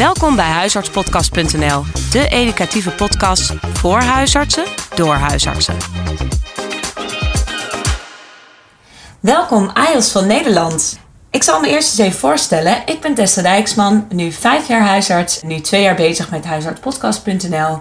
Welkom 0.00 0.36
bij 0.36 0.50
huisartspodcast.nl, 0.50 1.84
de 2.10 2.28
educatieve 2.28 2.90
podcast 2.90 3.54
voor 3.72 4.00
huisartsen 4.00 4.64
door 4.94 5.14
huisartsen. 5.14 5.76
Welkom 9.20 9.70
AIOS 9.74 10.12
van 10.12 10.26
Nederland. 10.26 10.98
Ik 11.30 11.42
zal 11.42 11.60
me 11.60 11.68
eerst 11.68 11.88
eens 11.88 11.98
even 11.98 12.18
voorstellen. 12.18 12.82
Ik 12.86 13.00
ben 13.00 13.14
Tessa 13.14 13.42
Dijksman, 13.42 14.06
nu 14.08 14.32
vijf 14.32 14.68
jaar 14.68 14.82
huisarts, 14.82 15.42
nu 15.42 15.60
twee 15.60 15.82
jaar 15.82 15.96
bezig 15.96 16.30
met 16.30 16.44
huisartspodcast.nl. 16.44 17.80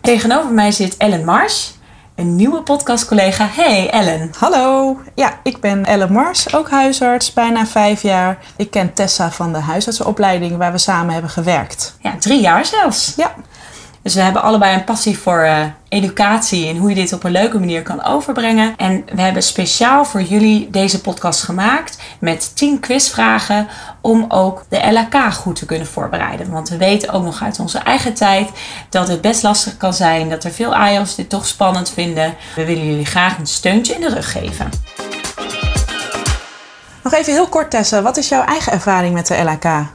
Tegenover 0.00 0.52
mij 0.52 0.72
zit 0.72 0.96
Ellen 0.96 1.24
Mars, 1.24 1.75
een 2.16 2.36
nieuwe 2.36 2.62
podcastcollega. 2.62 3.48
Hey 3.52 3.90
Ellen. 3.90 4.30
Hallo, 4.38 4.96
ja, 5.14 5.40
ik 5.42 5.60
ben 5.60 5.84
Ellen 5.84 6.12
Mars, 6.12 6.54
ook 6.54 6.70
huisarts, 6.70 7.32
bijna 7.32 7.66
vijf 7.66 8.02
jaar. 8.02 8.38
Ik 8.56 8.70
ken 8.70 8.92
Tessa 8.92 9.30
van 9.30 9.52
de 9.52 9.58
huisartsenopleiding 9.58 10.56
waar 10.56 10.72
we 10.72 10.78
samen 10.78 11.12
hebben 11.12 11.30
gewerkt. 11.30 11.96
Ja, 12.00 12.16
drie 12.18 12.40
jaar 12.40 12.64
zelfs. 12.64 13.12
Ja, 13.16 13.34
Dus 14.06 14.14
we 14.14 14.20
hebben 14.20 14.42
allebei 14.42 14.74
een 14.74 14.84
passie 14.84 15.18
voor 15.18 15.40
eh, 15.40 15.64
educatie 15.88 16.68
en 16.68 16.76
hoe 16.76 16.88
je 16.88 16.94
dit 16.94 17.12
op 17.12 17.24
een 17.24 17.30
leuke 17.30 17.58
manier 17.58 17.82
kan 17.82 18.04
overbrengen. 18.04 18.76
En 18.76 19.04
we 19.14 19.20
hebben 19.20 19.42
speciaal 19.42 20.04
voor 20.04 20.22
jullie 20.22 20.70
deze 20.70 21.00
podcast 21.00 21.42
gemaakt 21.42 21.98
met 22.18 22.56
10 22.56 22.80
quizvragen 22.80 23.68
om 24.00 24.24
ook 24.28 24.64
de 24.68 24.92
LHK 24.92 25.32
goed 25.34 25.56
te 25.56 25.66
kunnen 25.66 25.86
voorbereiden. 25.86 26.50
Want 26.50 26.68
we 26.68 26.76
weten 26.76 27.12
ook 27.12 27.24
nog 27.24 27.42
uit 27.42 27.58
onze 27.58 27.78
eigen 27.78 28.14
tijd 28.14 28.50
dat 28.90 29.08
het 29.08 29.20
best 29.20 29.42
lastig 29.42 29.76
kan 29.76 29.94
zijn, 29.94 30.28
dat 30.28 30.44
er 30.44 30.52
veel 30.52 30.74
AIOS 30.74 31.14
dit 31.14 31.28
toch 31.28 31.46
spannend 31.46 31.90
vinden. 31.90 32.34
We 32.54 32.64
willen 32.64 32.86
jullie 32.86 33.06
graag 33.06 33.38
een 33.38 33.46
steuntje 33.46 33.94
in 33.94 34.00
de 34.00 34.08
rug 34.08 34.32
geven. 34.32 34.70
nog 37.02 37.12
even 37.12 37.32
heel 37.32 37.48
kort 37.48 37.70
Tessa, 37.70 38.02
wat 38.02 38.16
is 38.16 38.28
jouw 38.28 38.44
eigen 38.44 38.72
ervaring 38.72 39.14
met 39.14 39.26
de 39.26 39.42
LHK? 39.42 39.86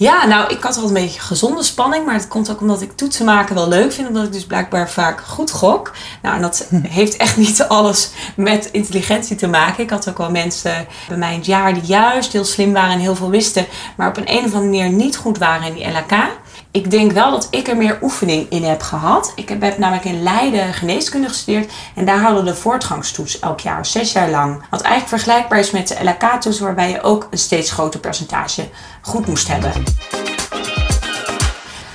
Ja, 0.00 0.26
nou, 0.26 0.52
ik 0.52 0.62
had 0.62 0.76
wel 0.76 0.86
een 0.86 0.92
beetje 0.92 1.20
gezonde 1.20 1.62
spanning, 1.62 2.06
maar 2.06 2.14
het 2.14 2.28
komt 2.28 2.50
ook 2.50 2.60
omdat 2.60 2.82
ik 2.82 2.92
toetsen 2.92 3.24
maken 3.24 3.54
wel 3.54 3.68
leuk 3.68 3.92
vind, 3.92 4.08
omdat 4.08 4.24
ik 4.24 4.32
dus 4.32 4.46
blijkbaar 4.46 4.90
vaak 4.90 5.20
goed 5.20 5.50
gok. 5.50 5.92
Nou, 6.22 6.36
en 6.36 6.42
dat 6.42 6.68
heeft 6.98 7.16
echt 7.16 7.36
niet 7.36 7.62
alles 7.62 8.10
met 8.36 8.68
intelligentie 8.72 9.36
te 9.36 9.46
maken. 9.46 9.82
Ik 9.82 9.90
had 9.90 10.08
ook 10.08 10.18
wel 10.18 10.30
mensen 10.30 10.86
bij 11.08 11.16
mij 11.16 11.30
in 11.30 11.38
het 11.38 11.46
jaar 11.46 11.74
die 11.74 11.82
juist 11.82 12.32
heel 12.32 12.44
slim 12.44 12.72
waren 12.72 12.92
en 12.92 12.98
heel 12.98 13.16
veel 13.16 13.30
wisten, 13.30 13.66
maar 13.96 14.08
op 14.08 14.16
een, 14.16 14.30
een 14.30 14.44
of 14.44 14.54
andere 14.54 14.64
manier 14.64 14.88
niet 14.88 15.16
goed 15.16 15.38
waren 15.38 15.66
in 15.66 15.74
die 15.74 15.90
LHK. 15.90 16.28
Ik 16.72 16.90
denk 16.90 17.12
wel 17.12 17.30
dat 17.30 17.48
ik 17.50 17.68
er 17.68 17.76
meer 17.76 17.98
oefening 18.02 18.50
in 18.50 18.64
heb 18.64 18.82
gehad. 18.82 19.32
Ik 19.34 19.48
heb, 19.48 19.78
namelijk 19.78 20.04
in 20.04 20.22
Leiden 20.22 20.74
geneeskunde 20.74 21.28
gestudeerd 21.28 21.72
en 21.94 22.04
daar 22.04 22.20
hadden 22.20 22.44
we 22.44 22.50
de 22.50 22.56
voortgangstoets 22.56 23.38
elk 23.38 23.60
jaar, 23.60 23.86
zes 23.86 24.12
jaar 24.12 24.30
lang. 24.30 24.62
Wat 24.70 24.80
eigenlijk 24.80 25.22
vergelijkbaar 25.22 25.58
is 25.58 25.70
met 25.70 25.88
de 25.88 26.04
LHK-toets, 26.04 26.58
waarbij 26.58 26.90
je 26.90 27.02
ook 27.02 27.28
een 27.30 27.38
steeds 27.38 27.70
groter 27.70 28.00
percentage 28.00 28.68
goed 29.00 29.26
moest 29.26 29.48
hebben. 29.48 29.72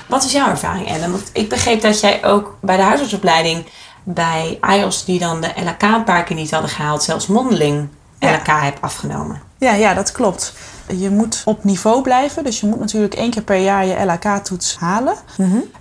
Wat 0.08 0.24
is 0.24 0.32
jouw 0.32 0.50
ervaring, 0.50 0.88
Ellen? 0.88 1.12
Want 1.12 1.30
ik 1.34 1.50
begreep 1.50 1.82
dat 1.82 2.00
jij 2.00 2.26
ook 2.26 2.58
bij 2.62 2.78
de 2.78 2.84
huisartsopleiding 2.84 3.66
bij 4.04 4.60
IELTS 4.62 5.06
die 5.06 5.20
dan 5.20 5.42
de 5.42 5.52
LHK 5.56 5.82
een 5.82 6.04
paar 6.04 6.24
keer 6.24 6.36
niet 6.36 6.52
hadden 6.52 6.70
gehaald, 6.70 7.04
zelfs 7.04 7.28
mondeling 7.28 7.90
Ja. 8.20 8.32
LHK 8.32 8.48
hebt 8.48 8.82
afgenomen. 8.82 9.42
Ja, 9.58 9.74
ja, 9.74 9.94
dat 9.94 10.12
klopt. 10.12 10.54
Je 10.88 11.10
moet 11.10 11.42
op 11.46 11.64
niveau 11.64 12.02
blijven, 12.02 12.44
dus 12.44 12.60
je 12.60 12.68
moet 12.68 12.80
natuurlijk 12.80 13.14
één 13.14 13.30
keer 13.30 13.44
per 13.44 13.58
jaar 13.58 13.86
je 13.86 14.06
LHK-toets 14.06 14.78
halen. 14.78 15.16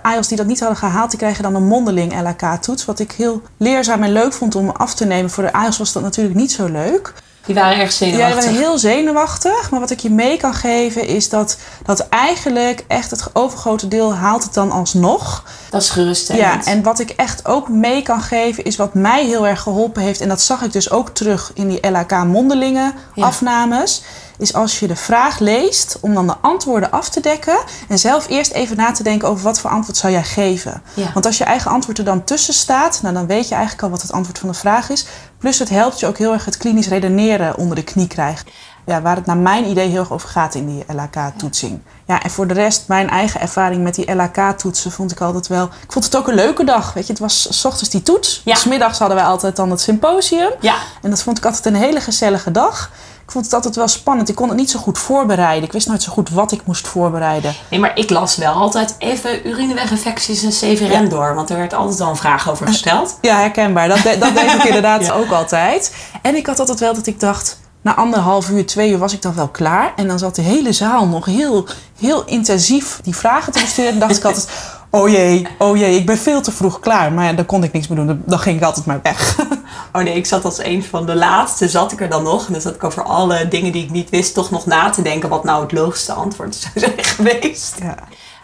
AIOS 0.02 0.28
die 0.28 0.36
dat 0.36 0.46
niet 0.46 0.61
hadden 0.61 0.78
gehaald, 0.78 1.11
die 1.11 1.19
krijgen 1.19 1.42
dan 1.42 1.55
een 1.55 1.66
mondeling 1.66 2.20
LHK-toets. 2.20 2.84
Wat 2.84 2.98
ik 2.98 3.12
heel 3.12 3.42
leerzaam 3.56 4.02
en 4.02 4.12
leuk 4.12 4.33
vond 4.33 4.55
om 4.55 4.69
af 4.69 4.94
te 4.94 5.05
nemen. 5.05 5.30
Voor 5.30 5.42
de 5.42 5.52
AIOS 5.52 5.78
was 5.78 5.92
dat 5.92 6.02
natuurlijk 6.02 6.36
niet 6.36 6.52
zo 6.52 6.66
leuk. 6.66 7.14
Die 7.46 7.54
waren 7.54 7.78
erg 7.78 7.90
Ja, 7.90 7.96
zenuwachtig. 7.96 8.34
we 8.36 8.44
waren 8.44 8.58
heel 8.60 8.78
zenuwachtig. 8.78 9.70
Maar 9.70 9.80
wat 9.80 9.90
ik 9.90 10.00
je 10.00 10.10
mee 10.10 10.36
kan 10.36 10.54
geven 10.54 11.06
is 11.06 11.28
dat, 11.28 11.56
dat 11.84 12.08
eigenlijk 12.08 12.84
echt 12.88 13.10
het 13.10 13.24
overgrote 13.32 13.88
deel 13.88 14.14
haalt 14.14 14.42
het 14.42 14.54
dan 14.54 14.70
alsnog. 14.70 15.44
Dat 15.70 15.82
is 15.82 15.90
geruststellend. 15.90 16.64
Ja, 16.64 16.70
en 16.72 16.82
wat 16.82 16.98
ik 16.98 17.10
echt 17.10 17.46
ook 17.46 17.68
mee 17.68 18.02
kan 18.02 18.20
geven 18.20 18.64
is 18.64 18.76
wat 18.76 18.94
mij 18.94 19.24
heel 19.26 19.46
erg 19.46 19.60
geholpen 19.60 20.02
heeft. 20.02 20.20
En 20.20 20.28
dat 20.28 20.40
zag 20.42 20.62
ik 20.62 20.72
dus 20.72 20.90
ook 20.90 21.08
terug 21.10 21.50
in 21.54 21.68
die 21.68 21.88
LHK 21.90 22.24
mondelingen 22.24 22.94
Ja. 23.14 23.24
afnames. 23.27 24.02
Is 24.38 24.54
als 24.54 24.78
je 24.80 24.86
de 24.86 24.96
vraag 24.96 25.38
leest 25.38 25.96
om 26.00 26.14
dan 26.14 26.27
de 26.27 26.36
antwoorden 26.40 26.90
af 26.90 27.08
te 27.08 27.20
dekken. 27.20 27.56
En 27.88 27.98
zelf 27.98 28.28
eerst 28.28 28.50
even 28.52 28.77
na 28.77 28.92
te 28.92 29.02
denken 29.02 29.28
over 29.28 29.44
wat 29.44 29.60
voor 29.60 29.70
antwoord 29.70 29.96
zou 29.96 30.12
jij 30.12 30.24
geven. 30.24 30.83
Ja. 30.94 31.10
Want 31.12 31.27
als 31.27 31.38
je 31.38 31.44
eigen 31.44 31.70
antwoord 31.70 31.98
er 31.98 32.04
dan 32.04 32.24
tussen 32.24 32.54
staat, 32.54 32.98
nou, 33.02 33.14
dan 33.14 33.27
weet 33.27 33.48
je 33.48 33.54
eigenlijk 33.54 33.83
al 33.84 33.90
wat 33.90 34.02
het 34.02 34.12
antwoord 34.12 34.38
van 34.38 34.48
de 34.48 34.54
vraag 34.54 34.90
is. 34.90 35.06
Plus 35.44 35.58
het 35.58 35.68
helpt 35.68 36.00
je 36.00 36.06
ook 36.06 36.18
heel 36.18 36.32
erg 36.32 36.44
het 36.44 36.56
klinisch 36.56 36.88
redeneren 36.88 37.56
onder 37.56 37.77
de 37.77 37.82
knie 37.82 38.06
krijgen. 38.06 38.46
Ja, 38.86 39.02
waar 39.02 39.16
het 39.16 39.27
naar 39.27 39.36
mijn 39.36 39.64
idee 39.64 39.88
heel 39.88 39.98
erg 40.00 40.12
over 40.12 40.28
gaat 40.28 40.55
in 40.55 40.66
die 40.66 40.84
LHK-toetsing. 40.88 41.80
Ja, 42.06 42.22
en 42.22 42.30
voor 42.30 42.46
de 42.46 42.55
rest, 42.55 42.88
mijn 42.88 43.10
eigen 43.10 43.40
ervaring 43.40 43.83
met 43.83 43.94
die 43.94 44.14
LHK-toetsen 44.14 44.92
vond 44.92 45.10
ik 45.10 45.20
altijd 45.20 45.46
wel... 45.46 45.64
Ik 45.64 45.92
vond 45.92 46.04
het 46.04 46.16
ook 46.16 46.28
een 46.28 46.34
leuke 46.34 46.64
dag, 46.64 46.92
weet 46.92 47.06
je. 47.06 47.12
Het 47.12 47.20
was 47.20 47.60
's 47.60 47.64
ochtends 47.64 47.90
die 47.90 48.02
toets. 48.02 48.42
Ja. 48.44 48.54
S 48.54 48.64
middags 48.64 48.98
hadden 48.98 49.16
wij 49.16 49.27
altijd 49.27 49.56
dan 49.56 49.70
het 49.70 49.80
symposium. 49.80 50.50
Ja, 50.60 50.77
En 51.02 51.10
dat 51.10 51.22
vond 51.22 51.38
ik 51.38 51.44
altijd 51.44 51.66
een 51.66 51.74
hele 51.74 52.00
gezellige 52.00 52.50
dag. 52.50 52.90
Ik 53.34 53.40
vond 53.40 53.52
het 53.52 53.64
altijd 53.64 53.84
wel 53.86 53.98
spannend. 53.98 54.28
Ik 54.28 54.34
kon 54.34 54.48
het 54.48 54.56
niet 54.56 54.70
zo 54.70 54.78
goed 54.78 54.98
voorbereiden. 54.98 55.64
Ik 55.64 55.72
wist 55.72 55.86
nooit 55.89 56.02
zo 56.02 56.12
goed 56.12 56.30
wat 56.30 56.52
ik 56.52 56.61
moest 56.67 56.86
voorbereiden. 56.86 57.55
nee, 57.70 57.80
maar 57.80 57.98
ik 57.98 58.11
las 58.11 58.36
wel 58.36 58.52
altijd 58.52 58.95
even 58.98 59.48
urineweginfecties 59.48 60.42
en 60.42 60.50
CVRM 60.50 60.90
Ja. 60.90 61.00
door. 61.08 61.34
Want 61.34 61.50
er 61.50 61.56
werd 61.56 61.74
altijd 61.74 62.00
al 62.00 62.08
een 62.11 62.17
vraag 62.17 62.50
over 62.50 62.67
gesteld. 62.67 63.18
Ja, 63.20 63.36
herkenbaar. 63.36 63.89
Dat, 63.89 63.98
de- 64.02 64.17
dat 64.18 64.34
deed 64.34 64.52
ik 64.55 64.64
inderdaad 64.72 65.05
Ja. 65.06 65.12
ook 65.12 65.30
altijd. 65.30 65.95
En 66.22 66.36
ik 66.36 66.46
had 66.46 66.58
altijd 66.58 66.80
wel 66.80 66.95
dat 66.95 67.06
ik 67.06 67.20
dacht... 67.20 67.58
Na 67.83 67.95
anderhalf 67.95 68.48
uur, 68.50 68.67
twee 68.67 68.90
uur 68.90 68.98
was 68.98 69.12
ik 69.12 69.22
dan 69.22 69.34
wel 69.34 69.48
klaar. 69.48 69.92
En 69.96 70.08
dan 70.08 70.18
zat 70.18 70.34
de 70.34 70.42
hele 70.42 70.72
zaal 70.72 71.06
nog 71.06 71.24
heel, 71.24 71.66
heel 72.01 72.24
intensief 72.24 73.01
die 73.02 73.16
vragen 73.16 73.52
te 73.52 73.61
bestuderen. 73.61 73.92
En 73.92 73.98
dacht 73.98 74.16
ik 74.16 74.24
altijd... 74.24 74.48
Oh 74.94 75.08
jee, 75.08 75.46
oh 75.58 75.77
jee, 75.77 75.96
ik 75.96 76.06
ben 76.06 76.18
veel 76.18 76.40
te 76.40 76.52
vroeg 76.52 76.80
klaar. 76.80 77.12
Maar 77.12 77.24
ja, 77.24 77.32
dan 77.32 77.46
kon 77.46 77.64
ik 77.64 77.72
niks 77.72 77.88
meer 77.88 78.06
doen. 78.06 78.22
Dan- 78.27 78.38
ging 78.38 78.56
ik 78.56 78.64
altijd 78.64 78.86
maar 78.86 79.00
weg. 79.02 79.36
Oh 79.92 80.02
nee, 80.02 80.14
ik 80.14 80.27
zat 80.27 80.44
als 80.44 80.64
een 80.64 80.84
van 80.84 81.06
de 81.06 81.14
laatste, 81.14 81.68
zat 81.68 81.92
ik 81.92 82.00
er 82.00 82.08
dan 82.08 82.22
nog. 82.22 82.46
En 82.46 82.52
dan 82.52 82.60
zat 82.62 82.74
ik 82.74 82.84
over 82.84 83.02
alle 83.02 83.48
dingen 83.48 83.72
die 83.72 83.83
ik 83.84 83.90
niet 83.90 84.10
wist, 84.10 84.34
toch 84.34 84.50
nog 84.50 84.66
na 84.66 84.90
te 84.90 85.02
denken 85.02 85.28
wat 85.28 85.44
nou 85.44 85.62
het 85.62 85.72
logischste 85.72 86.12
antwoord 86.12 86.54
zou 86.72 86.72
zijn 86.74 87.04
geweest. 87.04 87.74
Ja. 87.83 87.94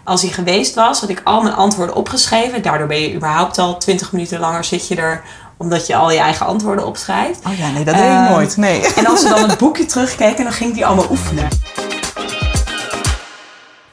Als 0.05 0.23
hij 0.23 0.31
geweest 0.31 0.75
was, 0.75 1.01
had 1.01 1.09
ik 1.09 1.21
al 1.25 1.43
mijn 1.43 1.55
antwoorden 1.55 1.95
opgeschreven. 1.97 2.63
Daardoor 2.63 2.87
ben 2.87 3.01
je 3.01 3.15
überhaupt 3.15 3.59
al 3.59 3.79
20 3.79 4.13
minuten 4.13 4.41
langer 4.41 4.65
zit 4.65 4.89
je 4.89 4.97
er, 4.97 5.23
omdat 5.57 5.87
je 5.87 5.97
al 5.97 6.11
je 6.11 6.19
eigen 6.19 6.47
antwoorden 6.47 6.87
opschrijft. 6.87 7.41
Oh 7.47 7.59
ja, 7.59 7.71
nee, 7.71 7.85
dat 7.85 7.95
deed 7.95 8.05
ik 8.05 8.11
Ehm, 8.11 8.31
nooit. 8.33 8.57
Nee. 8.57 8.87
En 8.95 9.07
als 9.07 9.23
we 9.23 9.29
dan 9.29 9.49
het 9.49 9.59
boekje 9.65 9.87
terugkeken, 9.87 10.45
dan 10.45 10.53
ging 10.53 10.75
die 10.75 10.87
allemaal 10.87 11.11
oefenen. 11.11 11.49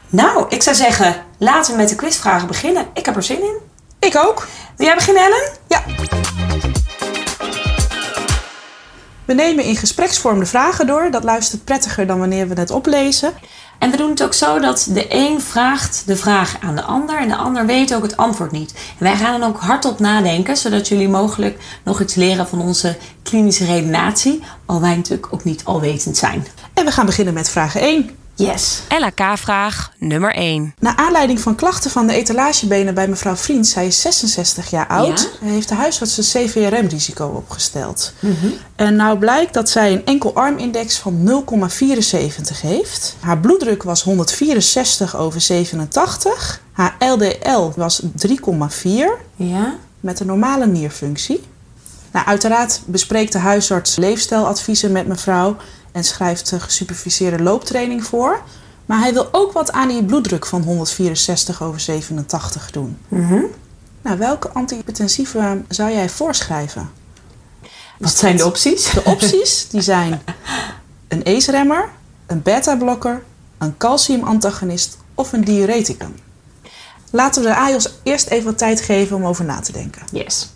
Nou, 0.10 0.46
ik 0.50 0.64
zou 0.64 0.76
zeggen, 0.76 1.16
laten 1.38 1.72
we 1.72 1.78
met 1.78 1.90
de 1.90 1.96
quizvragen 1.96 2.48
beginnen. 2.48 2.86
Ik 2.94 3.06
heb 3.06 3.16
er 3.16 3.24
zin 3.24 3.42
in. 3.42 3.58
Ik 4.00 4.16
ook. 4.16 4.48
Wil 4.76 4.86
jij 4.86 4.96
beginnen, 4.96 5.24
Ellen? 5.24 5.52
Ja. 5.68 5.84
We 9.26 9.34
nemen 9.34 9.64
in 9.64 9.76
gespreksvorm 9.76 10.40
de 10.40 10.46
vragen 10.46 10.88
door. 10.88 11.12
Dat 11.12 11.24
luistert 11.24 11.64
prettiger 11.64 12.08
dan 12.08 12.20
wanneer 12.20 12.48
we 12.48 12.60
het 12.60 12.72
oplezen. 12.72 13.34
En 13.80 13.92
we 13.92 13.98
doen 13.98 14.10
het 14.10 14.24
ook 14.24 14.34
zo 14.34 14.60
dat 14.60 14.88
de 14.90 15.06
een 15.10 15.42
vraagt 15.42 16.04
de 16.06 16.16
vraag 16.16 16.58
aan 16.62 16.76
de 16.76 16.82
ander 16.82 17.20
en 17.20 17.28
de 17.28 17.36
ander 17.36 17.66
weet 17.66 17.96
ook 17.96 18.02
het 18.02 18.18
antwoord 18.18 18.52
niet. 18.52 18.74
En 18.74 19.04
wij 19.04 19.16
gaan 19.16 19.40
dan 19.40 19.50
ook 19.50 19.60
hardop 19.60 20.00
nadenken, 20.00 20.58
zodat 20.58 20.88
jullie 20.88 21.10
mogelijk 21.10 21.60
nog 21.84 22.02
iets 22.02 22.16
leren 22.16 22.48
van 22.48 22.62
onze 22.62 22.98
klinische 23.24 23.66
redenatie, 23.66 24.44
al 24.66 24.82
wij 24.82 24.96
natuurlijk 24.96 25.34
ook 25.34 25.44
niet 25.44 25.66
alwetend 25.66 26.18
zijn. 26.18 26.48
En 26.74 26.86
we 26.86 26.92
gaan 26.92 27.06
beginnen 27.06 27.34
met 27.34 27.50
vraag 27.50 27.76
1. 27.76 28.10
Yes. 28.38 28.82
LHK-vraag 29.00 29.92
nummer 29.98 30.34
1. 30.34 30.74
Naar 30.80 30.96
aanleiding 30.96 31.40
van 31.40 31.56
klachten 31.56 31.92
van 31.92 32.08
de 32.08 32.14
etalagebenen 32.14 32.94
bij 32.94 33.08
mevrouw 33.08 33.36
Vriend, 33.36 33.68
zij 33.68 33.88
is 33.88 34.02
66 34.02 34.70
jaar 34.70 34.88
oud, 34.88 35.30
heeft 35.40 35.70
de 35.70 35.76
huisarts 35.76 36.18
een 36.18 36.24
CVRM-risico 36.24 37.28
opgesteld. 37.28 38.14
En 38.76 38.96
nou 38.96 39.18
blijkt 39.18 39.54
dat 39.54 39.70
zij 39.70 39.92
een 39.92 40.06
enkel 40.06 40.34
armindex 40.36 40.98
van 40.98 41.44
0,74 41.46 42.62
heeft. 42.62 43.16
Haar 43.20 43.38
bloeddruk 43.40 43.84
was 43.84 44.04
164 44.04 45.16
over 45.18 45.42
87. 45.42 46.62
Haar 46.72 46.96
LDL 47.00 47.72
was 47.76 48.02
3,4 48.02 48.88
Ja? 49.36 49.76
met 50.00 50.20
een 50.20 50.28
normale 50.28 50.68
nierfunctie. 50.68 51.44
Nou, 52.18 52.30
uiteraard 52.30 52.82
bespreekt 52.86 53.32
de 53.32 53.38
huisarts 53.38 53.96
leefstijladviezen 53.96 54.92
met 54.92 55.08
mevrouw 55.08 55.56
en 55.92 56.04
schrijft 56.04 56.54
gesuperviseerde 56.58 57.44
looptraining 57.44 58.04
voor. 58.04 58.42
Maar 58.86 59.00
hij 59.00 59.14
wil 59.14 59.30
ook 59.32 59.52
wat 59.52 59.72
aan 59.72 59.88
die 59.88 60.04
bloeddruk 60.04 60.46
van 60.46 60.62
164 60.62 61.64
over 61.64 61.80
87 61.80 62.72
doen. 62.72 62.98
Mhm. 63.08 63.42
Nou, 64.02 64.18
welke 64.18 64.50
antihypertensieve 64.50 65.62
zou 65.68 65.92
jij 65.92 66.10
voorschrijven? 66.10 66.90
Wat 67.98 68.18
zijn 68.18 68.38
de 68.38 68.46
opties? 68.46 68.92
De 68.92 69.04
opties 69.04 69.68
die 69.70 69.82
zijn 69.82 70.22
een 71.08 71.24
ACE-remmer, 71.24 71.90
een 72.26 72.42
beta-blokker, 72.42 73.24
een 73.58 73.78
calciumantagonist 73.78 74.98
of 75.16 75.34
een 75.34 75.44
diureticum. 75.44 76.16
Laten 77.12 77.42
we 77.42 77.48
de 77.48 77.56
AIOS 77.56 77.90
eerst 78.04 78.28
even 78.28 78.46
wat 78.46 78.58
tijd 78.58 78.82
geven 78.82 79.16
om 79.16 79.26
over 79.26 79.46
na 79.46 79.60
te 79.60 79.72
denken. 79.72 80.02
Yes. 80.12 80.56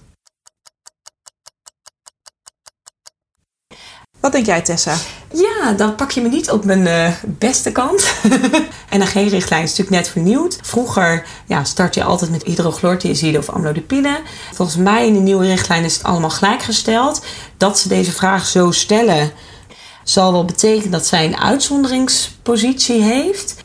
Wat 4.21 4.31
denk 4.31 4.45
jij, 4.45 4.61
Tessa? 4.61 4.95
Ja, 5.33 5.71
dan 5.71 5.95
pak 5.95 6.11
je 6.11 6.21
me 6.21 6.29
niet 6.29 6.51
op 6.51 6.65
mijn 6.65 6.81
uh, 6.81 7.07
beste 7.25 7.71
kant. 7.71 8.13
NAG-richtlijn 8.97 9.63
is 9.63 9.69
natuurlijk 9.69 9.89
net 9.89 10.07
vernieuwd. 10.07 10.57
Vroeger 10.61 11.25
ja, 11.45 11.63
start 11.63 11.95
je 11.95 12.03
altijd 12.03 12.31
met 12.31 12.43
hydrochlorthiazide 12.43 13.37
of 13.37 13.49
amlodipine. 13.49 14.19
Volgens 14.53 14.77
mij 14.77 15.07
in 15.07 15.13
de 15.13 15.19
nieuwe 15.19 15.45
richtlijn 15.45 15.83
is 15.83 15.93
het 15.93 16.03
allemaal 16.03 16.29
gelijkgesteld. 16.29 17.25
Dat 17.57 17.79
ze 17.79 17.87
deze 17.87 18.11
vraag 18.11 18.45
zo 18.45 18.71
stellen, 18.71 19.31
zal 20.03 20.31
wel 20.31 20.45
betekenen 20.45 20.91
dat 20.91 21.05
zij 21.07 21.25
een 21.25 21.37
uitzonderingspositie 21.37 23.01
heeft. 23.01 23.55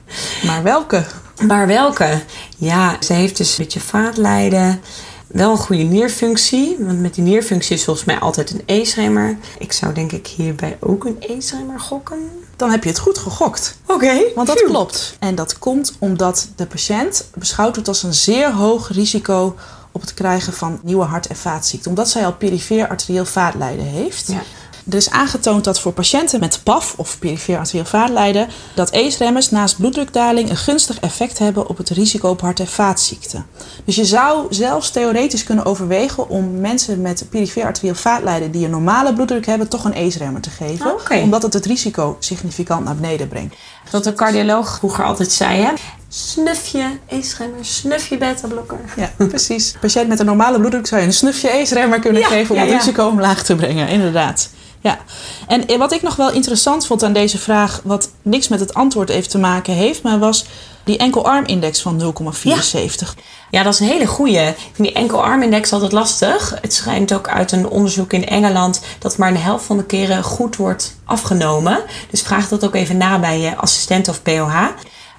Maar 0.43 0.63
welke? 0.63 1.05
Maar 1.47 1.67
welke? 1.67 2.23
Ja, 2.57 2.97
ze 3.01 3.13
heeft 3.13 3.37
dus 3.37 3.51
een 3.51 3.65
beetje 3.65 3.81
vaatlijden. 3.81 4.83
Wel 5.27 5.51
een 5.51 5.59
goede 5.59 5.83
nierfunctie, 5.83 6.77
want 6.79 7.01
met 7.01 7.15
die 7.15 7.25
nierfunctie 7.25 7.77
is 7.77 7.85
volgens 7.85 8.07
mij 8.07 8.19
altijd 8.19 8.51
een 8.51 8.63
E-remmer. 8.67 9.37
Ik 9.59 9.73
zou 9.73 9.95
denk 9.95 10.13
ik 10.13 10.27
hierbij 10.27 10.77
ook 10.81 11.05
een 11.05 11.17
E-remmer 11.21 11.81
gokken. 11.81 12.31
Dan 12.57 12.71
heb 12.71 12.83
je 12.83 12.89
het 12.89 12.99
goed 12.99 13.19
gegokt. 13.19 13.79
Oké. 13.87 14.23
want 14.35 14.47
dat 14.47 14.63
klopt. 14.63 15.17
En 15.19 15.35
dat 15.35 15.59
komt 15.59 15.93
omdat 15.99 16.49
de 16.57 16.67
patiënt 16.67 17.29
beschouwd 17.35 17.75
wordt 17.75 17.89
als 17.89 18.03
een 18.03 18.15
zeer 18.15 18.53
hoog 18.53 18.89
risico 18.89 19.55
op 19.93 20.01
het 20.01 20.15
krijgen 20.15 20.53
van 20.53 20.81
nieuwe 20.83 21.05
hart- 21.05 21.27
en 21.27 21.37
vaatziekten. 21.37 21.91
Omdat 21.91 22.09
zij 22.09 22.25
al 22.25 22.35
perifeer 22.35 22.89
arterieel 22.89 23.25
vaatlijden 23.25 23.85
heeft. 23.85 24.29
Ja. 24.29 24.43
Er 24.91 24.97
is 24.97 25.11
aangetoond 25.11 25.65
dat 25.65 25.81
voor 25.81 25.93
patiënten 25.93 26.41
met 26.41 26.61
PAF 26.63 26.95
of 26.97 27.19
perifere 27.19 27.59
arterieel 27.59 27.85
vaatlijden 27.85 28.49
dat 28.75 28.93
ACE-remmers 28.93 29.51
naast 29.51 29.77
bloeddrukdaling 29.77 30.51
een 30.51 30.57
gunstig 30.57 31.01
effect 31.01 31.39
hebben 31.39 31.69
op 31.69 31.77
het 31.77 31.89
risico 31.91 32.29
op 32.29 32.41
hart- 32.41 32.61
en 32.61 32.67
vaatziekten. 32.67 33.47
Dus 33.85 33.97
je 33.97 34.05
zou 34.05 34.47
zelfs 34.51 34.91
theoretisch 34.91 35.45
kunnen 35.45 35.65
overwegen 35.65 36.29
om 36.29 36.61
mensen 36.61 37.01
met 37.01 37.27
perifere 37.31 37.67
arterieel 37.67 37.95
vaatlijden 37.95 38.51
die 38.51 38.65
een 38.65 38.71
normale 38.71 39.13
bloeddruk 39.15 39.47
hebben, 39.47 39.69
toch 39.69 39.85
een 39.85 39.95
ACE-remmer 39.95 40.41
te 40.41 40.51
geven. 40.51 40.95
Omdat 41.23 41.43
het 41.43 41.53
het 41.53 41.67
risico 41.67 42.17
significant 42.19 42.85
naar 42.85 42.97
beneden 42.97 43.29
brengt. 43.29 43.55
Wat 43.91 44.05
de 44.05 44.13
cardioloog 44.13 44.77
vroeger 44.79 45.05
altijd 45.05 45.33
zei, 45.33 45.61
hè? 45.61 45.73
Snufje 46.09 46.99
ACE-remmer, 47.11 47.65
snufje 47.65 48.17
beta-blokker. 48.17 48.79
Ja, 48.97 49.11
precies. 49.17 49.75
Patiënt 49.81 50.09
met 50.09 50.19
een 50.19 50.27
normale 50.27 50.59
bloeddruk 50.59 50.87
zou 50.87 51.01
je 51.01 51.07
een 51.07 51.13
snufje 51.13 51.53
ACE-remmer 51.53 51.99
kunnen 51.99 52.25
geven 52.25 52.55
om 52.55 52.61
het 52.61 52.71
risico 52.71 53.07
omlaag 53.07 53.43
te 53.43 53.55
brengen, 53.55 53.89
inderdaad. 53.89 54.49
Ja, 54.87 54.99
en 55.47 55.79
wat 55.79 55.93
ik 55.93 56.03
nog 56.03 56.17
wel 56.17 56.33
interessant 56.33 56.87
vond 56.87 57.03
aan 57.03 57.13
deze 57.13 57.39
vraag, 57.39 57.81
wat 57.85 58.11
niks 58.23 58.49
met 58.49 58.61
het 58.61 58.75
antwoord 58.75 59.09
even 59.09 59.31
te 59.31 59.39
maken 59.39 59.75
heeft, 59.75 60.03
maar 60.03 60.19
was 60.19 60.47
die 60.85 60.97
enkel-arm-index 60.97 61.83
van 61.83 62.01
0,74. 62.01 63.15
Ja. 63.51 63.63
dat 63.63 63.75
is 63.75 63.81
een 63.81 63.87
hele 63.87 64.07
goeie. 64.07 64.49
Ik 64.49 64.57
vind 64.73 64.89
die 64.89 64.93
enkel-arm-index 64.93 65.73
altijd 65.73 65.93
lastig. 65.93 66.59
Het 66.61 66.75
schijnt 66.75 67.15
ook 67.15 67.29
uit 67.29 67.53
een 67.53 67.69
onderzoek 67.69 68.13
in 68.13 68.27
Engeland 68.27 68.81
dat 68.99 69.19
maar 69.19 69.29
een 69.29 69.37
helft 69.37 69.65
van 69.65 69.77
de 69.77 69.85
keren 69.85 70.23
goed 70.23 70.57
wordt 70.57 70.97
afgenomen. 71.05 71.83
Dus 72.11 72.23
vraag 72.23 72.49
dat 72.49 72.65
ook 72.65 72.75
even 72.75 72.97
na 72.97 73.19
bij 73.19 73.41
je 73.41 73.57
assistent 73.57 74.09
of 74.09 74.23
POH. 74.23 74.67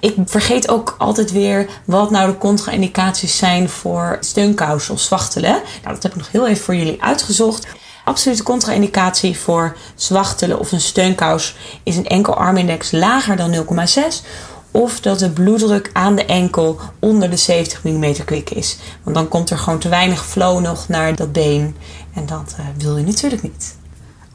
Ik 0.00 0.14
vergeet 0.24 0.68
ook 0.68 0.94
altijd 0.98 1.32
weer 1.32 1.68
wat 1.84 2.10
nou 2.10 2.30
de 2.30 2.38
contra-indicaties 2.38 3.36
zijn 3.36 3.68
voor 3.68 4.16
steunkous 4.20 4.90
of 4.90 5.00
zwachtelen. 5.00 5.60
Nou, 5.82 5.94
dat 5.94 6.02
heb 6.02 6.12
ik 6.12 6.18
nog 6.18 6.30
heel 6.30 6.46
even 6.46 6.64
voor 6.64 6.74
jullie 6.74 7.02
uitgezocht. 7.02 7.66
Absolute 8.08 8.42
contra-indicatie 8.42 9.38
voor 9.38 9.76
zwachtelen 9.94 10.58
of 10.58 10.72
een 10.72 10.80
steunkous 10.80 11.56
is 11.82 11.96
een 11.96 12.06
enkel 12.06 12.34
armindex 12.34 12.90
lager 12.90 13.36
dan 13.36 13.54
0,6 13.54 14.26
of 14.70 15.00
dat 15.00 15.18
de 15.18 15.30
bloeddruk 15.30 15.90
aan 15.92 16.14
de 16.14 16.24
enkel 16.24 16.80
onder 16.98 17.30
de 17.30 17.36
70 17.36 17.84
mm 17.84 18.24
kwik 18.24 18.50
is. 18.50 18.76
Want 19.02 19.16
dan 19.16 19.28
komt 19.28 19.50
er 19.50 19.58
gewoon 19.58 19.78
te 19.78 19.88
weinig 19.88 20.26
flow 20.26 20.60
nog 20.60 20.88
naar 20.88 21.16
dat 21.16 21.32
been 21.32 21.76
en 22.14 22.26
dat 22.26 22.56
uh, 22.60 22.66
wil 22.76 22.96
je 22.96 23.04
natuurlijk 23.04 23.42
niet. 23.42 23.77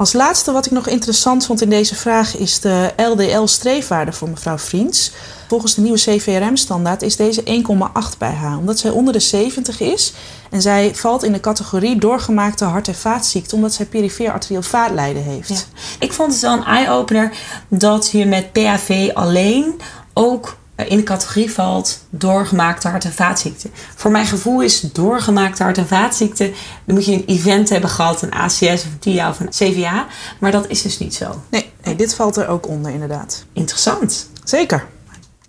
Als 0.04 0.14
laatste 0.14 0.52
wat 0.52 0.66
ik 0.66 0.72
nog 0.72 0.88
interessant 0.88 1.46
vond 1.46 1.62
in 1.62 1.70
deze 1.70 1.96
vraag 1.96 2.38
is 2.38 2.60
de 2.60 2.94
LDL-streefwaarde 2.98 4.12
voor 4.12 4.30
mevrouw 4.30 4.58
Vriends. 4.58 5.12
Volgens 5.48 5.76
de 5.76 5.82
nieuwe 5.82 5.98
CVRM-standaard 5.98 7.02
is 7.02 7.16
deze 7.16 7.44
1,8 7.44 8.18
bij 8.18 8.32
haar, 8.32 8.58
omdat 8.58 8.80
zij 8.80 8.92
onder 8.92 9.14
de 9.14 9.20
70 9.20 9.80
is. 9.80 10.14
En 10.50 10.62
zij 10.62 10.96
valt 10.96 11.24
in 11.24 11.32
de 11.32 11.40
categorie 11.40 12.00
doorgemaakte 12.00 12.66
hart- 12.66 12.88
en 12.88 12.96
vaatziekte, 12.96 13.56
omdat 13.56 13.74
zij 13.74 13.86
perifere 13.86 14.32
arterieel 14.32 14.62
vaatlijden 14.62 15.24
heeft. 15.24 15.68
Ik 16.00 16.14
vond 16.14 16.32
het 16.32 16.42
wel 16.42 16.54
een 16.54 16.66
eye-opener 16.66 17.38
dat 17.68 18.10
je 18.12 18.26
met 18.26 18.52
PAV 18.52 19.10
alleen 19.14 19.80
ook 20.14 20.58
in 20.88 20.98
de 20.98 21.04
categorie 21.04 21.52
valt 21.52 22.00
doorgemaakte 22.10 22.88
hart- 22.88 23.06
en 23.06 23.14
vaatziekte. 23.14 23.70
Voor 23.96 24.12
mijn 24.12 24.26
gevoel 24.26 24.62
is 24.62 24.80
doorgemaakte 24.80 25.64
hart- 25.64 25.78
en 25.78 25.88
vaatziekte... 25.88 26.52
dan 26.86 26.96
moet 26.96 27.06
je 27.06 27.14
een 27.14 27.26
event 27.26 27.70
hebben 27.70 27.90
gehad, 27.90 28.22
een 28.22 28.34
ACS 28.34 28.62
of 28.62 28.86
een 28.86 29.00
TIA 29.00 29.30
of 29.30 29.40
een 29.40 29.50
CVA. 29.50 30.06
Maar 30.40 30.52
dat 30.52 30.68
is 30.68 30.82
dus 30.82 31.00
niet 31.00 31.16
zo. 31.16 31.42
Nee, 31.50 31.72
nee 31.84 31.96
dit 31.96 32.16
valt 32.16 32.38
er 32.38 32.48
ook 32.48 32.68
onder 32.68 32.92
inderdaad. 32.92 33.46
Interessant. 33.54 34.30
Zeker. 34.44 34.86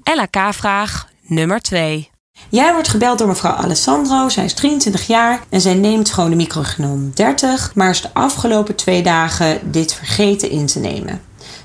LHK-vraag 0.04 1.08
nummer 1.26 1.60
2. 1.60 2.10
Jij 2.48 2.72
wordt 2.72 2.88
gebeld 2.88 3.18
door 3.18 3.28
mevrouw 3.28 3.52
Alessandro. 3.52 4.28
Zij 4.28 4.44
is 4.44 4.54
23 4.54 5.06
jaar 5.06 5.40
en 5.48 5.60
zij 5.60 5.74
neemt 5.74 6.10
gewoon 6.10 6.30
de 6.30 6.36
microgenom 6.36 7.10
30, 7.14 7.74
maar 7.74 7.90
is 7.90 8.00
de 8.00 8.08
afgelopen 8.12 8.74
twee 8.74 9.02
dagen 9.02 9.72
dit 9.72 9.94
vergeten 9.94 10.50
in 10.50 10.66
te 10.66 10.78
nemen. 10.78 11.20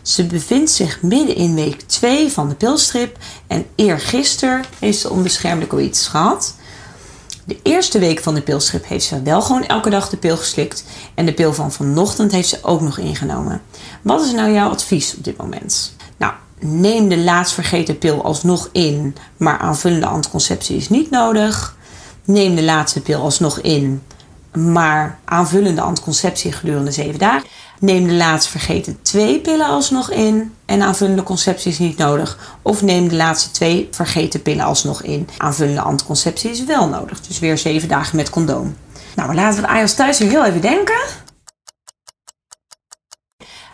Ze 0.09 0.25
bevindt 0.25 0.71
zich 0.71 1.01
midden 1.01 1.35
in 1.35 1.56
week 1.56 1.81
2 1.81 2.31
van 2.31 2.50
de 2.50 2.56
pilstrip 2.56 3.17
en 3.47 3.65
eergisteren 3.75 4.63
heeft 4.79 5.00
ze 5.00 5.09
onbeschermde 5.09 5.67
coïtis 5.67 6.07
gehad. 6.07 6.56
De 7.45 7.59
eerste 7.63 8.00
week 8.00 8.19
van 8.19 8.33
de 8.33 8.41
pilstrip 8.41 8.88
heeft 8.88 9.06
ze 9.06 9.21
wel 9.21 9.41
gewoon 9.41 9.65
elke 9.65 9.89
dag 9.89 10.09
de 10.09 10.17
pil 10.17 10.38
geslikt 10.38 10.83
en 11.15 11.25
de 11.25 11.33
pil 11.33 11.53
van 11.53 11.71
vanochtend 11.71 12.31
heeft 12.31 12.50
ze 12.50 12.59
ook 12.61 12.81
nog 12.81 12.97
ingenomen. 12.97 13.61
Wat 14.01 14.25
is 14.25 14.31
nou 14.31 14.53
jouw 14.53 14.69
advies 14.69 15.15
op 15.15 15.23
dit 15.23 15.38
moment? 15.38 15.95
Nou, 16.17 16.33
neem 16.59 17.09
de 17.09 17.17
laatst 17.17 17.53
vergeten 17.53 17.97
pil 17.97 18.23
alsnog 18.23 18.69
in, 18.71 19.15
maar 19.38 19.59
aanvullende 19.59 20.06
anticonceptie 20.06 20.77
is 20.77 20.89
niet 20.89 21.09
nodig. 21.09 21.77
Neem 22.25 22.56
de 22.56 22.63
laatste 22.63 23.01
pil 23.01 23.21
alsnog 23.21 23.59
in, 23.59 24.01
maar 24.53 25.19
aanvullende 25.25 25.81
anticonceptie 25.81 26.51
gedurende 26.51 26.91
7 26.91 27.19
dagen. 27.19 27.47
Neem 27.79 28.07
de 28.07 28.13
laatst 28.13 28.49
vergeten 28.49 28.99
twee 29.01 29.39
pillen 29.39 29.67
alsnog 29.67 30.11
in 30.11 30.53
en 30.65 30.81
aanvullende 30.81 31.23
conceptie 31.23 31.71
is 31.71 31.79
niet 31.79 31.97
nodig. 31.97 32.57
Of 32.61 32.81
neem 32.81 33.07
de 33.07 33.15
laatste 33.15 33.51
twee 33.51 33.87
vergeten 33.91 34.41
pillen 34.41 34.65
alsnog 34.65 35.03
in. 35.03 35.27
Aanvullende 35.37 35.81
anticonceptie 35.81 36.49
is 36.49 36.63
wel 36.63 36.87
nodig. 36.87 37.21
Dus 37.21 37.39
weer 37.39 37.57
zeven 37.57 37.87
dagen 37.87 38.15
met 38.15 38.29
condoom. 38.29 38.75
Nou, 39.15 39.33
laten 39.33 39.61
we 39.61 39.67
de 39.67 39.73
AIOS 39.73 39.93
thuis 39.93 40.19
heel 40.19 40.45
even 40.45 40.61
denken. 40.61 40.99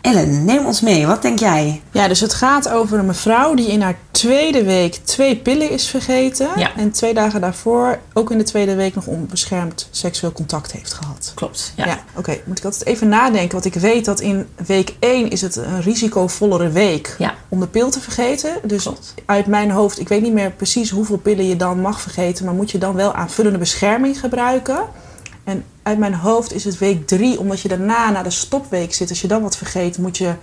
Ellen, 0.06 0.44
neem 0.44 0.66
ons 0.66 0.80
mee. 0.80 1.06
Wat 1.06 1.22
denk 1.22 1.38
jij? 1.38 1.82
Ja, 1.90 2.08
dus 2.08 2.20
het 2.20 2.34
gaat 2.34 2.68
over 2.68 2.98
een 2.98 3.06
mevrouw 3.06 3.54
die 3.54 3.66
in 3.66 3.80
haar 3.80 3.96
tweede 4.10 4.64
week 4.64 4.94
twee 4.94 5.36
pillen 5.36 5.70
is 5.70 5.88
vergeten. 5.88 6.48
En 6.76 6.90
twee 6.90 7.14
dagen 7.14 7.40
daarvoor 7.40 7.98
ook 8.12 8.30
in 8.30 8.38
de 8.38 8.44
tweede 8.44 8.74
week 8.74 8.94
nog 8.94 9.06
onbeschermd 9.06 9.88
seksueel 9.90 10.32
contact 10.32 10.72
heeft 10.72 10.92
gehad. 10.92 11.32
Klopt, 11.34 11.72
ja. 11.76 11.86
ja 11.86 11.98
Oké, 12.14 12.38
moet 12.44 12.58
ik 12.58 12.64
altijd 12.64 12.86
even 12.86 13.08
nadenken. 13.08 13.52
Want 13.52 13.64
ik 13.64 13.74
weet 13.74 14.04
dat 14.04 14.20
in 14.20 14.46
week 14.66 14.94
1 14.98 15.30
is 15.30 15.40
het 15.40 15.56
een 15.56 15.82
risicovollere 15.82 16.68
week 16.68 17.16
om 17.48 17.60
de 17.60 17.66
pil 17.66 17.90
te 17.90 18.00
vergeten. 18.00 18.50
Dus 18.62 18.88
uit 19.24 19.46
mijn 19.46 19.70
hoofd, 19.70 20.00
ik 20.00 20.08
weet 20.08 20.22
niet 20.22 20.32
meer 20.32 20.50
precies 20.50 20.90
hoeveel 20.90 21.18
pillen 21.18 21.48
je 21.48 21.56
dan 21.56 21.80
mag 21.80 22.00
vergeten. 22.00 22.44
Maar 22.44 22.54
moet 22.54 22.70
je 22.70 22.78
dan 22.78 22.94
wel 22.94 23.12
aanvullende 23.12 23.58
bescherming 23.58 24.20
gebruiken? 24.20 24.78
Uit 25.86 25.98
mijn 25.98 26.14
hoofd 26.14 26.52
is 26.52 26.64
het 26.64 26.78
week 26.78 27.06
drie, 27.06 27.38
omdat 27.38 27.60
je 27.60 27.68
daarna 27.68 28.10
naar 28.10 28.24
de 28.24 28.30
stopweek 28.30 28.94
zit. 28.94 29.08
Als 29.08 29.20
je 29.20 29.28
dan 29.28 29.42
wat 29.42 29.56
vergeet, 29.56 29.98
moet 29.98 30.16
je 30.18 30.34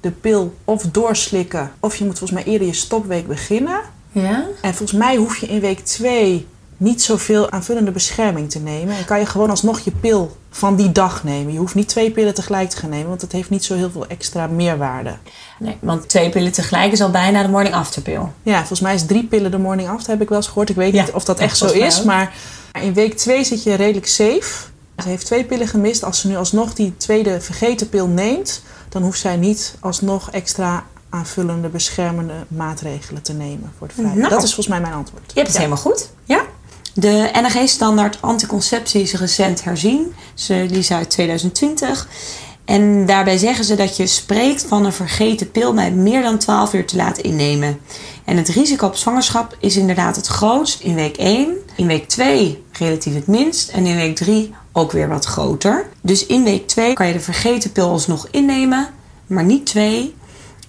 de 0.00 0.10
pil 0.10 0.54
of 0.64 0.82
doorslikken. 0.82 1.70
Of 1.80 1.96
je 1.96 2.04
moet 2.04 2.18
volgens 2.18 2.40
mij 2.40 2.52
eerder 2.52 2.66
je 2.66 2.74
stopweek 2.74 3.26
beginnen. 3.26 3.80
Ja. 4.12 4.44
En 4.60 4.74
volgens 4.74 4.98
mij 4.98 5.16
hoef 5.16 5.36
je 5.36 5.46
in 5.46 5.60
week 5.60 5.78
twee 5.78 6.46
niet 6.76 7.02
zoveel 7.02 7.50
aanvullende 7.50 7.90
bescherming 7.90 8.50
te 8.50 8.58
nemen. 8.58 8.96
En 8.96 9.04
kan 9.04 9.18
je 9.18 9.26
gewoon 9.26 9.50
alsnog 9.50 9.80
je 9.80 9.90
pil 9.90 10.36
van 10.50 10.76
die 10.76 10.92
dag 10.92 11.24
nemen. 11.24 11.52
Je 11.52 11.58
hoeft 11.58 11.74
niet 11.74 11.88
twee 11.88 12.10
pillen 12.10 12.34
tegelijk 12.34 12.70
te 12.70 12.76
gaan 12.76 12.90
nemen, 12.90 13.08
want 13.08 13.20
dat 13.20 13.32
heeft 13.32 13.50
niet 13.50 13.64
zo 13.64 13.74
heel 13.74 13.90
veel 13.90 14.06
extra 14.06 14.46
meerwaarde. 14.46 15.16
Nee, 15.58 15.76
want 15.80 16.08
twee 16.08 16.30
pillen 16.30 16.52
tegelijk 16.52 16.92
is 16.92 17.00
al 17.00 17.10
bijna 17.10 17.42
de 17.42 17.48
morning 17.48 17.74
after 17.74 18.02
pil. 18.02 18.32
Ja, 18.42 18.58
volgens 18.58 18.80
mij 18.80 18.94
is 18.94 19.06
drie 19.06 19.24
pillen 19.24 19.50
de 19.50 19.58
morning 19.58 19.88
after, 19.88 20.10
heb 20.10 20.22
ik 20.22 20.28
wel 20.28 20.38
eens 20.38 20.46
gehoord. 20.46 20.68
Ik 20.68 20.76
weet 20.76 20.92
niet 20.92 21.10
of 21.12 21.24
dat 21.24 21.38
echt 21.38 21.56
zo 21.56 21.66
is, 21.66 22.02
maar 22.02 22.34
in 22.82 22.94
week 22.94 23.16
2 23.16 23.44
zit 23.44 23.62
je 23.62 23.74
redelijk 23.74 24.06
safe. 24.06 24.76
Ze 25.02 25.08
heeft 25.08 25.26
twee 25.26 25.44
pillen 25.44 25.68
gemist. 25.68 26.04
Als 26.04 26.20
ze 26.20 26.28
nu 26.28 26.36
alsnog 26.36 26.74
die 26.74 26.96
tweede 26.96 27.40
vergeten 27.40 27.88
pil 27.88 28.06
neemt, 28.06 28.62
dan 28.88 29.02
hoeft 29.02 29.20
zij 29.20 29.36
niet 29.36 29.74
alsnog 29.80 30.30
extra 30.30 30.84
aanvullende 31.10 31.68
beschermende 31.68 32.34
maatregelen 32.48 33.22
te 33.22 33.32
nemen 33.32 33.72
voor 33.78 33.88
de. 33.88 34.02
Nou, 34.02 34.28
dat 34.28 34.42
is 34.42 34.54
volgens 34.54 34.66
mij 34.66 34.80
mijn 34.80 34.92
antwoord. 34.92 35.22
Je 35.26 35.34
hebt 35.34 35.46
het 35.46 35.56
helemaal 35.56 35.78
goed. 35.78 36.08
Ja. 36.24 36.42
De 36.94 37.30
NRG-standaard 37.32 38.18
anticonceptie 38.22 39.02
is 39.02 39.12
recent 39.12 39.64
herzien. 39.64 40.14
die 40.46 40.78
is 40.78 40.92
uit 40.92 41.10
2020. 41.10 42.08
En 42.64 43.06
daarbij 43.06 43.36
zeggen 43.36 43.64
ze 43.64 43.74
dat 43.74 43.96
je 43.96 44.06
spreekt 44.06 44.64
van 44.68 44.84
een 44.84 44.92
vergeten 44.92 45.50
pil 45.50 45.74
bij 45.74 45.90
meer 45.90 46.22
dan 46.22 46.38
12 46.38 46.74
uur 46.74 46.86
te 46.86 46.96
laten 46.96 47.22
innemen. 47.22 47.80
En 48.24 48.36
het 48.36 48.48
risico 48.48 48.86
op 48.86 48.96
zwangerschap 48.96 49.56
is 49.60 49.76
inderdaad 49.76 50.16
het 50.16 50.26
grootst 50.26 50.80
in 50.80 50.94
week 50.94 51.16
1. 51.16 51.56
In 51.76 51.86
week 51.86 52.08
2 52.08 52.64
relatief 52.72 53.14
het 53.14 53.26
minst. 53.26 53.68
En 53.68 53.86
in 53.86 53.96
week 53.96 54.16
3 54.16 54.54
ook 54.78 54.92
weer 54.92 55.08
wat 55.08 55.24
groter. 55.24 55.88
Dus 56.00 56.26
in 56.26 56.44
week 56.44 56.68
2 56.68 56.92
kan 56.92 57.06
je 57.06 57.12
de 57.12 57.20
vergeten 57.20 57.72
pil 57.72 57.88
alsnog 57.88 58.28
innemen. 58.30 58.88
maar 59.26 59.44
niet 59.44 59.66
twee. 59.66 60.14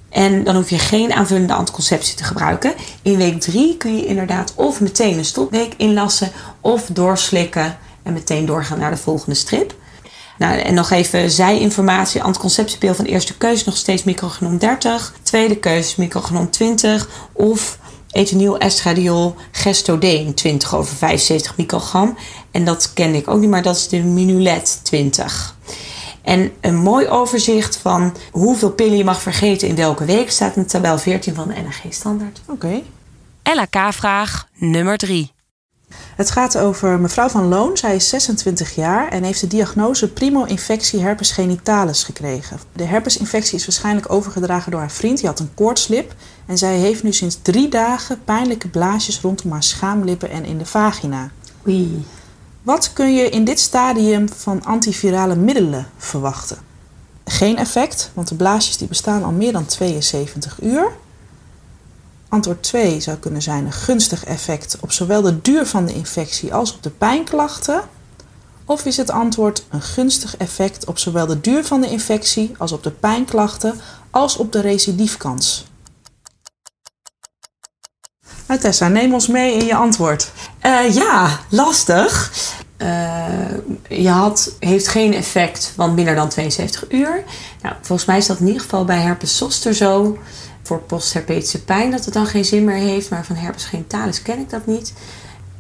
En 0.10 0.44
dan 0.44 0.56
hoef 0.56 0.70
je 0.70 0.80
geen 0.80 1.14
aanvullende 1.14 1.54
anticonceptie 1.54 2.16
te 2.16 2.24
gebruiken. 2.24 2.74
In 3.02 3.18
week 3.18 3.42
3 3.42 3.78
kun 3.78 3.96
je 3.96 4.06
inderdaad 4.06 4.54
of 4.56 4.82
meteen 4.82 5.18
een 5.18 5.26
stopweek 5.26 5.74
inlassen 5.78 6.32
of 6.62 6.86
doorslikken 6.86 7.78
en 8.04 8.14
meteen 8.14 8.46
doorgaan 8.46 8.80
naar 8.80 8.92
de 8.92 8.98
volgende 8.98 9.36
strip. 9.36 9.76
Nou, 10.38 10.60
en 10.60 10.74
nog 10.74 10.92
even 10.92 11.32
zijinformatie. 11.32 12.24
Anticonceptiepil 12.24 12.96
van 12.96 13.06
eerste 13.06 13.38
keuze 13.38 13.64
nog 13.66 13.78
steeds 13.78 14.04
microgenom 14.04 14.58
30. 14.58 15.14
Tweede 15.24 15.56
keuze 15.58 15.96
microgenom 15.98 16.50
20. 16.50 17.10
Of 17.34 17.78
ethinyl 18.12 18.58
estradiol 18.58 19.36
gestodeen 19.52 20.34
20 20.34 20.76
over 20.76 20.96
75 20.96 21.58
microgram. 21.58 22.18
En 22.52 22.66
dat 22.66 22.94
kende 22.94 23.18
ik 23.18 23.28
ook 23.28 23.40
niet, 23.40 23.50
maar 23.50 23.64
dat 23.64 23.76
is 23.76 23.88
de 23.88 24.00
Minulet 24.04 24.80
20. 24.84 25.56
En 26.22 26.52
een 26.62 26.78
mooi 26.78 27.08
overzicht 27.08 27.78
van 27.78 28.16
hoeveel 28.32 28.72
pillen 28.72 28.98
je 28.98 29.04
mag 29.04 29.22
vergeten 29.22 29.68
in 29.68 29.76
welke 29.76 30.06
week 30.06 30.32
staat 30.32 30.56
in 30.56 30.66
tabel 30.66 30.98
14 30.98 31.36
van 31.36 31.48
de 31.48 31.54
NRG 31.54 31.94
Standaard. 31.94 32.42
Oké. 32.46 32.82
LHK-vraag 33.44 34.48
nummer 34.56 34.98
3. 34.98 35.32
Het 36.16 36.32
gaat 36.32 36.58
over 36.58 37.00
mevrouw 37.00 37.30
van 37.30 37.48
Loon. 37.48 37.78
Zij 37.78 37.96
is 37.96 38.10
26 38.10 38.76
jaar 38.76 39.08
en 39.08 39.24
heeft 39.24 39.42
de 39.42 39.48
diagnose 39.48 40.10
primo-infectie 40.10 41.02
herpes 41.02 41.32
genitalis 41.32 42.04
gekregen. 42.04 42.60
De 42.74 42.84
herpesinfectie 42.84 43.58
is 43.58 43.66
waarschijnlijk 43.66 44.12
overgedragen 44.12 44.72
door 44.72 44.80
haar 44.80 44.92
vriend. 44.92 45.18
Die 45.18 45.28
had 45.28 45.40
een 45.40 45.54
koortslip. 45.54 46.16
En 46.46 46.58
zij 46.58 46.76
heeft 46.76 47.04
nu 47.04 47.14
sinds 47.14 47.40
drie 47.42 47.70
dagen 47.70 48.24
pijnlijke 48.24 48.68
blaasjes 48.68 49.22
rondom 49.22 49.52
haar 49.52 49.64
schaamlippen 49.64 50.30
en 50.30 50.46
in 50.46 50.58
de 50.58 50.66
vagina. 50.66 51.30
Oei. 51.68 52.06
Wat 52.62 52.94
kun 52.94 53.16
je 53.16 53.30
in 53.30 53.44
dit 53.44 53.60
stadium 53.60 54.30
van 54.30 54.64
antivirale 54.64 55.36
middelen 55.36 55.88
verwachten? 55.98 56.58
Geen 57.26 57.58
effect, 57.58 58.12
want 58.14 58.28
de 58.28 58.36
blaasjes 58.36 58.78
die 58.78 58.88
bestaan 58.88 59.24
al 59.24 59.32
meer 59.32 59.52
dan 59.52 59.66
72 59.66 60.58
uur. 60.62 60.92
Antwoord 62.30 62.64
2 62.64 63.00
zou 63.00 63.18
kunnen 63.18 63.42
zijn 63.42 63.66
een 63.66 63.72
gunstig 63.72 64.26
effect 64.26 64.78
op 64.80 64.92
zowel 64.92 65.22
de 65.22 65.42
duur 65.42 65.66
van 65.66 65.86
de 65.86 65.94
infectie 65.94 66.54
als 66.54 66.74
op 66.74 66.84
de 66.84 66.90
pijnklachten. 66.90 67.82
Of 68.66 68.86
is 68.86 68.98
het 68.98 69.10
antwoord 69.10 69.66
een 69.70 69.82
gunstig 69.82 70.38
effect 70.38 70.86
op 70.86 70.98
zowel 70.98 71.26
de 71.26 71.42
duur 71.42 71.66
van 71.66 71.82
de 71.82 71.90
infectie 71.90 72.52
als 72.58 72.72
op 72.72 72.84
de 72.84 72.92
pijnklachten 72.92 73.80
als 74.10 74.38
op 74.38 74.52
de 74.52 74.62
recidiefkans? 74.62 75.68
Tessa, 78.58 78.88
neem 78.88 79.14
ons 79.14 79.28
mee 79.28 79.54
in 79.54 79.66
je 79.66 79.76
antwoord. 79.76 80.32
Eh, 80.60 80.94
ja, 80.94 81.40
lastig. 81.50 82.32
Eh, 82.78 83.28
je 83.90 84.10
had, 84.10 84.52
heeft 84.60 84.88
geen 84.88 85.14
effect 85.14 85.72
van 85.76 85.94
minder 85.94 86.16
dan 86.16 86.30
72 86.30 86.92
uur. 86.92 87.24
Nou, 87.62 87.76
volgens 87.82 88.08
mij 88.08 88.18
is 88.18 88.26
dat 88.26 88.40
in 88.40 88.48
ieder 88.48 88.62
geval 88.62 88.86
bij 88.86 89.00
herpes 89.00 89.38
zoster 89.38 89.74
zo. 89.74 90.18
Voor 90.70 90.82
postherpetische 90.82 91.64
pijn 91.64 91.92
dat 91.92 92.06
het 92.06 92.14
dan 92.14 92.26
geen 92.26 92.46
zin 92.46 92.64
meer 92.64 92.76
heeft. 92.76 93.10
Maar 93.10 93.26
van 93.26 93.36
herpes 93.36 93.66
genitalis 93.66 94.22
ken 94.22 94.40
ik 94.40 94.50
dat 94.50 94.66
niet. 94.66 94.94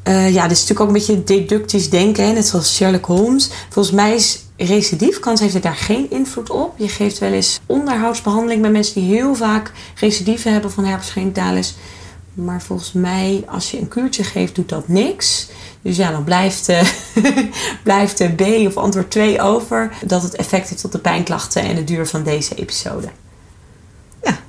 Eh, 0.04 0.34
ja, 0.34 0.48
dit 0.48 0.58
is 0.58 0.68
natuurlijk 0.68 0.80
ook 0.80 0.88
een 0.88 0.94
beetje 0.94 1.24
deductisch 1.24 1.90
denken. 1.90 2.26
Hè? 2.26 2.32
Net 2.32 2.48
zoals 2.48 2.76
Sherlock 2.76 3.06
Holmes. 3.06 3.50
Volgens 3.70 3.96
mij 3.96 4.16
is 4.16 4.44
recidiefkans 4.58 5.40
heeft 5.40 5.54
het 5.54 5.64
daar 5.64 5.76
geen 5.76 6.12
invloed 6.12 6.50
op. 6.50 6.74
Je 6.78 6.88
geeft 6.88 7.18
wel 7.18 7.32
eens 7.32 7.60
onderhoudsbehandeling 7.66 8.62
bij 8.62 8.72
mensen 8.72 9.02
die 9.02 9.14
heel 9.14 9.36
vaak 9.36 9.72
recidieven 9.96 10.52
hebben 10.52 10.72
van 10.72 10.86
herpes 10.86 11.10
genitalis. 11.10 11.76
Maar 12.34 12.62
volgens 12.62 12.92
mij, 12.92 13.44
als 13.48 13.72
je 13.72 13.80
een 13.80 13.88
kuurtje 13.88 14.24
geeft, 14.24 14.56
doet 14.56 14.70
dat 14.70 14.88
niks. 14.88 15.48
Dus 15.82 15.98
ja, 15.98 16.12
dan 16.12 16.24
blijft, 16.24 16.70
uh, 16.70 16.82
blijft 17.84 18.22
uh, 18.22 18.30
B 18.36 18.42
of 18.68 18.78
antwoord 18.78 19.12
2 19.12 19.42
over. 19.42 19.92
Dat 20.06 20.24
het 20.24 20.36
effect 20.36 20.70
heeft 20.70 20.86
op 20.86 20.92
de 20.92 21.00
pijnklachten 21.00 21.62
en 21.62 21.76
de 21.76 21.84
duur 21.84 22.08
van 22.08 22.24
deze 22.24 22.56
episode. 22.56 23.08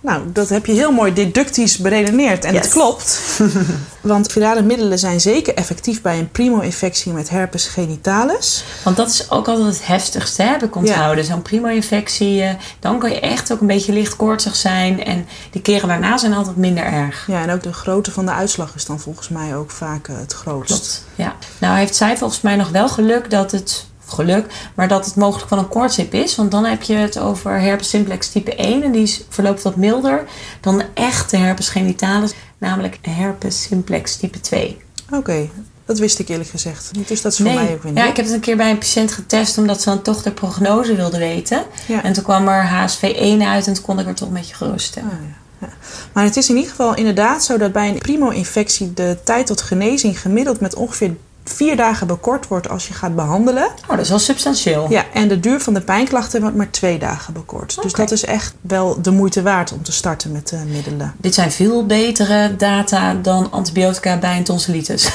Ja, 0.03 0.11
nou, 0.11 0.33
dat 0.33 0.49
heb 0.49 0.67
je 0.67 0.73
heel 0.73 0.93
mooi 0.93 1.13
deductisch 1.13 1.79
beredeneerd. 1.79 2.45
En 2.45 2.53
Yes. 2.53 2.63
het 2.65 2.73
klopt. 2.73 3.21
Want 4.01 4.33
virale 4.33 4.63
middelen 4.63 4.99
zijn 4.99 5.21
zeker 5.21 5.55
effectief 5.55 6.03
bij 6.03 6.19
een 6.19 6.31
primo-infectie 6.31 7.13
met 7.13 7.29
herpes 7.31 7.67
genitalis. 7.67 8.65
Want 8.85 8.97
dat 8.97 9.09
is 9.11 9.31
ook 9.31 9.49
altijd 9.49 9.67
het 9.67 9.87
heftigste, 9.87 10.43
heb 10.43 10.63
ik 10.63 10.77
onthouden. 10.77 11.25
Zo'n 11.25 11.43
primo-infectie, 11.43 12.43
eh, 12.43 12.55
dan 12.81 12.99
kan 12.99 13.11
je 13.11 13.21
echt 13.21 13.53
ook 13.53 13.61
een 13.61 13.67
beetje 13.67 13.93
licht 13.93 14.17
koortsig 14.17 14.57
zijn. 14.57 15.05
En 15.05 15.27
de 15.51 15.61
keren 15.63 15.89
daarna 15.89 16.19
zijn 16.19 16.33
altijd 16.35 16.57
minder 16.57 16.85
erg. 16.85 17.25
Ja, 17.27 17.43
en 17.43 17.51
ook 17.51 17.63
de 17.63 17.73
grootte 17.73 18.11
van 18.11 18.27
de 18.27 18.33
uitslag 18.33 18.75
is 18.75 18.85
dan 18.85 19.01
volgens 19.01 19.29
mij 19.29 19.57
ook 19.57 19.71
vaak 19.71 20.09
eh, 20.09 20.15
het 20.19 20.33
grootst. 20.33 20.75
Klopt. 20.75 21.05
Ja. 21.15 21.35
Nou 21.59 21.77
heeft 21.79 21.95
zij 21.97 22.17
volgens 22.17 22.41
mij 22.41 22.57
nog 22.57 22.69
wel 22.69 22.89
geluk 22.89 23.31
dat 23.31 23.53
het 23.53 23.87
geluk, 24.11 24.47
maar 24.75 24.89
dat 24.89 25.05
het 25.07 25.17
mogelijk 25.17 25.49
van 25.49 25.59
een 25.59 25.69
koortship 25.69 26.15
is. 26.15 26.37
Want 26.37 26.51
dan 26.51 26.65
heb 26.65 26.83
je 26.83 26.95
het 26.95 27.19
over 27.19 27.61
herpes 27.61 27.89
simplex 27.89 28.29
type 28.29 28.55
1 28.57 28.83
en 28.83 28.93
die 28.93 29.03
is- 29.03 29.23
verloopt 29.29 29.63
wat 29.63 29.77
milder 29.77 30.25
dan 30.61 30.79
de 30.79 30.85
echte 30.95 31.37
herpes 31.37 31.69
genitalis, 31.69 32.33
namelijk 32.59 32.99
herpes 33.03 33.63
simplex 33.63 34.17
type 34.17 34.41
2. 34.41 34.79
Oké, 35.11 35.49
dat 35.85 35.99
wist 35.99 36.19
ik 36.19 36.29
eerlijk 36.29 36.51
gezegd. 36.51 36.91
niet. 36.93 37.09
Dus 37.09 37.23
dat 37.23 37.33
is 37.33 37.39
voor 37.39 37.53
mij 37.55 37.73
ook 37.73 37.83
weer 37.83 37.95
ja, 37.95 38.09
ik 38.09 38.17
heb 38.17 38.25
het 38.25 38.35
een 38.35 38.41
keer 38.41 38.57
bij 38.57 38.71
een 38.71 38.79
patiënt 38.79 39.13
getest 39.13 39.59
omdat 39.59 39.83
ze 39.83 39.89
dan 39.89 40.03
toch 40.03 40.23
de 40.23 40.31
prognose 40.31 40.95
wilde 40.95 41.19
weten. 41.19 41.63
Ja. 41.87 42.03
En 42.03 42.13
toen 42.13 42.23
kwam 42.25 42.49
er 42.49 42.65
HSV1 42.69 43.43
uit 43.43 43.67
en 43.67 43.73
toen 43.75 43.85
kon 43.85 43.99
ik 43.99 44.07
er 44.07 44.15
toch 44.15 44.29
een 44.29 44.35
beetje 44.35 44.55
geruststellen. 44.55 45.11
Ah, 45.11 45.17
ja. 45.21 45.39
Ja. 45.67 45.69
Maar 46.13 46.25
het 46.25 46.37
is 46.37 46.49
in 46.49 46.55
ieder 46.57 46.71
geval 46.71 46.95
inderdaad 46.95 47.45
zo 47.45 47.59
dat 47.59 47.73
bij 47.73 47.89
een 47.89 47.99
primo-infectie 47.99 48.95
de 48.95 49.17
tijd 49.25 49.47
tot 49.47 49.61
genezing 49.63 50.21
gemiddeld 50.21 50.61
met 50.61 50.75
ongeveer 50.75 51.17
vier 51.45 51.77
dagen 51.77 52.07
bekort 52.07 52.49
wordt 52.49 52.69
als 52.69 52.89
je 52.89 52.95
gaat 52.95 53.17
behandelen. 53.17 53.65
Oh, 53.65 53.89
dat 53.89 54.01
is 54.01 54.09
wel 54.09 54.19
substantieel. 54.19 54.87
Ja, 54.91 55.05
en 55.13 55.29
de 55.29 55.41
duur 55.41 55.61
van 55.61 55.75
de 55.75 55.81
pijnklachten 55.81 56.41
wordt 56.41 56.57
maar 56.57 56.71
twee 56.71 56.99
dagen 56.99 57.33
bekort. 57.33 57.83
Dus 57.83 57.93
dat 57.93 58.11
is 58.11 58.25
echt 58.25 58.55
wel 58.61 59.03
de 59.03 59.11
moeite 59.11 59.43
waard 59.43 59.73
om 59.73 59.83
te 59.83 59.93
starten 59.93 60.33
met 60.33 60.49
de 60.49 60.57
middelen. 60.57 61.15
Dit 61.17 61.35
zijn 61.35 61.53
veel 61.53 61.87
betere 61.87 62.57
data 62.57 63.15
dan 63.15 63.51
antibiotica 63.51 64.19
bij 64.19 64.37
een 64.37 64.45
tonsillitis. 64.45 65.11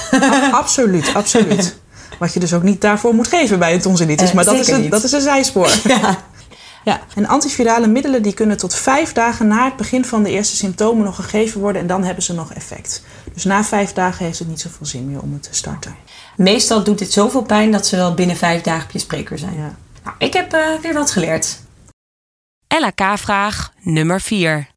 absoluut, 0.51 1.13
absoluut. 1.13 1.75
Wat 2.19 2.33
je 2.33 2.39
dus 2.39 2.53
ook 2.53 2.63
niet 2.63 2.81
daarvoor 2.81 3.13
moet 3.13 3.27
geven 3.27 3.59
bij 3.59 3.73
een 3.73 3.81
tonsillitis. 3.81 4.29
Eh, 4.29 4.35
maar 4.35 4.45
dat 4.45 4.53
is, 4.53 4.67
een, 4.67 4.89
dat 4.89 5.03
is 5.03 5.11
een 5.11 5.21
zijspoor. 5.21 5.69
ja. 5.83 6.17
Ja, 6.85 7.01
en 7.15 7.27
antivirale 7.27 7.87
middelen 7.87 8.21
die 8.21 8.33
kunnen 8.33 8.57
tot 8.57 8.75
vijf 8.75 9.13
dagen 9.13 9.47
na 9.47 9.65
het 9.65 9.75
begin 9.75 10.05
van 10.05 10.23
de 10.23 10.29
eerste 10.29 10.55
symptomen 10.55 11.05
nog 11.05 11.15
gegeven 11.15 11.61
worden 11.61 11.81
en 11.81 11.87
dan 11.87 12.03
hebben 12.03 12.23
ze 12.23 12.33
nog 12.33 12.53
effect. 12.53 13.03
Dus 13.33 13.43
na 13.43 13.63
vijf 13.63 13.93
dagen 13.93 14.25
heeft 14.25 14.39
het 14.39 14.47
niet 14.47 14.61
zoveel 14.61 14.85
zin 14.85 15.09
meer 15.09 15.21
om 15.21 15.33
het 15.33 15.43
te 15.43 15.49
starten. 15.51 15.95
Meestal 16.37 16.83
doet 16.83 16.97
dit 16.97 17.11
zoveel 17.11 17.41
pijn 17.41 17.71
dat 17.71 17.87
ze 17.87 17.95
wel 17.95 18.13
binnen 18.13 18.35
vijf 18.35 18.61
dagen 18.61 18.83
op 18.83 18.91
je 18.91 18.99
spreker 18.99 19.37
zijn. 19.37 19.53
Ja. 19.53 19.75
Nou, 20.03 20.15
ik 20.17 20.33
heb 20.33 20.53
eh, 20.53 20.61
weer 20.81 20.93
wat 20.93 21.11
geleerd. 21.11 21.59
LHK-vraag 22.67 23.73
nummer 23.81 24.21
4. 24.21 24.67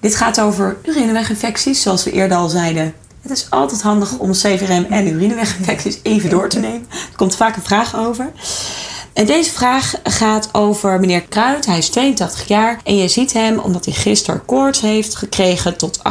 Dit 0.00 0.16
gaat 0.16 0.40
over 0.40 0.76
urineweginfecties, 0.84 1.82
zoals 1.82 2.04
we 2.04 2.12
eerder 2.12 2.36
al 2.36 2.48
zeiden. 2.48 2.94
Het 3.20 3.30
is 3.30 3.50
altijd 3.50 3.82
handig 3.82 4.18
om 4.18 4.32
CVRM 4.32 4.84
en 4.84 5.08
urineweginfecties 5.08 5.98
even 6.02 6.30
door 6.30 6.48
te 6.48 6.58
nemen. 6.58 6.86
Er 6.90 7.16
komt 7.16 7.36
vaak 7.36 7.56
een 7.56 7.62
vraag 7.62 7.96
over. 7.96 8.32
En 9.14 9.26
deze 9.26 9.50
vraag 9.50 9.94
gaat 10.02 10.48
over 10.52 11.00
meneer 11.00 11.22
Kruid. 11.22 11.66
Hij 11.66 11.78
is 11.78 11.88
82 11.88 12.48
jaar 12.48 12.80
en 12.84 12.96
je 12.96 13.08
ziet 13.08 13.32
hem 13.32 13.58
omdat 13.58 13.84
hij 13.84 13.94
gisteren 13.94 14.44
koorts 14.44 14.80
heeft 14.80 15.14
gekregen 15.14 15.76
tot 15.76 15.98
38,7 15.98 16.02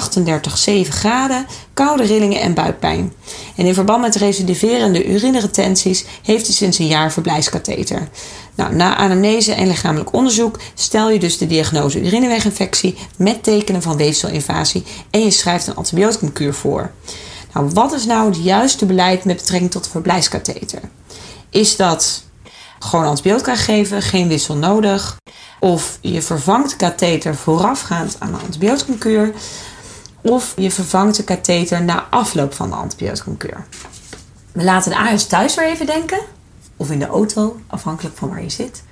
graden, 0.89 1.45
koude 1.73 2.03
rillingen 2.03 2.41
en 2.41 2.53
buikpijn. 2.53 3.13
En 3.55 3.65
in 3.65 3.73
verband 3.73 4.01
met 4.01 4.15
recidiverende 4.15 5.05
urineretenties 5.05 6.05
heeft 6.23 6.45
hij 6.45 6.55
sinds 6.55 6.79
een 6.79 6.87
jaar 6.87 7.11
verblijfskatheter. 7.11 8.09
Nou, 8.55 8.75
na 8.75 8.95
anamnese 8.95 9.53
en 9.53 9.67
lichamelijk 9.67 10.13
onderzoek 10.13 10.59
stel 10.73 11.09
je 11.09 11.19
dus 11.19 11.37
de 11.37 11.47
diagnose 11.47 12.01
urineweginfectie 12.01 12.97
met 13.17 13.43
tekenen 13.43 13.81
van 13.81 13.97
weefselinvasie 13.97 14.83
en 15.09 15.23
je 15.23 15.31
schrijft 15.31 15.67
een 15.67 15.75
antibioticumkuur 15.75 16.53
voor. 16.53 16.91
Nou, 17.53 17.69
wat 17.73 17.93
is 17.93 18.05
nou 18.05 18.29
het 18.29 18.43
juiste 18.43 18.85
beleid 18.85 19.25
met 19.25 19.37
betrekking 19.37 19.71
tot 19.71 19.83
de 19.83 19.89
verblijfskatheter? 19.89 20.79
Is 21.49 21.75
dat 21.75 22.23
gewoon 22.83 23.05
antibiotica 23.05 23.55
geven, 23.55 24.01
geen 24.01 24.27
wissel 24.27 24.55
nodig? 24.55 25.17
Of 25.59 25.97
je 26.01 26.21
vervangt 26.21 26.69
de 26.69 26.75
katheter 26.75 27.35
voorafgaand 27.35 28.15
aan 28.19 28.31
de 28.31 28.37
antibioticumkuur? 28.37 29.33
Of 30.21 30.53
je 30.55 30.71
vervangt 30.71 31.17
de 31.17 31.23
katheter 31.23 31.83
na 31.83 32.07
afloop 32.09 32.53
van 32.53 32.69
de 32.69 32.75
antibioticumkuur? 32.75 33.65
We 34.51 34.63
laten 34.63 34.91
de 34.91 34.97
AS 34.97 35.27
thuis 35.27 35.55
weer 35.55 35.67
even 35.67 35.85
denken. 35.85 36.19
Of 36.77 36.91
in 36.91 36.99
de 36.99 37.07
auto, 37.07 37.59
afhankelijk 37.67 38.17
van 38.17 38.29
waar 38.29 38.41
je 38.41 38.49
zit. 38.49 38.83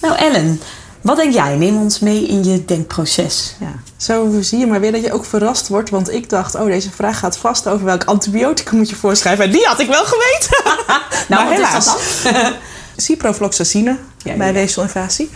Nou 0.00 0.16
Ellen, 0.16 0.60
wat 1.02 1.16
denk 1.16 1.32
jij? 1.32 1.56
Neem 1.56 1.76
ons 1.76 1.98
mee 1.98 2.26
in 2.26 2.44
je 2.44 2.64
denkproces. 2.64 3.56
Ja. 3.60 3.72
Zo 3.96 4.38
zie 4.40 4.58
je 4.58 4.66
maar 4.66 4.80
weer 4.80 4.92
dat 4.92 5.04
je 5.04 5.12
ook 5.12 5.24
verrast 5.24 5.68
wordt. 5.68 5.90
Want 5.90 6.10
ik 6.12 6.28
dacht, 6.28 6.54
oh, 6.54 6.64
deze 6.66 6.90
vraag 6.90 7.18
gaat 7.18 7.36
vast 7.36 7.66
over 7.68 7.84
welk 7.84 8.04
antibioticum 8.04 8.76
moet 8.78 8.88
je 8.90 8.96
voorschrijven. 8.96 9.44
En 9.44 9.50
die 9.50 9.66
had 9.66 9.78
ik 9.80 9.88
wel 9.88 10.04
geweten. 10.04 10.56
Nou, 11.28 11.44
maar 11.44 11.58
wat 11.58 11.60
is 11.60 11.66
helaas. 11.66 11.84
dat 12.22 12.32
dan? 12.32 12.52
Ciprofloxacine 13.04 13.96
Ja, 14.22 14.36
bij 14.36 14.46
ja. 14.46 14.52
weefselinvasie. 14.52 15.30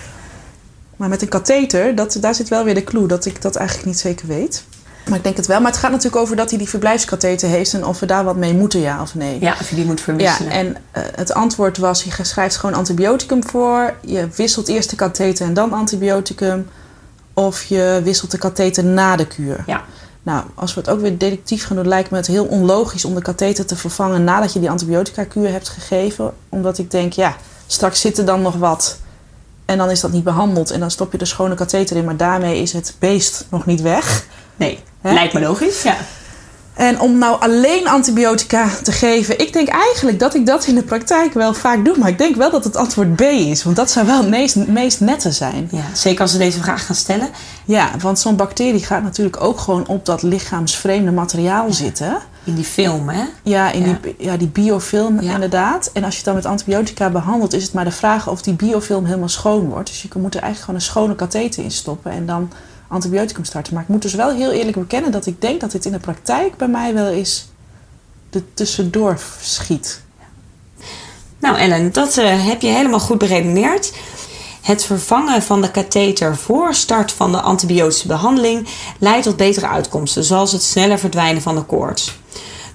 Maar 0.96 1.08
met 1.08 1.22
een 1.22 1.28
katheter, 1.28 1.94
dat, 1.94 2.16
daar 2.20 2.34
zit 2.34 2.48
wel 2.48 2.64
weer 2.64 2.74
de 2.74 2.84
clue 2.84 3.06
dat 3.06 3.24
ik 3.24 3.42
dat 3.42 3.56
eigenlijk 3.56 3.88
niet 3.88 3.98
zeker 3.98 4.26
weet. 4.26 4.64
Maar 5.08 5.18
ik 5.18 5.24
denk 5.24 5.36
het 5.36 5.46
wel. 5.46 5.60
Maar 5.60 5.70
het 5.70 5.80
gaat 5.80 5.90
natuurlijk 5.90 6.22
over 6.22 6.36
dat 6.36 6.50
hij 6.50 6.58
die 6.58 6.68
verblijfskatheter 6.68 7.48
heeft 7.48 7.74
en 7.74 7.86
of 7.86 8.00
we 8.00 8.06
daar 8.06 8.24
wat 8.24 8.36
mee 8.36 8.54
moeten, 8.54 8.80
ja 8.80 9.02
of 9.02 9.14
nee. 9.14 9.40
Ja, 9.40 9.56
of 9.60 9.68
je 9.68 9.74
die 9.74 9.84
moet 9.84 10.00
verwisselen. 10.00 10.52
Ja, 10.52 10.58
en 10.58 10.66
uh, 10.66 11.02
het 11.14 11.34
antwoord 11.34 11.78
was: 11.78 12.02
je 12.02 12.10
schrijft 12.24 12.56
gewoon 12.56 12.74
antibioticum 12.74 13.46
voor. 13.46 13.94
Je 14.00 14.28
wisselt 14.36 14.68
eerst 14.68 14.90
de 14.90 14.96
katheter 14.96 15.46
en 15.46 15.54
dan 15.54 15.72
antibioticum. 15.72 16.68
Of 17.34 17.62
je 17.62 18.00
wisselt 18.04 18.30
de 18.30 18.38
katheter 18.38 18.84
na 18.84 19.16
de 19.16 19.26
kuur. 19.26 19.62
Ja. 19.66 19.84
Nou, 20.22 20.44
als 20.54 20.74
we 20.74 20.80
het 20.80 20.90
ook 20.90 21.00
weer 21.00 21.18
detectief 21.18 21.66
gaan 21.66 21.76
doen, 21.76 21.88
lijkt 21.88 22.10
me 22.10 22.16
het 22.16 22.26
heel 22.26 22.44
onlogisch 22.44 23.04
om 23.04 23.14
de 23.14 23.22
katheter 23.22 23.66
te 23.66 23.76
vervangen 23.76 24.24
nadat 24.24 24.52
je 24.52 24.60
die 24.60 24.70
antibiotica-kuur 24.70 25.50
hebt 25.50 25.68
gegeven. 25.68 26.34
Omdat 26.48 26.78
ik 26.78 26.90
denk, 26.90 27.12
ja, 27.12 27.36
straks 27.66 28.00
zit 28.00 28.18
er 28.18 28.24
dan 28.24 28.42
nog 28.42 28.54
wat. 28.56 28.98
En 29.64 29.78
dan 29.78 29.90
is 29.90 30.00
dat 30.00 30.12
niet 30.12 30.24
behandeld. 30.24 30.70
En 30.70 30.80
dan 30.80 30.90
stop 30.90 31.12
je 31.12 31.18
de 31.18 31.24
schone 31.24 31.54
katheter 31.54 31.96
in. 31.96 32.04
Maar 32.04 32.16
daarmee 32.16 32.62
is 32.62 32.72
het 32.72 32.94
beest 32.98 33.46
nog 33.50 33.66
niet 33.66 33.80
weg. 33.80 34.26
Nee, 34.56 34.82
Hè? 35.06 35.14
lijkt 35.14 35.32
me 35.32 35.40
logisch, 35.40 35.82
ja. 35.82 35.96
En 36.76 37.00
om 37.00 37.18
nou 37.18 37.40
alleen 37.40 37.88
antibiotica 37.88 38.68
te 38.82 38.92
geven, 38.92 39.40
ik 39.40 39.52
denk 39.52 39.68
eigenlijk 39.68 40.18
dat 40.18 40.34
ik 40.34 40.46
dat 40.46 40.66
in 40.66 40.74
de 40.74 40.82
praktijk 40.82 41.32
wel 41.32 41.54
vaak 41.54 41.84
doe. 41.84 41.98
Maar 41.98 42.08
ik 42.08 42.18
denk 42.18 42.36
wel 42.36 42.50
dat 42.50 42.64
het 42.64 42.76
antwoord 42.76 43.16
B 43.16 43.20
is, 43.20 43.64
want 43.64 43.76
dat 43.76 43.90
zou 43.90 44.06
wel 44.06 44.16
het 44.16 44.28
meest, 44.28 44.56
meest 44.56 45.00
nette 45.00 45.32
zijn. 45.32 45.68
Ja, 45.72 45.84
zeker 45.92 46.20
als 46.20 46.30
ze 46.30 46.38
deze 46.38 46.60
vraag 46.60 46.86
gaan 46.86 46.94
stellen. 46.94 47.28
Ja, 47.64 47.90
want 48.00 48.18
zo'n 48.18 48.36
bacterie 48.36 48.84
gaat 48.84 49.02
natuurlijk 49.02 49.42
ook 49.42 49.58
gewoon 49.60 49.86
op 49.86 50.06
dat 50.06 50.22
lichaamsvreemde 50.22 51.10
materiaal 51.10 51.72
zitten. 51.72 52.18
In 52.44 52.54
die 52.54 52.64
film, 52.64 53.08
hè? 53.08 53.24
Ja, 53.42 53.70
in 53.70 53.98
Die, 54.02 54.14
ja, 54.18 54.36
die 54.36 54.48
biofilm 54.48 55.18
inderdaad. 55.18 55.90
En 55.92 56.04
als 56.04 56.10
je 56.10 56.16
het 56.16 56.26
dan 56.26 56.34
met 56.34 56.46
antibiotica 56.46 57.10
behandelt, 57.10 57.52
is 57.52 57.62
het 57.62 57.72
maar 57.72 57.84
de 57.84 57.90
vraag 57.90 58.28
of 58.28 58.42
die 58.42 58.54
biofilm 58.54 59.04
helemaal 59.04 59.28
schoon 59.28 59.68
wordt. 59.68 59.88
Dus 59.88 60.02
je 60.02 60.08
moet 60.14 60.34
er 60.34 60.42
eigenlijk 60.42 60.58
gewoon 60.58 60.74
een 60.74 60.86
schone 60.86 61.14
katheter 61.14 61.64
in 61.64 61.70
stoppen 61.70 62.12
en 62.12 62.26
dan 62.26 62.50
antibioticum 62.88 63.44
starten. 63.44 63.74
Maar 63.74 63.82
ik 63.82 63.88
moet 63.88 64.02
dus 64.02 64.14
wel 64.14 64.30
heel 64.30 64.50
eerlijk 64.50 64.78
bekennen 64.78 65.12
dat 65.12 65.26
ik 65.26 65.40
denk 65.40 65.60
dat 65.60 65.70
dit 65.70 65.84
in 65.84 65.92
de 65.92 65.98
praktijk 65.98 66.56
bij 66.56 66.68
mij 66.68 66.94
wel 66.94 67.06
eens 67.06 67.48
de 68.30 68.42
tussendoor 68.54 69.20
schiet. 69.40 70.04
Nou 71.38 71.56
Ellen, 71.56 71.92
dat 71.92 72.16
uh, 72.16 72.46
heb 72.46 72.60
je 72.60 72.68
helemaal 72.68 73.00
goed 73.00 73.18
beredeneerd. 73.18 73.92
Het 74.62 74.84
vervangen 74.84 75.42
van 75.42 75.62
de 75.62 75.70
katheter 75.70 76.36
voor 76.36 76.74
start 76.74 77.12
van 77.12 77.32
de 77.32 77.40
antibiotische 77.40 78.06
behandeling 78.06 78.68
leidt 78.98 79.24
tot 79.24 79.36
betere 79.36 79.68
uitkomsten, 79.68 80.24
zoals 80.24 80.52
het 80.52 80.62
sneller 80.62 80.98
verdwijnen 80.98 81.42
van 81.42 81.54
de 81.54 81.62
koorts. 81.62 82.18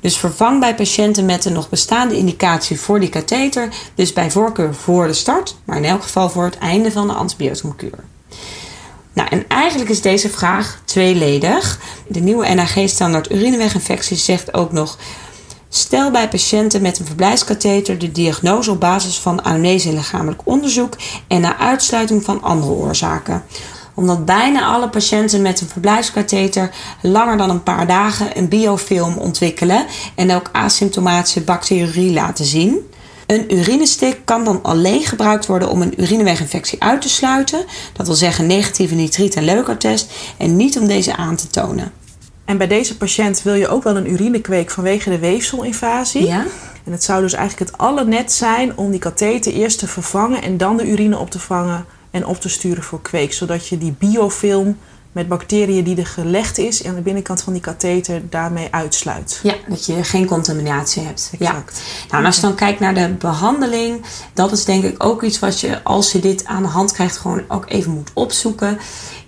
Dus 0.02 0.18
vervang 0.18 0.60
bij 0.60 0.76
patiënten 0.76 1.26
met 1.26 1.46
een 1.46 1.54
nog 1.54 1.70
bestaande 1.70 2.18
indicatie 2.18 2.80
voor 2.80 3.00
die 3.00 3.10
katheter, 3.10 3.74
dus 3.96 4.14
bij 4.14 4.32
voorkeur 4.32 4.76
voor 4.76 5.08
de 5.08 5.14
start, 5.14 5.56
maar 5.66 5.78
in 5.78 5.86
elk 5.86 6.04
geval 6.04 6.30
voor 6.30 6.44
het 6.44 6.58
einde 6.58 6.92
van 6.92 7.08
de 7.08 7.14
antibioticumkuur. 7.14 8.04
Nou, 9.14 9.30
en 9.30 9.48
eigenlijk 9.48 9.90
is 9.90 10.02
deze 10.02 10.30
vraag 10.30 10.82
tweeledig. 10.86 11.80
De 12.08 12.20
nieuwe 12.20 12.54
NAG-standaard 12.54 13.32
urineweginfecties 13.32 14.26
zegt 14.26 14.54
ook 14.54 14.72
nog... 14.72 14.98
Stel 15.74 16.12
bij 16.12 16.30
patiënten 16.30 16.82
met 16.82 17.00
een 17.00 17.06
verblijfskatheter 17.06 17.98
de 17.98 18.12
diagnose 18.12 18.72
op 18.72 18.80
basis 18.80 19.20
van 19.20 19.44
anamnese 19.44 19.88
in 19.88 19.96
lichamelijk 19.96 20.42
onderzoek 20.44 20.98
en 21.28 21.42
na 21.42 21.58
uitsluiting 21.58 22.24
van 22.24 22.42
andere 22.42 22.72
oorzaken 22.72 23.44
omdat 23.94 24.26
bijna 24.26 24.66
alle 24.66 24.90
patiënten 24.90 25.42
met 25.42 25.62
een 25.62 25.68
verblijfskatheter 25.68 26.72
langer 27.02 27.38
dan 27.38 27.50
een 27.50 27.64
paar 27.64 27.88
dagen 27.88 28.38
een 28.38 28.50
biofilm 28.50 29.18
ontwikkelen 29.18 29.86
en 30.16 30.36
ook 30.36 30.50
asymptomatische 30.52 31.42
bacteriurie 31.42 32.14
laten 32.14 32.46
zien. 32.46 32.91
Een 33.32 33.54
urinestik 33.54 34.22
kan 34.26 34.44
dan 34.44 34.60
alleen 34.64 35.02
gebruikt 35.06 35.46
worden 35.46 35.70
om 35.70 35.82
een 35.82 36.02
urineweginfectie 36.02 36.84
uit 36.84 37.02
te 37.02 37.10
sluiten. 37.10 37.66
Dat 37.94 38.06
wil 38.06 38.16
zeggen 38.16 38.48
negatieve 38.48 38.96
nitriet- 38.96 39.36
en 39.36 39.44
leukertest 39.44 40.14
en 40.38 40.56
niet 40.56 40.80
om 40.80 40.88
deze 40.88 41.16
aan 41.16 41.36
te 41.36 41.48
tonen. 41.48 41.92
En 42.46 42.58
bij 42.58 42.68
deze 42.68 42.98
patiënt 42.98 43.42
wil 43.42 43.54
je 43.54 43.68
ook 43.68 43.84
wel 43.84 43.98
een 43.98 44.12
urinekweek 44.12 44.72
vanwege 44.72 45.10
de 45.10 45.20
weefselinvasie. 45.20 46.26
Ja. 46.26 46.46
En 46.84 46.92
het 46.92 47.04
zou 47.04 47.22
dus 47.22 47.34
eigenlijk 47.34 47.72
het 47.72 47.80
allernet 47.80 48.32
zijn 48.32 48.78
om 48.78 48.92
die 48.92 49.00
katheter 49.00 49.54
eerst 49.54 49.80
te 49.80 49.88
vervangen 49.88 50.42
en 50.42 50.58
dan 50.58 50.78
de 50.78 50.90
urine 50.90 51.18
op 51.18 51.32
te 51.32 51.40
vangen 51.40 51.86
en 52.12 52.26
op 52.26 52.42
te 52.42 52.50
sturen 52.50 52.84
voor 52.84 53.02
kweek. 53.02 53.34
Zodat 53.34 53.68
je 53.68 53.78
die 53.78 53.96
biofilm 54.00 54.78
met 55.12 55.28
bacteriën 55.28 55.84
die 55.84 55.98
er 55.98 56.06
gelegd 56.06 56.58
is 56.58 56.86
aan 56.86 56.96
de 56.96 57.02
binnenkant 57.02 57.42
van 57.42 57.54
die 57.54 57.62
katheter 57.62 58.22
daarmee 58.30 58.68
uitsluit. 58.72 59.40
Ja, 59.44 59.56
dat 59.68 59.86
je 59.86 60.04
geen 60.04 60.26
contaminatie 60.26 61.04
hebt. 61.04 61.32
Exact. 61.40 61.82
Ja. 61.84 62.08
Nou, 62.10 62.22
en 62.22 62.26
als 62.26 62.36
je 62.36 62.42
dan 62.42 62.56
kijkt 62.56 62.80
naar 62.80 62.94
de 62.94 63.10
behandeling, 63.10 64.06
dat 64.34 64.52
is 64.52 64.66
denk 64.66 64.84
ik 64.84 65.04
ook 65.04 65.24
iets 65.24 65.40
wat 65.40 65.60
je 65.60 65.84
als 65.84 66.12
je 66.12 66.20
dit 66.20 66.46
aan 66.46 66.64
de 66.64 66.70
hand 66.70 66.92
krijgt 66.92 67.18
gewoon 67.18 67.44
ook 67.48 67.66
even 67.70 67.92
moet 67.92 68.12
opzoeken 68.14 68.80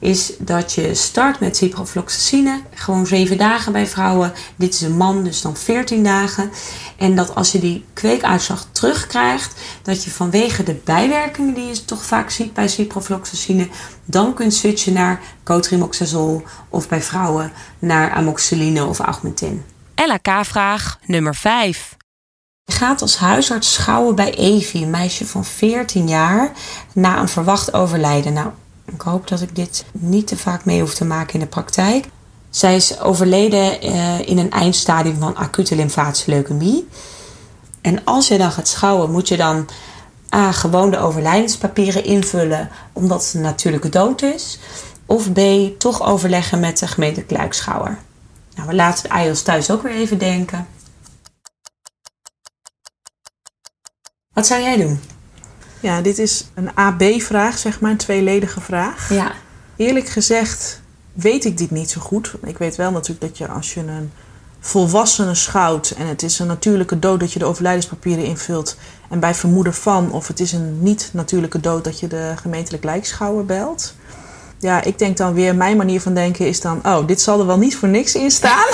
is 0.04 0.34
dat 0.40 0.74
je 0.74 0.96
start 0.96 1.40
met 1.40 1.58
ciprofloxacine. 1.58 2.62
Gewoon 2.74 3.08
7 3.08 3.38
dagen 3.38 3.72
bij 3.72 3.88
vrouwen. 3.88 4.34
Dit 4.56 4.74
is 4.74 4.82
een 4.82 4.98
man, 4.98 5.24
dus 5.24 5.42
dan 5.42 5.58
14 5.58 6.04
dagen. 6.04 6.52
En 6.98 7.16
dat 7.16 7.36
als 7.36 7.52
je 7.52 7.60
die 7.60 7.86
kweekuitslag 7.94 8.68
terugkrijgt, 8.72 9.54
dat 9.82 10.04
je 10.04 10.12
vanwege 10.12 10.64
de 10.64 10.74
bijwerkingen 10.74 11.54
die 11.54 11.66
je 11.66 11.86
toch 11.86 12.06
vaak 12.06 12.30
ziet 12.30 12.54
bij 12.54 12.68
ciprofloxacine, 12.68 13.68
dan 14.06 14.34
kunt 14.34 14.54
switchen 14.54 14.94
naar 14.94 15.22
cotrimoxazol 15.44 16.44
of 16.70 16.88
bij 16.88 17.02
vrouwen 17.02 17.52
naar 17.80 18.12
amoxicilline 18.12 18.86
of 18.86 19.00
augmentin. 19.00 19.64
LHK-vraag 19.96 21.00
nummer 21.06 21.36
5. 21.36 21.96
Je 22.66 22.74
gaat 22.74 23.02
als 23.02 23.18
huisarts 23.18 23.74
schouwen 23.74 24.16
bij 24.16 24.34
Evie, 24.34 24.84
een 24.84 24.90
meisje 24.90 25.26
van 25.26 25.46
14 25.46 26.08
jaar, 26.08 26.52
na 26.94 27.20
een 27.20 27.28
verwacht 27.28 27.74
overlijden. 27.74 28.34
Nou, 28.34 28.50
ik 28.86 29.02
hoop 29.02 29.28
dat 29.28 29.42
ik 29.42 29.56
dit 29.56 29.86
niet 29.92 30.28
te 30.28 30.38
vaak 30.38 30.66
mee 30.66 30.80
hoef 30.80 30.94
te 30.94 31.06
maken 31.06 31.34
in 31.34 31.40
de 31.40 31.46
praktijk. 31.46 32.08
Zij 32.50 32.76
is 32.76 33.00
overleden 33.00 33.86
uh, 33.86 34.20
in 34.20 34.38
een 34.38 34.52
eindstadium 34.52 35.20
van 35.20 35.36
acute 35.36 35.76
lymfatische 35.76 36.30
leukemie. 36.30 36.88
En 37.82 38.04
als 38.04 38.28
je 38.28 38.38
dan 38.38 38.52
gaat 38.52 38.68
schouwen, 38.68 39.12
moet 39.12 39.28
je 39.28 39.38
dan 39.38 39.70
A. 40.36 40.52
gewoon 40.52 40.92
de 40.92 40.98
overlijdenspapieren 40.98 42.04
invullen 42.04 42.70
omdat 42.94 43.26
het 43.26 43.34
een 43.34 43.42
natuurlijke 43.42 43.90
dood 43.90 44.22
is. 44.22 44.60
Of 45.06 45.32
B. 45.32 45.40
toch 45.78 46.04
overleggen 46.04 46.60
met 46.60 46.78
de 46.78 46.88
gemeente 46.88 47.24
Kluikschouwer. 47.24 47.98
Nou, 48.56 48.68
we 48.68 48.76
laten 48.76 49.10
de 49.10 49.24
IOS 49.24 49.42
thuis 49.42 49.72
ook 49.72 49.82
weer 49.82 49.92
even 49.92 50.18
denken. 50.18 50.68
Wat 54.34 54.48
zou 54.48 54.62
jij 54.62 54.78
doen? 54.78 55.00
Ja, 55.84 56.02
dit 56.02 56.20
is 56.20 56.46
een 56.54 56.76
AB-vraag, 56.76 57.58
zeg 57.58 57.80
maar, 57.80 57.92
een 57.92 57.98
tweeledige 57.98 58.62
vraag. 58.62 59.10
Ja. 59.10 59.32
Eerlijk 59.76 60.08
gezegd 60.08 60.82
weet 61.14 61.46
ik 61.46 61.58
dit 61.58 61.72
niet 61.72 61.90
zo 61.90 62.02
goed. 62.02 62.34
Ik 62.44 62.58
weet 62.58 62.76
wel 62.76 62.92
natuurlijk 62.92 63.22
dat 63.22 63.38
je 63.38 63.48
als 63.48 63.74
je 63.74 63.80
een 63.80 64.12
volwassene 64.60 65.36
schouwt 65.36 65.94
en 65.98 66.08
het 66.08 66.24
is 66.24 66.40
een 66.40 66.48
natuurlijke 66.48 67.00
dood 67.00 67.20
dat 67.20 67.34
je 67.34 67.40
de 67.40 67.46
overlijdenspapieren 67.46 68.26
invult 68.26 68.78
en 69.10 69.20
bij 69.20 69.36
vermoeden 69.36 69.74
van 69.74 70.12
of 70.12 70.28
het 70.28 70.40
is 70.40 70.52
een 70.52 70.84
niet-natuurlijke 70.84 71.60
dood 71.60 71.84
dat 71.84 72.00
je 72.00 72.08
de 72.08 72.34
gemeentelijk 72.42 72.84
lijkschouwer 72.84 73.46
belt. 73.46 73.94
Ja, 74.60 74.84
ik 74.84 75.00
denk 75.00 75.18
dan 75.18 75.34
weer, 75.34 75.56
mijn 75.56 75.78
manier 75.78 76.02
van 76.02 76.14
denken 76.14 76.48
is 76.48 76.62
dan, 76.62 76.80
oh, 76.86 77.08
dit 77.08 77.22
zal 77.22 77.40
er 77.40 77.46
wel 77.46 77.58
niet 77.58 77.76
voor 77.76 77.90
niks 77.90 78.16
in 78.16 78.32
staan. 78.32 78.68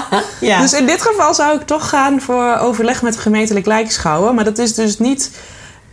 ja. 0.40 0.60
Dus 0.60 0.72
in 0.72 0.86
dit 0.86 1.02
geval 1.02 1.34
zou 1.34 1.60
ik 1.60 1.66
toch 1.66 1.88
gaan 1.88 2.20
voor 2.20 2.56
overleg 2.56 3.02
met 3.02 3.14
de 3.14 3.20
gemeentelijk 3.20 3.66
lijkschouwer. 3.66 4.34
Maar 4.34 4.44
dat 4.44 4.58
is 4.58 4.74
dus 4.74 4.98
niet 4.98 5.30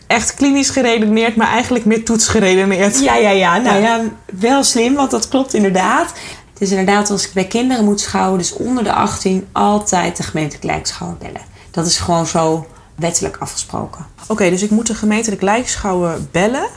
echt 0.07 0.33
klinisch 0.33 0.69
geredeneerd, 0.69 1.35
maar 1.35 1.47
eigenlijk 1.47 1.85
meer 1.85 2.05
toets 2.05 2.27
geredeneerd. 2.27 2.99
Ja, 2.99 3.15
ja, 3.15 3.29
ja. 3.29 3.57
Nou 3.57 3.81
ja, 3.81 4.01
wel 4.39 4.63
slim, 4.63 4.95
want 4.95 5.11
dat 5.11 5.27
klopt 5.27 5.53
inderdaad. 5.53 6.13
Het 6.53 6.61
is 6.61 6.69
inderdaad 6.69 7.09
als 7.09 7.27
ik 7.27 7.33
bij 7.33 7.47
kinderen 7.47 7.85
moet 7.85 8.01
schouwen, 8.01 8.37
dus 8.37 8.53
onder 8.53 8.83
de 8.83 8.93
18, 8.93 9.47
altijd 9.51 10.17
de 10.17 10.23
gemeentelijk 10.23 10.63
lijkschouwer 10.63 11.17
bellen. 11.17 11.41
Dat 11.71 11.85
is 11.85 11.97
gewoon 11.97 12.27
zo 12.27 12.67
wettelijk 12.95 13.37
afgesproken. 13.39 14.05
Oké, 14.27 14.49
dus 14.49 14.61
ik 14.61 14.69
moet 14.69 14.87
de 14.87 14.95
gemeentelijk 14.95 15.41
lijkschouwer 15.41 16.19
bellen 16.31 16.67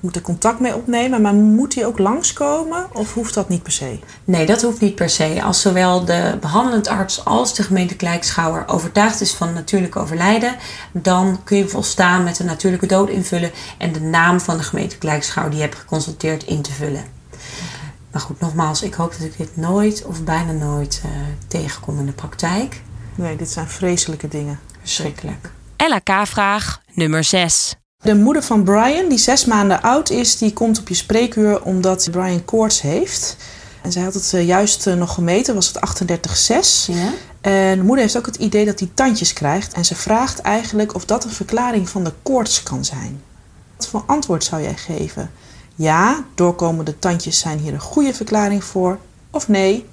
moet 0.00 0.16
er 0.16 0.22
contact 0.22 0.60
mee 0.60 0.74
opnemen, 0.74 1.22
maar 1.22 1.34
moet 1.34 1.74
hij 1.74 1.86
ook 1.86 1.98
langskomen 1.98 2.86
of 2.92 3.14
hoeft 3.14 3.34
dat 3.34 3.48
niet 3.48 3.62
per 3.62 3.72
se? 3.72 3.98
Nee, 4.24 4.46
dat 4.46 4.62
hoeft 4.62 4.80
niet 4.80 4.94
per 4.94 5.10
se. 5.10 5.42
Als 5.42 5.60
zowel 5.60 6.04
de 6.04 6.36
behandelend 6.40 6.88
arts 6.88 7.24
als 7.24 7.54
de 7.54 7.62
gemeente 7.62 7.96
Kijkschouwer 7.96 8.68
overtuigd 8.68 9.20
is 9.20 9.34
van 9.34 9.52
natuurlijk 9.52 9.96
overlijden, 9.96 10.56
dan 10.92 11.40
kun 11.44 11.56
je 11.56 11.68
volstaan 11.68 12.24
met 12.24 12.38
een 12.38 12.46
natuurlijke 12.46 12.86
dood 12.86 13.08
invullen 13.08 13.50
en 13.78 13.92
de 13.92 14.00
naam 14.00 14.40
van 14.40 14.56
de 14.56 14.62
gemeente 14.62 14.98
Kijkschouwer 14.98 15.54
die 15.54 15.62
je 15.62 15.68
hebt 15.68 15.80
geconsulteerd 15.80 16.44
in 16.44 16.62
te 16.62 16.72
vullen. 16.72 17.04
Maar 18.12 18.20
goed, 18.20 18.40
nogmaals, 18.40 18.82
ik 18.82 18.94
hoop 18.94 19.12
dat 19.12 19.20
ik 19.20 19.36
dit 19.36 19.56
nooit 19.56 20.04
of 20.04 20.24
bijna 20.24 20.52
nooit 20.52 21.02
uh, 21.04 21.10
tegenkom 21.48 21.98
in 21.98 22.06
de 22.06 22.12
praktijk. 22.12 22.82
Nee, 23.14 23.36
dit 23.36 23.50
zijn 23.50 23.68
vreselijke 23.68 24.28
dingen. 24.28 24.58
Verschrikkelijk. 24.80 25.50
LHK-vraag 25.76 26.80
nummer 26.94 27.24
6. 27.24 27.74
De 28.02 28.14
moeder 28.14 28.42
van 28.42 28.62
Brian, 28.62 29.08
die 29.08 29.18
zes 29.18 29.44
maanden 29.44 29.82
oud 29.82 30.10
is, 30.10 30.38
die 30.38 30.52
komt 30.52 30.78
op 30.78 30.88
je 30.88 30.94
spreekuur 30.94 31.62
omdat 31.62 32.08
Brian 32.10 32.44
koorts 32.44 32.80
heeft. 32.80 33.36
En 33.82 33.92
zij 33.92 34.02
had 34.02 34.14
het 34.14 34.32
eh, 34.34 34.46
juist 34.46 34.86
eh, 34.86 34.94
nog 34.94 35.14
gemeten, 35.14 35.54
was 35.54 35.72
het 35.72 36.08
38,6. 36.88 36.94
Ja. 36.94 37.12
En 37.40 37.76
de 37.76 37.84
moeder 37.84 38.04
heeft 38.04 38.16
ook 38.16 38.26
het 38.26 38.36
idee 38.36 38.64
dat 38.64 38.78
hij 38.78 38.90
tandjes 38.94 39.32
krijgt. 39.32 39.72
En 39.72 39.84
ze 39.84 39.94
vraagt 39.94 40.38
eigenlijk 40.38 40.94
of 40.94 41.04
dat 41.04 41.24
een 41.24 41.30
verklaring 41.30 41.88
van 41.88 42.04
de 42.04 42.12
koorts 42.22 42.62
kan 42.62 42.84
zijn. 42.84 43.22
Wat 43.76 43.86
voor 43.86 44.02
antwoord 44.06 44.44
zou 44.44 44.62
jij 44.62 44.76
geven? 44.76 45.30
Ja, 45.74 46.24
doorkomende 46.34 46.98
tandjes 46.98 47.38
zijn 47.38 47.58
hier 47.58 47.72
een 47.72 47.80
goede 47.80 48.14
verklaring 48.14 48.64
voor. 48.64 48.98
Of 49.30 49.48
nee, 49.48 49.86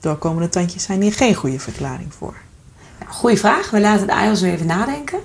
Doorkomende 0.00 0.48
tandjes 0.48 0.82
zijn 0.82 1.02
hier 1.02 1.12
geen 1.12 1.34
goede 1.34 1.60
verklaring 1.60 2.14
voor. 2.14 2.34
Goeie 3.08 3.38
vraag. 3.38 3.70
We 3.70 3.80
laten 3.80 4.06
de 4.06 4.12
AIOS 4.12 4.40
weer 4.40 4.52
even 4.52 4.66
nadenken. 4.66 5.18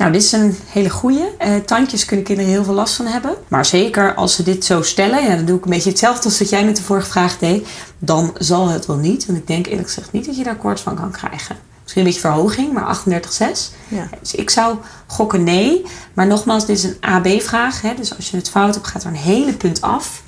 Nou, 0.00 0.12
dit 0.12 0.22
is 0.22 0.32
een 0.32 0.56
hele 0.66 0.90
goede. 0.90 1.32
Uh, 1.44 1.56
tandjes 1.56 2.04
kunnen 2.04 2.24
kinderen 2.24 2.50
heel 2.50 2.64
veel 2.64 2.74
last 2.74 2.94
van 2.94 3.06
hebben. 3.06 3.34
Maar 3.48 3.64
zeker 3.66 4.14
als 4.14 4.34
ze 4.34 4.42
dit 4.42 4.64
zo 4.64 4.82
stellen, 4.82 5.22
ja, 5.22 5.36
dan 5.36 5.44
doe 5.44 5.56
ik 5.56 5.64
een 5.64 5.70
beetje 5.70 5.90
hetzelfde 5.90 6.24
als 6.24 6.38
wat 6.38 6.48
jij 6.48 6.64
met 6.64 6.76
de 6.76 6.82
vorige 6.82 7.10
vraag 7.10 7.38
deed. 7.38 7.68
Dan 7.98 8.34
zal 8.38 8.68
het 8.68 8.86
wel 8.86 8.96
niet. 8.96 9.26
Want 9.26 9.38
ik 9.38 9.46
denk 9.46 9.66
eerlijk 9.66 9.86
gezegd 9.86 10.12
niet 10.12 10.26
dat 10.26 10.36
je 10.36 10.44
daar 10.44 10.56
koorts 10.56 10.82
van 10.82 10.94
kan 10.94 11.10
krijgen. 11.10 11.56
Misschien 11.82 12.02
een 12.02 12.08
beetje 12.08 12.28
verhoging, 12.28 12.72
maar 12.72 12.98
38,6. 12.98 13.74
Ja. 13.88 14.08
Dus 14.20 14.34
ik 14.34 14.50
zou 14.50 14.76
gokken 15.06 15.44
nee. 15.44 15.86
Maar 16.14 16.26
nogmaals, 16.26 16.66
dit 16.66 16.78
is 16.78 16.84
een 16.84 16.96
AB-vraag. 17.00 17.80
Dus 17.80 18.16
als 18.16 18.30
je 18.30 18.36
het 18.36 18.50
fout 18.50 18.74
hebt, 18.74 18.86
gaat 18.86 19.02
er 19.02 19.08
een 19.08 19.16
hele 19.16 19.52
punt 19.52 19.80
af. 19.80 20.22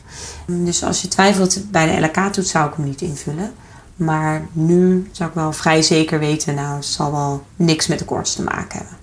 Dus 0.46 0.84
als 0.84 1.02
je 1.02 1.08
twijfelt 1.08 1.70
bij 1.70 1.86
de 1.86 2.06
LK-toets, 2.06 2.50
zou 2.50 2.68
ik 2.68 2.74
hem 2.76 2.84
niet 2.84 3.00
invullen. 3.00 3.52
Maar 3.96 4.46
nu 4.52 5.08
zou 5.12 5.28
ik 5.28 5.34
wel 5.34 5.52
vrij 5.52 5.82
zeker 5.82 6.18
weten, 6.18 6.54
nou, 6.54 6.76
het 6.76 6.84
zal 6.84 7.12
wel 7.12 7.44
niks 7.56 7.86
met 7.86 7.98
de 7.98 8.04
koorts 8.04 8.34
te 8.34 8.42
maken 8.42 8.78
hebben. 8.78 9.00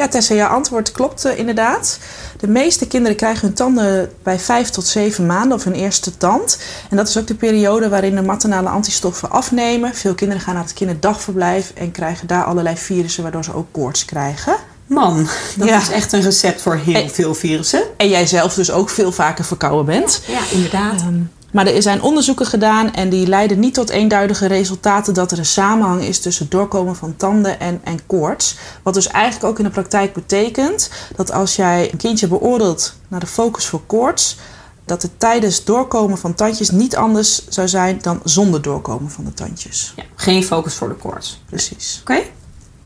Ja, 0.00 0.08
Tessa, 0.08 0.34
jouw 0.34 0.48
antwoord 0.48 0.92
klopt 0.92 1.26
uh, 1.26 1.38
inderdaad. 1.38 1.98
De 2.38 2.48
meeste 2.48 2.86
kinderen 2.86 3.16
krijgen 3.16 3.46
hun 3.46 3.54
tanden 3.54 4.12
bij 4.22 4.38
5 4.38 4.70
tot 4.70 4.86
7 4.86 5.26
maanden 5.26 5.56
of 5.56 5.64
hun 5.64 5.74
eerste 5.74 6.16
tand. 6.16 6.58
En 6.90 6.96
dat 6.96 7.08
is 7.08 7.18
ook 7.18 7.26
de 7.26 7.34
periode 7.34 7.88
waarin 7.88 8.14
de 8.14 8.22
maternale 8.22 8.68
antistoffen 8.68 9.30
afnemen. 9.30 9.94
Veel 9.94 10.14
kinderen 10.14 10.42
gaan 10.42 10.54
naar 10.54 10.62
het 10.62 10.72
kinderdagverblijf 10.72 11.72
en 11.74 11.90
krijgen 11.90 12.26
daar 12.26 12.44
allerlei 12.44 12.76
virussen 12.76 13.22
waardoor 13.22 13.44
ze 13.44 13.54
ook 13.54 13.66
koorts 13.70 14.04
krijgen. 14.04 14.56
Man, 14.86 15.28
dat 15.56 15.68
is 15.68 15.90
echt 15.90 16.12
een 16.12 16.22
recept 16.22 16.62
voor 16.62 16.76
heel 16.76 17.08
veel 17.08 17.34
virussen. 17.34 17.82
En 17.96 18.08
jij 18.08 18.26
zelf 18.26 18.54
dus 18.54 18.70
ook 18.70 18.90
veel 18.90 19.12
vaker 19.12 19.44
verkouden 19.44 19.84
bent. 19.84 20.22
Ja, 20.26 20.40
inderdaad. 20.50 21.00
Ehm, 21.00 21.20
maar 21.52 21.66
er 21.66 21.82
zijn 21.82 22.02
onderzoeken 22.02 22.46
gedaan 22.46 22.92
en 22.94 23.08
die 23.08 23.26
leiden 23.26 23.58
niet 23.58 23.74
tot 23.74 23.90
eenduidige 23.90 24.46
resultaten 24.46 25.14
dat 25.14 25.32
er 25.32 25.38
een 25.38 25.46
samenhang 25.46 26.02
is 26.02 26.20
tussen 26.20 26.42
het 26.42 26.52
doorkomen 26.52 26.96
van 26.96 27.16
tanden 27.16 27.60
en, 27.60 27.80
en 27.84 28.06
koorts. 28.06 28.56
Wat 28.82 28.94
dus 28.94 29.06
eigenlijk 29.06 29.44
ook 29.44 29.58
in 29.58 29.64
de 29.64 29.70
praktijk 29.70 30.12
betekent 30.12 30.90
dat 31.16 31.32
als 31.32 31.56
jij 31.56 31.92
een 31.92 31.98
kindje 31.98 32.28
beoordeelt 32.28 32.94
naar 33.08 33.20
de 33.20 33.26
focus 33.26 33.66
voor 33.66 33.82
koorts, 33.86 34.36
dat 34.84 35.02
het 35.02 35.10
tijdens 35.20 35.64
doorkomen 35.64 36.18
van 36.18 36.34
tandjes 36.34 36.70
niet 36.70 36.96
anders 36.96 37.48
zou 37.48 37.68
zijn 37.68 37.98
dan 38.02 38.20
zonder 38.24 38.62
doorkomen 38.62 39.10
van 39.10 39.24
de 39.24 39.34
tandjes. 39.34 39.92
Ja, 39.96 40.02
geen 40.14 40.44
focus 40.44 40.74
voor 40.74 40.88
de 40.88 40.94
koorts. 40.94 41.42
Precies. 41.46 42.00
Oké. 42.00 42.22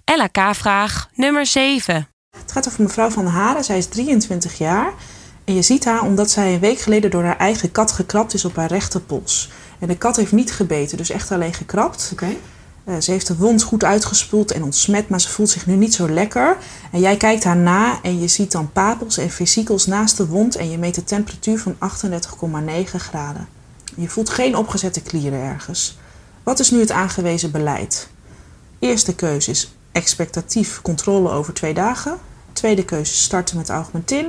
LK-vraag 0.05 1.09
nummer 1.15 1.47
7. 1.47 2.09
Het 2.37 2.53
gaat 2.53 2.69
over 2.69 2.83
mevrouw 2.83 3.11
Van 3.11 3.27
Haren. 3.27 3.65
Zij 3.65 3.79
is 3.79 3.87
23 3.87 4.59
jaar. 4.59 4.93
En 5.45 5.55
je 5.55 5.63
ziet 5.63 5.85
haar 5.85 6.03
omdat 6.03 6.31
zij 6.31 6.55
een 6.55 6.61
week 6.61 6.79
geleden 6.79 7.11
door 7.11 7.25
haar 7.25 7.39
eigen 7.39 7.73
kat 7.73 7.93
gekrapt 7.93 8.35
is 8.35 8.45
op 8.45 8.57
haar 8.57 8.69
rechterpols. 8.69 9.51
En 9.79 9.89
de 9.89 9.97
kat 9.97 10.17
heeft 10.17 10.33
niet 10.33 10.53
gebeten, 10.53 10.97
dus 10.97 11.11
echt 11.11 11.33
alleen 11.33 11.55
gekrapt. 11.55 12.11
Oké. 12.13 12.37
Eh, 12.85 12.95
ze 13.01 13.11
heeft 13.11 13.27
de 13.27 13.37
wond 13.37 13.63
goed 13.63 13.85
uitgespoeld 13.85 14.53
en 14.53 14.63
ontsmet, 14.63 15.09
maar 15.09 15.21
ze 15.21 15.29
voelt 15.29 15.51
zich 15.51 15.67
nu 15.67 15.75
niet 15.75 15.95
zo 15.95 16.09
lekker. 16.09 16.57
En 16.93 17.01
jij 17.01 17.17
kijkt 17.17 17.45
haar 17.45 17.57
na 17.57 17.99
en 18.03 18.21
je 18.21 18.29
ziet 18.29 18.53
dan 18.53 18.73
papels 18.73 19.19
en 19.19 19.31
vesicels 19.31 19.87
naast 19.87 20.17
de 20.17 20.27
wond 20.27 20.57
en 20.57 20.71
je 20.71 20.79
meet 20.79 20.95
de 20.95 21.05
temperatuur 21.05 21.59
van 21.59 21.77
38,9 21.79 22.97
graden. 22.97 23.49
Je 23.97 24.09
voelt 24.09 24.29
geen 24.29 24.57
opgezette 24.57 25.03
klieren 25.03 25.41
ergens. 25.41 25.99
Wat 26.43 26.59
is 26.59 26.71
nu 26.71 26.81
het 26.81 26.91
aangewezen 26.91 27.51
beleid? 27.51 28.09
Eerste 28.79 29.15
keuze 29.15 29.51
is 29.51 29.75
expectatief 29.93 30.83
controle 30.83 31.31
over 31.31 31.55
twee 31.55 31.75
dagen. 31.75 32.19
Tweede 32.53 32.85
keuze 32.85 33.15
starten 33.15 33.57
met 33.57 33.69
augmentin. 33.69 34.27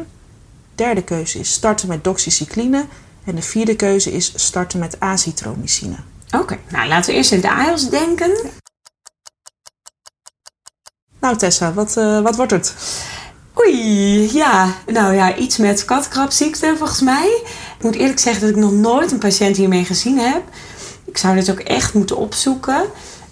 Derde 0.75 1.03
keuze 1.03 1.39
is 1.39 1.51
starten 1.51 1.87
met 1.87 2.03
doxycycline. 2.03 2.85
En 3.23 3.35
de 3.35 3.41
vierde 3.41 3.75
keuze 3.75 4.11
is 4.11 4.33
starten 4.35 4.79
met 4.79 4.99
azitromycine. 4.99 5.95
Oké, 6.31 6.57
nou 6.69 6.87
laten 6.87 7.11
we 7.11 7.17
eerst 7.17 7.31
in 7.31 7.41
de 7.41 7.51
AIOS 7.51 7.89
denken. 7.89 8.31
Nou 11.19 11.37
Tessa, 11.37 11.73
wat, 11.73 11.97
uh, 11.97 12.21
wat 12.21 12.35
wordt 12.35 12.51
het? 12.51 12.75
Oei, 13.59 14.33
ja. 14.33 14.73
Nou 14.87 15.13
ja, 15.13 15.35
iets 15.35 15.57
met 15.57 15.85
katkrapziekte 15.85 16.73
volgens 16.77 17.01
mij. 17.01 17.41
Ik 17.77 17.83
moet 17.83 17.95
eerlijk 17.95 18.19
zeggen 18.19 18.41
dat 18.41 18.49
ik 18.49 18.55
nog 18.55 18.71
nooit 18.71 19.11
een 19.11 19.17
patiënt 19.17 19.57
hiermee 19.57 19.85
gezien 19.85 20.17
heb. 20.17 20.43
Ik 21.05 21.17
zou 21.17 21.35
dit 21.35 21.51
ook 21.51 21.59
echt 21.59 21.93
moeten 21.93 22.17
opzoeken. 22.17 22.83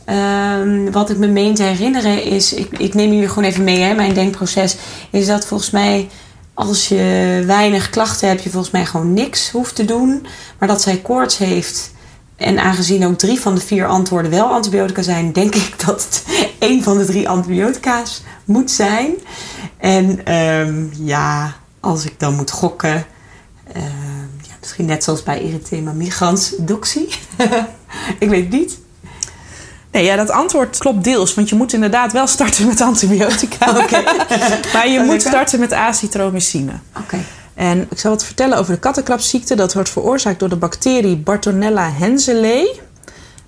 Um, 0.10 0.92
wat 0.92 1.10
ik 1.10 1.18
me 1.18 1.28
meen 1.28 1.56
te 1.56 1.64
herinneren 1.64 2.24
is, 2.24 2.54
ik, 2.54 2.78
ik 2.78 2.94
neem 2.94 3.12
jullie 3.12 3.28
gewoon 3.28 3.44
even 3.44 3.64
mee, 3.64 3.80
hè, 3.80 3.94
mijn 3.94 4.14
denkproces, 4.14 4.76
is 5.10 5.26
dat 5.26 5.46
volgens 5.46 5.70
mij 5.70 6.10
als 6.54 6.88
je 6.88 7.44
weinig 7.46 7.90
klachten 7.90 8.28
hebt, 8.28 8.44
je 8.44 8.50
volgens 8.50 8.72
mij 8.72 8.86
gewoon 8.86 9.14
niks 9.14 9.52
hoeft 9.52 9.76
te 9.76 9.86
doen. 9.86 10.26
Maar 10.60 10.68
dat 10.68 10.82
zij 10.82 10.98
koorts 10.98 11.38
heeft. 11.38 11.92
En 12.36 12.60
aangezien 12.60 13.06
ook 13.06 13.18
drie 13.18 13.40
van 13.40 13.56
de 13.56 13.62
vier 13.62 13.86
antwoorden 13.86 14.32
wel 14.32 14.46
antibiotica 14.46 15.02
zijn, 15.02 15.32
denk 15.32 15.56
ik 15.56 15.86
dat 15.86 16.04
het 16.04 16.24
één 16.60 16.84
van 16.84 16.98
de 16.98 17.06
drie 17.06 17.30
antibiotica's 17.30 18.24
moet 18.46 18.72
zijn. 18.72 19.14
En 19.78 20.34
um, 20.36 20.92
ja, 21.00 21.56
als 21.80 22.06
ik 22.06 22.20
dan 22.20 22.36
moet 22.36 22.52
gokken, 22.52 23.06
uh, 23.76 23.84
ja, 24.42 24.54
misschien 24.60 24.86
net 24.86 25.04
zoals 25.04 25.24
bij 25.24 25.42
erythema 25.42 25.92
migrans, 25.92 26.54
doxy. 26.58 27.08
ik 28.20 28.30
weet 28.30 28.44
het 28.44 28.52
niet. 28.52 28.78
Nee, 29.94 30.04
ja, 30.04 30.16
dat 30.16 30.30
antwoord 30.30 30.78
klopt 30.78 31.04
deels. 31.04 31.34
Want 31.34 31.50
je 31.50 31.56
moet 31.56 31.74
inderdaad 31.74 32.12
wel 32.12 32.28
starten 32.28 32.68
met 32.68 32.82
antibiotica. 32.82 33.72
Maar 34.74 34.90
je 34.90 35.04
moet 35.06 35.22
starten 35.22 35.60
met 35.60 35.74
azitromycine. 35.74 36.72
Oké. 37.00 37.18
En 37.54 37.88
ik 37.90 38.00
zal 38.00 38.12
wat 38.12 38.26
vertellen 38.26 38.58
over 38.58 38.74
de 38.74 38.80
kattenkrapziekte. 38.80 39.56
Dat 39.56 39.74
wordt 39.74 39.90
veroorzaakt 39.90 40.40
door 40.40 40.50
de 40.50 40.56
bacterie 40.56 41.18
Bartonella 41.18 41.92
henselae. 41.92 42.80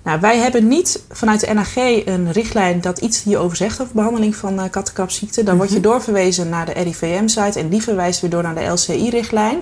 Nou, 0.02 0.20
wij 0.20 0.38
hebben 0.38 0.68
niet 0.68 1.02
vanuit 1.10 1.40
de 1.40 1.54
NAG 1.54 1.76
een 1.76 2.32
richtlijn 2.32 2.80
dat 2.80 2.98
iets 2.98 3.22
hierover 3.22 3.56
zegt 3.56 3.80
over 3.80 3.94
behandeling 3.94 4.36
van 4.36 4.54
uh, 4.54 4.64
kattenkrapziekte. 4.70 5.42
Dan 5.42 5.56
word 5.56 5.68
je 5.68 5.74
mhm. 5.74 5.84
doorverwezen 5.84 6.48
naar 6.48 6.66
de 6.66 6.72
RIVM-site 6.72 7.58
en 7.58 7.68
die 7.68 7.82
verwijst 7.82 8.20
weer 8.20 8.30
door 8.30 8.42
naar 8.42 8.54
de 8.54 8.66
LCI-richtlijn. 8.66 9.58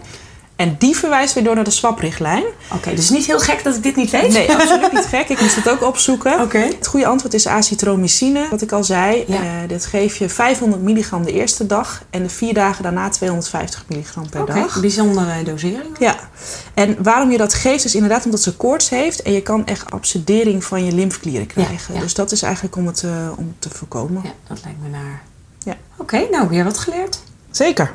En 0.57 0.77
die 0.79 0.97
verwijst 0.97 1.35
weer 1.35 1.45
door 1.45 1.55
naar 1.55 1.65
de 1.65 1.71
SWAP-richtlijn. 1.71 2.45
Oké, 2.73 2.95
dus 2.95 3.11
niet 3.11 3.27
heel 3.27 3.39
gek 3.39 3.65
dat 3.65 3.77
ik 3.77 3.83
dit 3.83 3.97
niet 3.97 4.11
weet? 4.11 4.33
Nee, 4.33 4.53
absoluut 4.53 4.93
niet 4.93 5.07
gek. 5.07 5.29
Ik 5.29 5.41
moest 5.41 5.57
het 5.57 5.69
ook 5.69 5.83
opzoeken. 5.83 6.41
Oké. 6.41 6.59
Het 6.59 6.87
goede 6.87 7.07
antwoord 7.07 7.35
is 7.35 7.49
azitromycine, 7.49 8.47
wat 8.51 8.63
ik 8.63 8.73
al 8.73 8.85
zei. 8.85 9.25
Ja. 9.27 9.43
Uh, 9.43 9.51
dit 9.69 9.87
geef 9.87 10.17
je 10.17 10.29
500 10.29 10.83
milligram 10.83 11.25
de 11.25 11.33
eerste 11.33 11.67
dag 11.67 12.03
en 12.11 12.23
de 12.23 12.29
vier 12.29 12.55
dagen 12.55 12.83
daarna 12.83 13.09
250 13.09 13.85
milligram 13.89 14.29
per 14.29 14.43
okay. 14.43 14.61
dag. 14.61 14.81
bijzondere 14.81 15.43
dosering. 15.43 15.99
Ja. 15.99 16.17
En 16.75 17.03
waarom 17.03 17.31
je 17.31 17.37
dat 17.37 17.55
geeft 17.55 17.85
is 17.85 17.95
inderdaad 17.95 18.25
omdat 18.25 18.43
ze 18.43 18.57
koorts 18.57 18.89
heeft 18.89 19.23
en 19.23 19.33
je 19.33 19.43
kan 19.43 19.67
echt 19.67 19.91
abscedering 19.91 20.65
van 20.65 20.85
je 20.85 20.93
lymfeklieren 20.93 21.47
krijgen. 21.47 21.95
Ja, 21.95 22.01
Dus 22.01 22.15
dat 22.15 22.33
is 22.33 22.43
eigenlijk 22.43 22.77
om 22.77 22.87
het 22.87 23.03
uh, 23.03 23.13
om 23.37 23.55
te 23.59 23.71
voorkomen. 23.71 24.23
Ja, 24.25 24.33
dat 24.49 24.59
lijkt 24.65 24.79
me 24.83 24.89
naar. 24.89 25.23
Ja. 25.65 25.77
Oké, 25.97 26.27
nou 26.31 26.49
weer 26.49 26.65
wat 26.65 26.79
geleerd. 26.79 27.23
Zeker. 27.51 27.93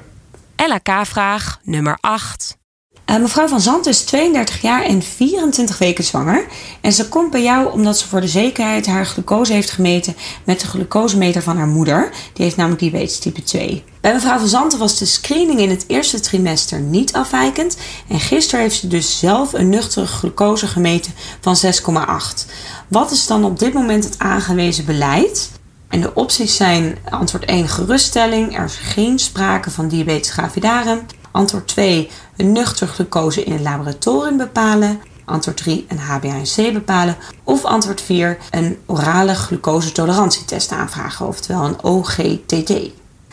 LHK-vraag 0.68 1.60
nummer 1.64 1.98
8. 2.02 2.58
Uh, 3.06 3.18
mevrouw 3.18 3.48
Van 3.48 3.62
Zand 3.62 3.86
is 3.86 4.02
32 4.02 4.62
jaar 4.62 4.84
en 4.84 5.02
24 5.02 5.78
weken 5.78 6.04
zwanger. 6.04 6.46
En 6.82 6.94
ze 6.94 7.10
komt 7.10 7.32
bij 7.32 7.44
jou 7.44 7.72
omdat 7.72 7.98
ze 7.98 8.08
voor 8.08 8.22
de 8.22 8.28
zekerheid 8.28 8.86
haar 8.86 9.06
glucose 9.06 9.54
heeft 9.54 9.72
gemeten 9.72 10.16
met 10.44 10.60
de 10.60 10.68
glucosemeter 10.68 11.42
van 11.42 11.58
haar 11.58 11.68
moeder. 11.68 12.10
Die 12.34 12.44
heeft 12.44 12.56
namelijk 12.56 12.82
diabetes 12.82 13.20
type 13.20 13.44
2. 13.44 13.84
Bij 14.02 14.14
mevrouw 14.14 14.38
Van 14.38 14.48
Zanten 14.48 14.80
was 14.80 14.98
de 14.98 15.06
screening 15.06 15.60
in 15.60 15.70
het 15.70 15.84
eerste 15.88 16.20
trimester 16.20 16.80
niet 16.80 17.14
afwijkend. 17.14 17.78
En 18.08 18.20
gisteren 18.20 18.62
heeft 18.62 18.80
ze 18.80 18.88
dus 18.88 19.20
zelf 19.20 19.54
een 19.54 19.70
nuchtere 19.70 20.08
glucose 20.08 20.68
gemeten 20.68 21.14
van 21.42 21.58
6,8. 21.66 22.52
Wat 22.88 23.12
is 23.12 23.28
dan 23.28 23.44
op 23.44 23.60
dit 23.60 23.74
moment 23.74 24.04
het 24.04 24.20
aangewezen 24.20 24.86
beleid? 24.86 25.59
En 25.90 26.02
de 26.02 26.14
opties 26.14 26.56
zijn 26.56 26.98
antwoord 27.10 27.46
1 27.46 27.68
geruststelling. 27.68 28.58
Er 28.58 28.64
is 28.64 28.76
geen 28.76 29.20
sprake 29.20 29.72
van 29.72 29.88
diabetes 29.88 30.32
gravidarum. 30.32 31.06
Antwoord 31.32 31.68
2 31.68 32.10
een 32.38 32.52
nuchter 32.52 32.88
glucose 32.88 33.44
in 33.44 33.52
het 33.52 33.62
laboratorium 33.62 34.38
bepalen. 34.38 35.02
Antwoord 35.26 35.58
3 35.58 35.86
een 35.88 36.00
HbA1c 36.00 36.74
bepalen. 36.74 37.18
Of 37.44 37.66
antwoord 37.66 38.02
4 38.02 38.38
een 38.50 38.78
orale 38.86 39.36
glucosetolerantietest 39.36 40.72
aanvragen, 40.72 41.28
oftewel 41.28 41.66
een 41.66 41.84
OGTT. 41.84 42.70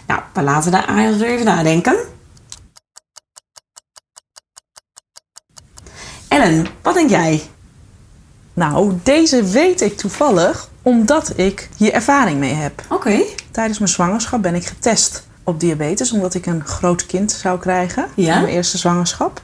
Nou, 0.06 0.20
we 0.32 0.42
laten 0.42 0.70
de 0.70 0.86
AIOS 0.86 1.20
even 1.20 1.44
nadenken. 1.44 1.96
Ellen, 6.28 6.66
wat 6.82 6.94
denk 6.94 7.10
jij? 7.10 7.42
Nou, 8.54 8.92
deze 9.02 9.44
weet 9.44 9.80
ik 9.80 9.96
toevallig 9.96 10.68
omdat 10.86 11.32
ik 11.36 11.68
hier 11.76 11.92
ervaring 11.92 12.38
mee 12.38 12.54
heb. 12.54 12.82
Oké. 12.88 13.22
Tijdens 13.50 13.78
mijn 13.78 13.90
zwangerschap 13.90 14.42
ben 14.42 14.54
ik 14.54 14.66
getest 14.66 15.26
op 15.44 15.60
diabetes, 15.60 16.12
omdat 16.12 16.34
ik 16.34 16.46
een 16.46 16.64
groot 16.64 17.06
kind 17.06 17.32
zou 17.32 17.58
krijgen 17.58 18.06
ja? 18.14 18.34
in 18.34 18.40
mijn 18.40 18.54
eerste 18.54 18.78
zwangerschap. 18.78 19.42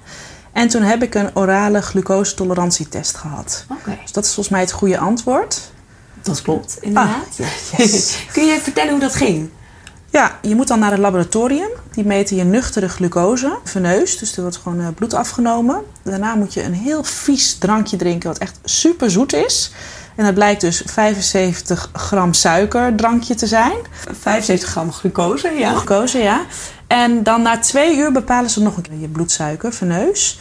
En 0.53 0.69
toen 0.69 0.83
heb 0.83 1.03
ik 1.03 1.15
een 1.15 1.37
orale 1.37 1.83
glucosetolerantietest 1.83 3.17
gehad. 3.17 3.65
Oké. 3.69 3.99
Dus 4.03 4.13
dat 4.13 4.25
is 4.25 4.35
volgens 4.35 4.49
mij 4.49 4.61
het 4.61 4.73
goede 4.73 4.99
antwoord. 4.99 5.61
Dat 6.23 6.43
klopt, 6.43 6.79
inderdaad. 6.81 7.41
Ah, 7.41 7.79
yes. 7.79 8.19
Kun 8.33 8.47
je 8.47 8.59
vertellen 8.61 8.91
hoe 8.91 9.01
dat 9.01 9.15
ging? 9.15 9.51
Ja, 10.11 10.39
je 10.43 10.55
moet 10.55 10.69
dan 10.69 10.79
naar 10.79 10.91
het 10.91 11.01
laboratorium 11.01 11.71
Die 11.93 12.05
meten 12.05 12.37
je 12.37 12.45
nuchtere 12.45 12.89
glucose, 12.89 13.59
veneus, 13.65 14.19
dus 14.19 14.37
er 14.37 14.43
wordt 14.43 14.57
gewoon 14.57 14.81
eh, 14.81 14.87
bloed 14.95 15.15
afgenomen. 15.15 15.83
Daarna 16.03 16.35
moet 16.35 16.55
je 16.55 16.63
een 16.63 16.75
heel 16.75 17.05
vies 17.05 17.55
drankje 17.55 17.97
drinken 17.97 18.29
wat 18.29 18.39
echt 18.39 18.59
super 18.65 19.11
zoet 19.11 19.33
is. 19.33 19.73
En 20.17 20.25
dat 20.25 20.35
blijkt 20.35 20.61
dus 20.61 20.83
75 20.87 21.91
gram 21.93 22.33
suiker 22.33 22.95
drankje 22.95 23.35
te 23.35 23.47
zijn. 23.47 23.77
75 24.21 24.69
gram 24.69 24.93
glucose, 24.93 25.49
ja. 25.51 25.73
Glucose, 25.75 26.19
ja. 26.19 26.41
En 26.87 27.23
dan 27.23 27.43
na 27.43 27.59
twee 27.59 27.97
uur 27.97 28.13
bepalen 28.13 28.51
ze 28.51 28.63
nog 28.63 28.77
een 28.77 28.83
keer 28.83 28.99
je 29.01 29.09
bloedsuiker, 29.09 29.73
veneus. 29.73 30.39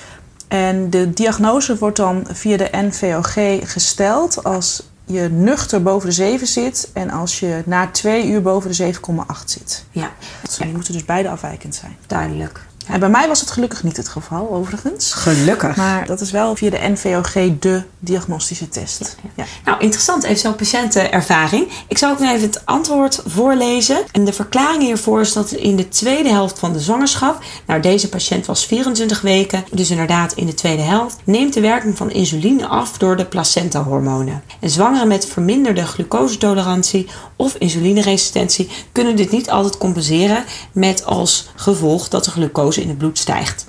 En 0.47 0.89
de 0.89 1.13
diagnose 1.13 1.77
wordt 1.77 1.97
dan 1.97 2.27
via 2.31 2.57
de 2.57 2.69
NVOG 2.71 3.33
gesteld 3.71 4.43
als 4.43 4.83
je 5.05 5.29
nuchter 5.31 5.83
boven 5.83 6.09
de 6.09 6.15
7 6.15 6.47
zit 6.47 6.89
en 6.93 7.09
als 7.09 7.39
je 7.39 7.61
na 7.65 7.87
twee 7.87 8.27
uur 8.27 8.41
boven 8.41 8.71
de 8.77 8.93
7,8 8.93 8.99
zit. 9.45 9.85
Ja, 9.91 10.11
Die 10.57 10.73
moeten 10.73 10.93
dus 10.93 11.05
beide 11.05 11.29
afwijkend 11.29 11.75
zijn. 11.75 11.97
duidelijk. 12.07 12.65
En 12.87 12.99
bij 12.99 13.09
mij 13.09 13.27
was 13.27 13.39
het 13.39 13.51
gelukkig 13.51 13.83
niet 13.83 13.97
het 13.97 14.07
geval, 14.07 14.49
overigens. 14.51 15.13
Gelukkig. 15.13 15.75
Maar 15.75 16.05
dat 16.05 16.21
is 16.21 16.31
wel 16.31 16.55
via 16.55 16.69
de 16.69 16.79
NVOG 16.81 17.31
de 17.59 17.83
diagnostische 17.99 18.69
test. 18.69 19.15
Ja. 19.35 19.45
Nou, 19.65 19.79
interessant. 19.79 20.23
Even 20.23 20.37
zo'n 20.37 20.55
patiëntenervaring. 20.55 21.67
Ik 21.87 21.97
zal 21.97 22.11
ook 22.11 22.19
nog 22.19 22.31
even 22.31 22.47
het 22.47 22.65
antwoord 22.65 23.21
voorlezen. 23.25 23.97
En 24.11 24.25
de 24.25 24.33
verklaring 24.33 24.83
hiervoor 24.83 25.21
is 25.21 25.33
dat 25.33 25.51
in 25.51 25.75
de 25.75 25.89
tweede 25.89 26.29
helft 26.29 26.59
van 26.59 26.73
de 26.73 26.79
zwangerschap... 26.79 27.43
Nou, 27.65 27.81
deze 27.81 28.09
patiënt 28.09 28.45
was 28.45 28.65
24 28.65 29.21
weken, 29.21 29.63
dus 29.71 29.89
inderdaad 29.89 30.33
in 30.33 30.45
de 30.45 30.53
tweede 30.53 30.81
helft... 30.81 31.17
neemt 31.23 31.53
de 31.53 31.61
werking 31.61 31.97
van 31.97 32.11
insuline 32.11 32.67
af 32.67 32.97
door 32.97 33.17
de 33.17 33.25
placentahormonen. 33.25 34.43
En 34.59 34.69
zwangeren 34.69 35.07
met 35.07 35.25
verminderde 35.25 35.85
glucosetolerantie 35.85 37.07
of 37.35 37.55
insulineresistentie... 37.55 38.69
kunnen 38.91 39.15
dit 39.15 39.31
niet 39.31 39.49
altijd 39.49 39.77
compenseren 39.77 40.43
met 40.71 41.05
als 41.05 41.49
gevolg 41.55 42.07
dat 42.07 42.25
de 42.25 42.31
glucose 42.31 42.80
in 42.81 42.89
het 42.89 42.97
bloed 42.97 43.17
stijgt. 43.17 43.65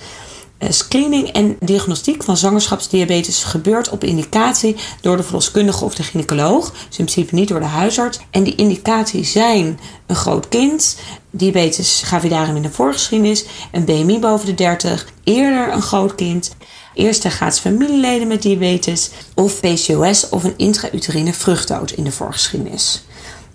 Eh, 0.62 0.70
Screening 0.70 1.28
en 1.28 1.56
diagnostiek 1.60 2.22
van 2.22 2.36
zwangerschapsdiabetes 2.36 3.44
gebeurt 3.44 3.88
op 3.88 4.04
indicatie 4.04 4.76
door 5.00 5.16
de 5.16 5.22
verloskundige 5.22 5.84
of 5.84 5.94
de 5.94 6.02
gynaecoloog. 6.02 6.70
Dus 6.70 6.98
in 6.98 7.04
principe 7.04 7.34
niet 7.34 7.48
door 7.48 7.60
de 7.60 7.66
huisarts. 7.66 8.18
En 8.30 8.42
die 8.42 8.54
indicatie 8.54 9.24
zijn 9.24 9.78
een 10.06 10.16
groot 10.16 10.48
kind, 10.48 10.96
diabetes 11.30 12.02
gravidarum 12.04 12.56
in 12.56 12.62
de 12.62 12.70
voorgeschiedenis, 12.70 13.44
een 13.72 13.84
BMI 13.84 14.18
boven 14.18 14.46
de 14.46 14.54
30, 14.54 15.06
eerder 15.24 15.72
een 15.72 15.82
groot 15.82 16.14
kind, 16.14 16.54
eerste 16.94 17.30
graads 17.30 17.58
familieleden 17.58 18.28
met 18.28 18.42
diabetes 18.42 19.10
of 19.34 19.60
PCOS 19.60 20.28
of 20.28 20.44
een 20.44 20.54
intrauterine 20.56 21.32
vruchtdood 21.32 21.90
in 21.90 22.04
de 22.04 22.12
voorgeschiedenis. 22.12 23.04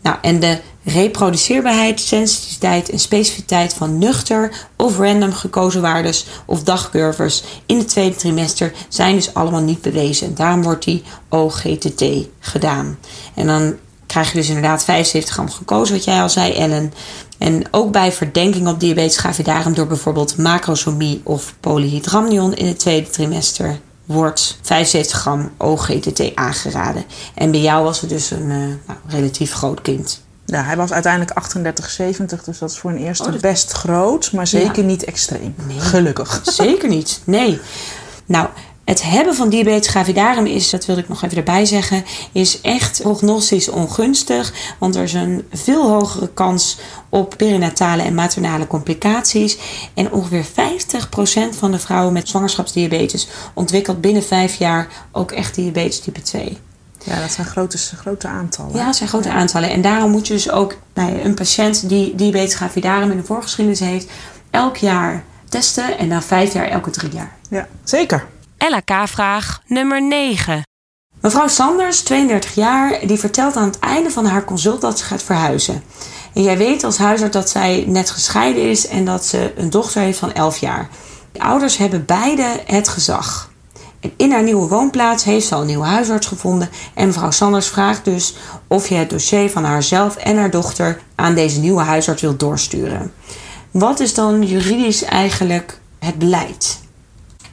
Nou, 0.07 0.19
en 0.21 0.39
de 0.39 0.57
reproduceerbaarheid, 0.83 1.99
sensitiviteit 1.99 2.89
en 2.89 2.99
specificiteit 2.99 3.73
van 3.73 3.97
nuchter 3.97 4.67
of 4.75 4.97
random 4.97 5.33
gekozen 5.33 5.81
waardes 5.81 6.25
of 6.45 6.63
dagcurves 6.63 7.43
in 7.65 7.77
het 7.77 7.87
tweede 7.87 8.15
trimester 8.15 8.73
zijn 8.89 9.15
dus 9.15 9.33
allemaal 9.33 9.61
niet 9.61 9.81
bewezen. 9.81 10.35
Daarom 10.35 10.63
wordt 10.63 10.83
die 10.85 11.03
OGTT 11.29 12.05
gedaan. 12.39 12.97
En 13.33 13.47
dan 13.47 13.75
krijg 14.05 14.31
je 14.31 14.37
dus 14.37 14.47
inderdaad 14.47 14.83
75 14.83 15.33
gram 15.33 15.49
gekozen, 15.49 15.95
wat 15.95 16.03
jij 16.03 16.21
al 16.21 16.29
zei, 16.29 16.53
Ellen. 16.53 16.93
En 17.37 17.63
ook 17.71 17.91
bij 17.91 18.11
verdenking 18.11 18.67
op 18.67 18.79
diabetes 18.79 19.17
gravidarum 19.17 19.73
door 19.73 19.87
bijvoorbeeld 19.87 20.37
macrosomie 20.37 21.21
of 21.23 21.53
polyhydramnion 21.59 22.55
in 22.55 22.65
het 22.65 22.79
tweede 22.79 23.09
trimester 23.09 23.79
wordt 24.07 24.57
75 24.61 25.19
gram 25.19 25.51
OGTT 25.57 26.31
aangeraden. 26.35 27.03
En 27.35 27.51
bij 27.51 27.59
jou 27.61 27.83
was 27.83 28.01
het 28.01 28.09
dus 28.09 28.31
een 28.31 28.51
eh, 28.51 28.57
nou, 28.87 28.99
relatief 29.07 29.53
groot 29.53 29.81
kind. 29.81 30.21
Ja, 30.45 30.63
hij 30.63 30.77
was 30.77 30.91
uiteindelijk 30.91 31.33
38,70, 32.37 32.43
dus 32.45 32.57
dat 32.57 32.69
is 32.71 32.77
voor 32.77 32.91
een 32.91 32.97
eerste 32.97 33.25
Oh, 33.25 33.31
dat- 33.31 33.41
best 33.41 33.71
groot, 33.71 34.31
maar 34.31 34.47
zeker 34.47 34.81
Ja. 34.81 34.87
niet 34.87 35.03
extreem. 35.03 35.55
Nee. 35.67 35.79
Gelukkig. 35.79 36.41
Zeker 36.43 36.89
niet, 36.89 37.21
nee. 37.23 37.59
Nou, 38.25 38.47
het 38.87 39.03
hebben 39.03 39.35
van 39.35 39.49
diabetes 39.49 39.87
gravidarum 39.87 40.45
is, 40.45 40.69
dat 40.69 40.85
wilde 40.85 41.01
ik 41.01 41.09
nog 41.09 41.23
even 41.23 41.37
erbij 41.37 41.65
zeggen, 41.65 42.03
is 42.31 42.61
echt 42.61 43.01
prognostisch 43.01 43.69
ongunstig. 43.69 44.53
Want 44.79 44.95
er 44.95 45.03
is 45.03 45.13
een 45.13 45.47
veel 45.51 45.89
hogere 45.89 46.29
kans 46.33 46.77
op 47.09 47.33
perinatale 47.37 48.03
en 48.03 48.13
maternale 48.13 48.67
complicaties. 48.67 49.57
En 49.93 50.11
ongeveer 50.11 50.45
50% 50.45 51.57
van 51.57 51.71
de 51.71 51.79
vrouwen 51.79 52.13
met 52.13 52.29
zwangerschapsdiabetes 52.29 53.27
ontwikkelt 53.53 54.01
binnen 54.01 54.23
vijf 54.23 54.55
jaar 54.55 54.87
ook 55.11 55.31
echt 55.31 55.55
diabetes 55.55 55.99
type 55.99 56.21
2. 56.21 56.57
Ja, 57.03 57.19
dat 57.19 57.31
zijn 57.31 57.47
grote, 57.47 57.77
grote 57.77 58.27
aantallen. 58.27 58.75
Ja, 58.75 58.85
dat 58.85 58.95
zijn 58.95 59.09
grote 59.09 59.29
aantallen. 59.29 59.69
En 59.69 59.81
daarom 59.81 60.11
moet 60.11 60.27
je 60.27 60.33
dus 60.33 60.51
ook 60.51 60.75
ja, 60.93 61.09
een 61.09 61.35
patiënt 61.35 61.89
die 61.89 62.15
diabetes 62.15 62.55
gravidarum 62.55 63.11
in 63.11 63.17
de 63.17 63.23
voorgeschiedenis 63.23 63.79
heeft, 63.79 64.07
elk 64.49 64.77
jaar 64.77 65.23
testen 65.49 65.97
en 65.97 66.07
na 66.07 66.21
vijf 66.21 66.53
jaar 66.53 66.67
elke 66.67 66.89
drie 66.89 67.11
jaar. 67.11 67.35
Ja, 67.49 67.67
zeker. 67.83 68.35
LHK-vraag 68.57 69.61
nummer 69.67 70.01
9. 70.01 70.61
Mevrouw 71.21 71.47
Sanders, 71.47 72.01
32 72.01 72.55
jaar, 72.55 72.99
die 73.07 73.17
vertelt 73.17 73.55
aan 73.55 73.67
het 73.67 73.79
einde 73.79 74.09
van 74.09 74.25
haar 74.25 74.45
consult 74.45 74.81
dat 74.81 74.99
ze 74.99 75.05
gaat 75.05 75.23
verhuizen. 75.23 75.83
En 76.33 76.43
jij 76.43 76.57
weet 76.57 76.83
als 76.83 76.97
huisarts 76.97 77.33
dat 77.33 77.49
zij 77.49 77.83
net 77.87 78.09
gescheiden 78.09 78.69
is 78.69 78.87
en 78.87 79.05
dat 79.05 79.25
ze 79.25 79.53
een 79.57 79.69
dochter 79.69 80.01
heeft 80.01 80.19
van 80.19 80.33
11 80.33 80.57
jaar. 80.57 80.89
De 81.31 81.39
ouders 81.39 81.77
hebben 81.77 82.05
beide 82.05 82.61
het 82.65 82.87
gezag. 82.87 83.51
En 83.99 84.13
in 84.17 84.31
haar 84.31 84.43
nieuwe 84.43 84.67
woonplaats 84.67 85.23
heeft 85.23 85.47
ze 85.47 85.55
al 85.55 85.61
een 85.61 85.67
nieuwe 85.67 85.85
huisarts 85.85 86.27
gevonden. 86.27 86.69
En 86.93 87.07
mevrouw 87.07 87.31
Sanders 87.31 87.67
vraagt 87.67 88.05
dus 88.05 88.35
of 88.67 88.87
je 88.87 88.95
het 88.95 89.09
dossier 89.09 89.49
van 89.49 89.63
haarzelf 89.63 90.15
en 90.15 90.37
haar 90.37 90.51
dochter 90.51 91.01
aan 91.15 91.35
deze 91.35 91.59
nieuwe 91.59 91.81
huisarts 91.81 92.21
wilt 92.21 92.39
doorsturen. 92.39 93.13
Wat 93.71 93.99
is 93.99 94.13
dan 94.13 94.43
juridisch 94.43 95.03
eigenlijk 95.03 95.79
het 95.99 96.17
beleid? 96.17 96.85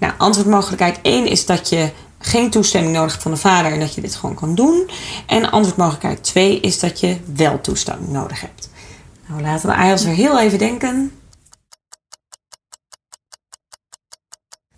Nou, 0.04 0.16
antwoordmogelijkheid 0.18 0.98
1 1.02 1.26
is 1.26 1.46
dat 1.46 1.68
je 1.68 1.90
geen 2.18 2.50
toestemming 2.50 2.92
nodig 2.92 3.10
hebt 3.10 3.22
van 3.22 3.32
de 3.32 3.38
vader 3.38 3.72
en 3.72 3.80
dat 3.80 3.94
je 3.94 4.00
dit 4.00 4.14
gewoon 4.14 4.34
kan 4.34 4.54
doen. 4.54 4.90
En 5.26 5.50
antwoordmogelijkheid 5.50 6.24
2 6.24 6.60
is 6.60 6.78
dat 6.78 7.00
je 7.00 7.16
wel 7.34 7.60
toestemming 7.60 8.10
nodig 8.10 8.40
hebt. 8.40 8.70
Nou, 9.26 9.42
laten 9.42 9.68
we 9.68 9.74
Ayels 9.74 10.04
weer 10.04 10.14
heel 10.14 10.40
even 10.40 10.58
denken. 10.58 11.12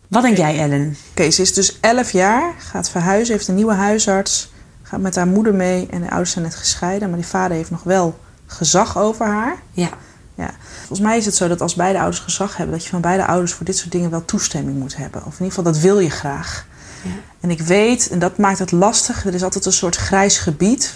Wat 0.08 0.22
denk 0.22 0.36
jij, 0.36 0.58
Ellen? 0.58 0.96
Oké, 1.10 1.30
ze 1.30 1.42
is 1.42 1.54
dus 1.54 1.80
11 1.80 2.10
jaar, 2.10 2.54
gaat 2.58 2.90
verhuizen, 2.90 3.34
heeft 3.34 3.48
een 3.48 3.54
nieuwe 3.54 3.74
huisarts, 3.74 4.50
gaat 4.82 5.00
met 5.00 5.16
haar 5.16 5.26
moeder 5.26 5.54
mee 5.54 5.86
en 5.90 6.00
de 6.00 6.08
ouders 6.10 6.30
zijn 6.30 6.44
net 6.44 6.54
gescheiden, 6.54 7.08
maar 7.08 7.18
die 7.18 7.28
vader 7.28 7.56
heeft 7.56 7.70
nog 7.70 7.82
wel 7.82 8.18
gezag 8.46 8.98
over 8.98 9.26
haar. 9.26 9.62
Ja, 9.70 9.90
Ja. 10.36 10.50
Volgens 10.78 11.00
mij 11.00 11.16
is 11.16 11.24
het 11.24 11.34
zo 11.34 11.48
dat 11.48 11.60
als 11.60 11.74
beide 11.74 11.98
ouders 11.98 12.20
gezag 12.20 12.56
hebben, 12.56 12.74
dat 12.74 12.84
je 12.84 12.90
van 12.90 13.00
beide 13.00 13.26
ouders 13.26 13.52
voor 13.52 13.66
dit 13.66 13.76
soort 13.76 13.92
dingen 13.92 14.10
wel 14.10 14.24
toestemming 14.24 14.78
moet 14.78 14.96
hebben. 14.96 15.20
Of 15.20 15.26
in 15.26 15.44
ieder 15.44 15.48
geval, 15.48 15.72
dat 15.72 15.78
wil 15.78 15.98
je 15.98 16.10
graag. 16.10 16.66
Ja. 17.02 17.10
En 17.40 17.50
ik 17.50 17.60
weet, 17.60 18.08
en 18.08 18.18
dat 18.18 18.38
maakt 18.38 18.58
het 18.58 18.72
lastig, 18.72 19.26
er 19.26 19.34
is 19.34 19.42
altijd 19.42 19.66
een 19.66 19.72
soort 19.72 19.96
grijs 19.96 20.38
gebied. 20.38 20.94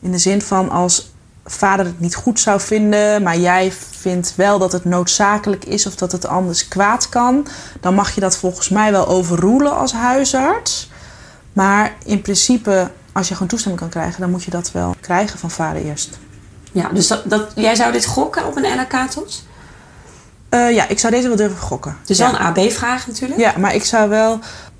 In 0.00 0.10
de 0.10 0.18
zin 0.18 0.42
van 0.42 0.70
als 0.70 1.12
vader 1.44 1.86
het 1.86 2.00
niet 2.00 2.14
goed 2.14 2.40
zou 2.40 2.60
vinden, 2.60 3.22
maar 3.22 3.38
jij 3.38 3.72
vindt 3.90 4.34
wel 4.36 4.58
dat 4.58 4.72
het 4.72 4.84
noodzakelijk 4.84 5.64
is 5.64 5.86
of 5.86 5.94
dat 5.94 6.12
het 6.12 6.26
anders 6.26 6.68
kwaad 6.68 7.08
kan, 7.08 7.46
dan 7.80 7.94
mag 7.94 8.14
je 8.14 8.20
dat 8.20 8.36
volgens 8.36 8.68
mij 8.68 8.92
wel 8.92 9.08
overroelen 9.08 9.76
als 9.76 9.92
huisarts. 9.92 10.90
Maar 11.52 11.94
in 12.04 12.22
principe, 12.22 12.90
als 13.12 13.28
je 13.28 13.34
gewoon 13.34 13.48
toestemming 13.48 13.82
kan 13.82 13.90
krijgen, 13.90 14.20
dan 14.20 14.30
moet 14.30 14.44
je 14.44 14.50
dat 14.50 14.72
wel 14.72 14.94
krijgen 15.00 15.38
van 15.38 15.50
vader 15.50 15.82
eerst. 15.82 16.18
Ja 16.72 16.88
dus 16.88 17.06
dat, 17.06 17.22
dat, 17.24 17.52
jij 17.54 17.74
zou 17.74 17.92
dit 17.92 18.06
gokken 18.06 18.46
op 18.46 18.56
een 18.56 18.80
LK-tot? 18.80 19.42
Eh, 20.48 20.74
ja, 20.74 20.88
ik 20.88 20.98
zou 20.98 21.12
deze 21.12 21.28
wel 21.28 21.36
durven 21.36 21.58
gokken. 21.58 21.96
Dus 22.04 22.18
ja. 22.18 22.30
wel 22.30 22.40
een 22.40 22.46
AB-vraag 22.46 23.06
natuurlijk. 23.06 23.40
Ja, 23.40 23.54
maar 23.58 23.74
ik 23.74 23.84
zou 23.84 24.08
wel 24.08 24.38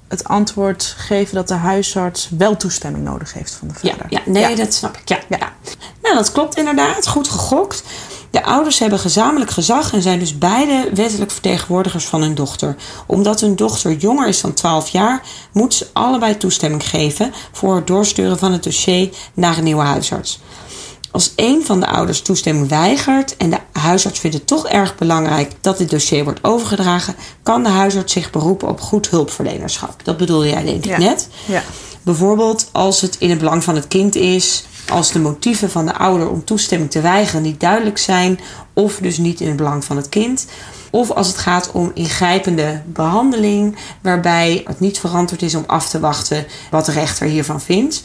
het 0.09 0.25
antwoord 0.25 0.95
geven 0.99 1.35
dat 1.35 1.49
de 1.49 1.55
huisarts 1.55 2.29
wel 2.39 2.57
toestemming 2.57 3.05
nodig 3.05 3.33
heeft 3.33 3.53
van 3.53 3.69
de 3.69 3.75
vader. 3.75 4.07
ja 4.09 4.21
nee, 4.27 4.49
Ja. 4.49 4.57
dat 4.57 4.75
snap 4.75 4.97
ik. 4.97 5.09
Ja, 5.09 5.19
Ja. 5.29 5.53
Nou, 6.03 6.15
dat 6.15 6.33
klopt 6.33 6.57
inderdaad. 6.57 7.07
Goed 7.07 7.29
gegokt. 7.29 7.83
De 8.31 8.45
ouders 8.45 8.79
hebben 8.79 8.99
gezamenlijk 8.99 9.51
gezag 9.51 9.93
en 9.93 10.03
zijn 10.03 10.19
dus 10.19 10.39
beide 10.39 10.91
wettelijk 10.95 11.31
vertegenwoordigers 11.31 12.05
van 12.05 12.23
hun 12.23 12.35
dochter. 12.35 12.77
Omdat 13.07 13.41
hun 13.41 13.57
dochter 13.57 13.93
jonger 13.93 14.29
is 14.29 14.41
dan 14.41 14.53
12 14.53 14.89
jaar, 14.89 15.23
moeten 15.53 15.79
ze 15.79 15.87
allebei 15.93 16.37
toestemming 16.37 16.89
geven 16.89 17.33
voor 17.53 17.77
het 17.77 17.87
doorsturen 17.87 18.39
van 18.39 18.53
het 18.53 18.63
dossier 18.63 19.09
naar 19.35 19.59
een 19.59 19.65
nieuwe 19.65 19.83
huisarts. 19.83 20.41
Als 21.13 21.33
een 21.37 21.63
van 21.65 21.81
de 21.81 21.87
ouders 21.87 22.23
toestemming 22.23 22.69
weigert 22.69 23.37
en 23.37 23.51
de 23.51 23.59
huisarts 23.73 24.19
vindt 24.19 24.37
het 24.37 24.47
toch 24.47 24.69
erg 24.69 24.97
belangrijk 24.97 25.53
dat 25.61 25.79
dit 25.79 25.91
dossier 25.91 26.25
wordt 26.25 26.45
overgedragen, 26.45 27.15
kan 27.43 27.63
de 27.63 27.69
huisarts 27.69 28.13
zich 28.13 28.31
beroepen 28.31 28.69
op 28.69 28.81
goed 28.81 29.09
hulpverlenerschap. 29.09 30.05
Dat 30.05 30.17
bedoelde 30.17 30.49
jij 30.49 30.65
denk 30.65 30.85
ik 30.85 30.91
Ja. 30.91 30.99
net. 30.99 31.29
Ja. 31.47 31.63
Bijvoorbeeld 32.03 32.69
als 32.73 33.01
het 33.01 33.17
in 33.19 33.31
het 33.31 33.39
belang 33.39 33.65
van 33.65 33.75
het 33.75 33.89
kind 33.89 34.15
is, 34.15 34.65
als 34.89 35.13
de 35.13 35.19
motieven 35.19 35.71
van 35.71 35.87
de 35.87 35.95
ouder 35.97 36.31
om 36.31 36.45
toestemming 36.45 36.91
te 36.91 37.01
weigeren 37.01 37.43
niet 37.43 37.61
duidelijk 37.61 37.99
zijn, 37.99 38.41
of 38.73 38.97
dus 39.03 39.19
niet 39.19 39.41
in 39.41 39.47
het 39.49 39.57
belang 39.57 39.85
van 39.85 39.97
het 39.97 40.09
kind. 40.09 40.47
Of 40.91 41.11
als 41.11 41.27
het 41.27 41.37
gaat 41.39 41.71
om 41.73 41.91
ingrijpende 41.95 42.83
behandeling, 42.87 43.77
waarbij 44.03 44.63
het 44.67 44.81
niet 44.81 44.99
verantwoord 44.99 45.43
is 45.43 45.55
om 45.55 45.65
af 45.67 45.89
te 45.89 46.01
wachten 46.01 46.47
wat 46.71 46.85
de 46.87 46.93
rechter 46.93 47.27
hiervan 47.27 47.61
vindt. 47.61 48.03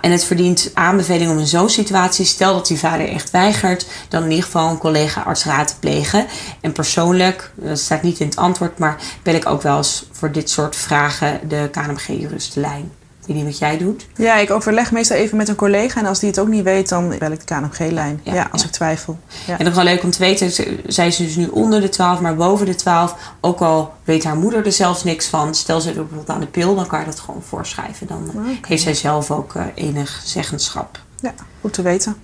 En 0.00 0.10
het 0.10 0.24
verdient 0.24 0.70
aanbeveling 0.74 1.30
om 1.30 1.38
in 1.38 1.46
zo'n 1.46 1.68
situatie, 1.68 2.24
stel 2.24 2.54
dat 2.54 2.68
uw 2.68 2.76
vader 2.76 3.08
echt 3.08 3.30
weigert, 3.30 3.86
dan 4.08 4.22
in 4.22 4.30
ieder 4.30 4.44
geval 4.44 4.70
een 4.70 4.78
collega 4.78 5.20
artsraad 5.20 5.68
te 5.68 5.78
plegen. 5.78 6.26
En 6.60 6.72
persoonlijk, 6.72 7.52
dat 7.54 7.78
staat 7.78 8.02
niet 8.02 8.20
in 8.20 8.26
het 8.26 8.36
antwoord, 8.36 8.78
maar 8.78 8.96
bel 9.22 9.34
ik 9.34 9.46
ook 9.46 9.62
wel 9.62 9.76
eens 9.76 10.06
voor 10.12 10.32
dit 10.32 10.50
soort 10.50 10.76
vragen 10.76 11.48
de 11.48 11.68
KNMG-juristlijn. 11.70 12.92
Ik 13.26 13.34
weet 13.34 13.42
niet 13.42 13.52
wat 13.52 13.58
jij 13.58 13.78
doet. 13.78 14.06
Ja, 14.16 14.36
ik 14.36 14.50
overleg 14.50 14.92
meestal 14.92 15.16
even 15.16 15.36
met 15.36 15.48
een 15.48 15.54
collega. 15.54 16.00
En 16.00 16.06
als 16.06 16.18
die 16.18 16.28
het 16.28 16.38
ook 16.38 16.48
niet 16.48 16.62
weet, 16.62 16.88
dan 16.88 17.14
bel 17.18 17.30
ik 17.30 17.46
de 17.46 17.54
KNMG-lijn. 17.54 18.20
Ja, 18.22 18.48
als 18.52 18.64
ik 18.64 18.70
twijfel. 18.70 19.18
Ja. 19.46 19.58
En 19.58 19.64
dan 19.64 19.74
wel 19.74 19.84
leuk 19.84 20.02
om 20.02 20.10
te 20.10 20.18
weten, 20.18 20.50
zij 20.86 21.06
is 21.06 21.16
dus 21.16 21.36
nu 21.36 21.46
onder 21.46 21.80
de 21.80 21.88
12, 21.88 22.20
maar 22.20 22.36
boven 22.36 22.66
de 22.66 22.74
12. 22.74 23.14
Ook 23.40 23.60
al 23.60 23.92
weet 24.04 24.24
haar 24.24 24.36
moeder 24.36 24.66
er 24.66 24.72
zelfs 24.72 25.04
niks 25.04 25.26
van. 25.26 25.54
Stel 25.54 25.80
ze 25.80 25.88
er 25.88 25.94
bijvoorbeeld 25.94 26.30
aan 26.30 26.40
de 26.40 26.46
pil, 26.46 26.74
dan 26.74 26.86
kan 26.86 26.98
je 27.00 27.06
dat 27.06 27.20
gewoon 27.20 27.42
voorschrijven. 27.42 28.06
Dan 28.06 28.30
heeft 28.66 28.82
zij 28.82 28.94
zelf 28.94 29.30
ook 29.30 29.54
uh, 29.54 29.62
enig 29.74 30.22
zeggenschap. 30.24 31.00
Ja, 31.20 31.34
goed 31.60 31.72
te 31.72 31.82
weten. 31.82 32.16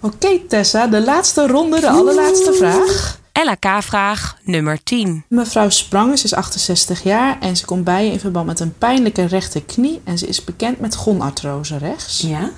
Oké 0.00 0.38
Tessa, 0.48 0.86
de 0.86 1.02
laatste 1.02 1.46
ronde, 1.46 1.80
de 1.80 1.88
allerlaatste 1.88 2.52
vraag. 2.52 3.18
LK-vraag 3.42 4.38
nummer 4.42 4.82
10. 4.82 5.24
Mevrouw 5.28 5.68
Sprangers 5.68 6.24
is 6.24 6.34
68 6.34 7.02
jaar 7.02 7.40
en 7.40 7.56
ze 7.56 7.64
komt 7.64 7.84
bij 7.84 8.04
je 8.04 8.12
in 8.12 8.20
verband 8.20 8.46
met 8.46 8.60
een 8.60 8.78
pijnlijke 8.78 9.24
rechterknie. 9.24 10.00
En 10.04 10.18
ze 10.18 10.26
is 10.26 10.44
bekend 10.44 10.80
met 10.80 10.94
gonartrose 10.94 11.76
rechts. 11.76 12.20
Ja. 12.20 12.50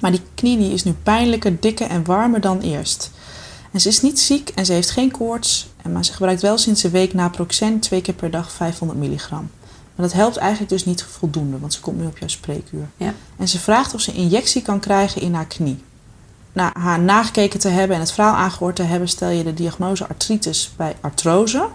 Maar 0.00 0.10
die 0.10 0.20
knie 0.34 0.58
die 0.58 0.72
is 0.72 0.84
nu 0.84 0.92
pijnlijker, 0.92 1.60
dikker 1.60 1.88
en 1.88 2.04
warmer 2.04 2.40
dan 2.40 2.60
eerst. 2.60 3.10
En 3.72 3.80
ze 3.80 3.88
is 3.88 4.02
niet 4.02 4.20
ziek 4.20 4.48
en 4.48 4.66
ze 4.66 4.72
heeft 4.72 4.90
geen 4.90 5.10
koorts. 5.10 5.68
Maar 5.88 6.04
ze 6.04 6.12
gebruikt 6.12 6.42
wel 6.42 6.58
sinds 6.58 6.82
een 6.82 6.90
week 6.90 7.14
naproxen 7.14 7.80
twee 7.80 8.02
keer 8.02 8.14
per 8.14 8.30
dag 8.30 8.52
500 8.52 8.98
milligram. 8.98 9.50
Maar 9.94 10.06
dat 10.06 10.12
helpt 10.12 10.36
eigenlijk 10.36 10.70
dus 10.70 10.84
niet 10.84 11.02
voldoende, 11.02 11.58
want 11.58 11.72
ze 11.72 11.80
komt 11.80 11.98
nu 11.98 12.06
op 12.06 12.18
jouw 12.18 12.28
spreekuur. 12.28 12.88
Ja. 12.96 13.14
En 13.36 13.48
ze 13.48 13.58
vraagt 13.58 13.94
of 13.94 14.00
ze 14.00 14.12
injectie 14.12 14.62
kan 14.62 14.80
krijgen 14.80 15.20
in 15.20 15.34
haar 15.34 15.46
knie 15.46 15.82
na 16.54 16.72
haar 16.78 17.00
nagekeken 17.00 17.60
te 17.60 17.68
hebben 17.68 17.96
en 17.96 18.02
het 18.02 18.12
verhaal 18.12 18.34
aangehoord 18.34 18.76
te 18.76 18.82
hebben, 18.82 19.08
stel 19.08 19.28
je 19.28 19.44
de 19.44 19.54
diagnose 19.54 20.08
artritis 20.08 20.72
bij 20.76 20.96
artrose. 21.00 21.68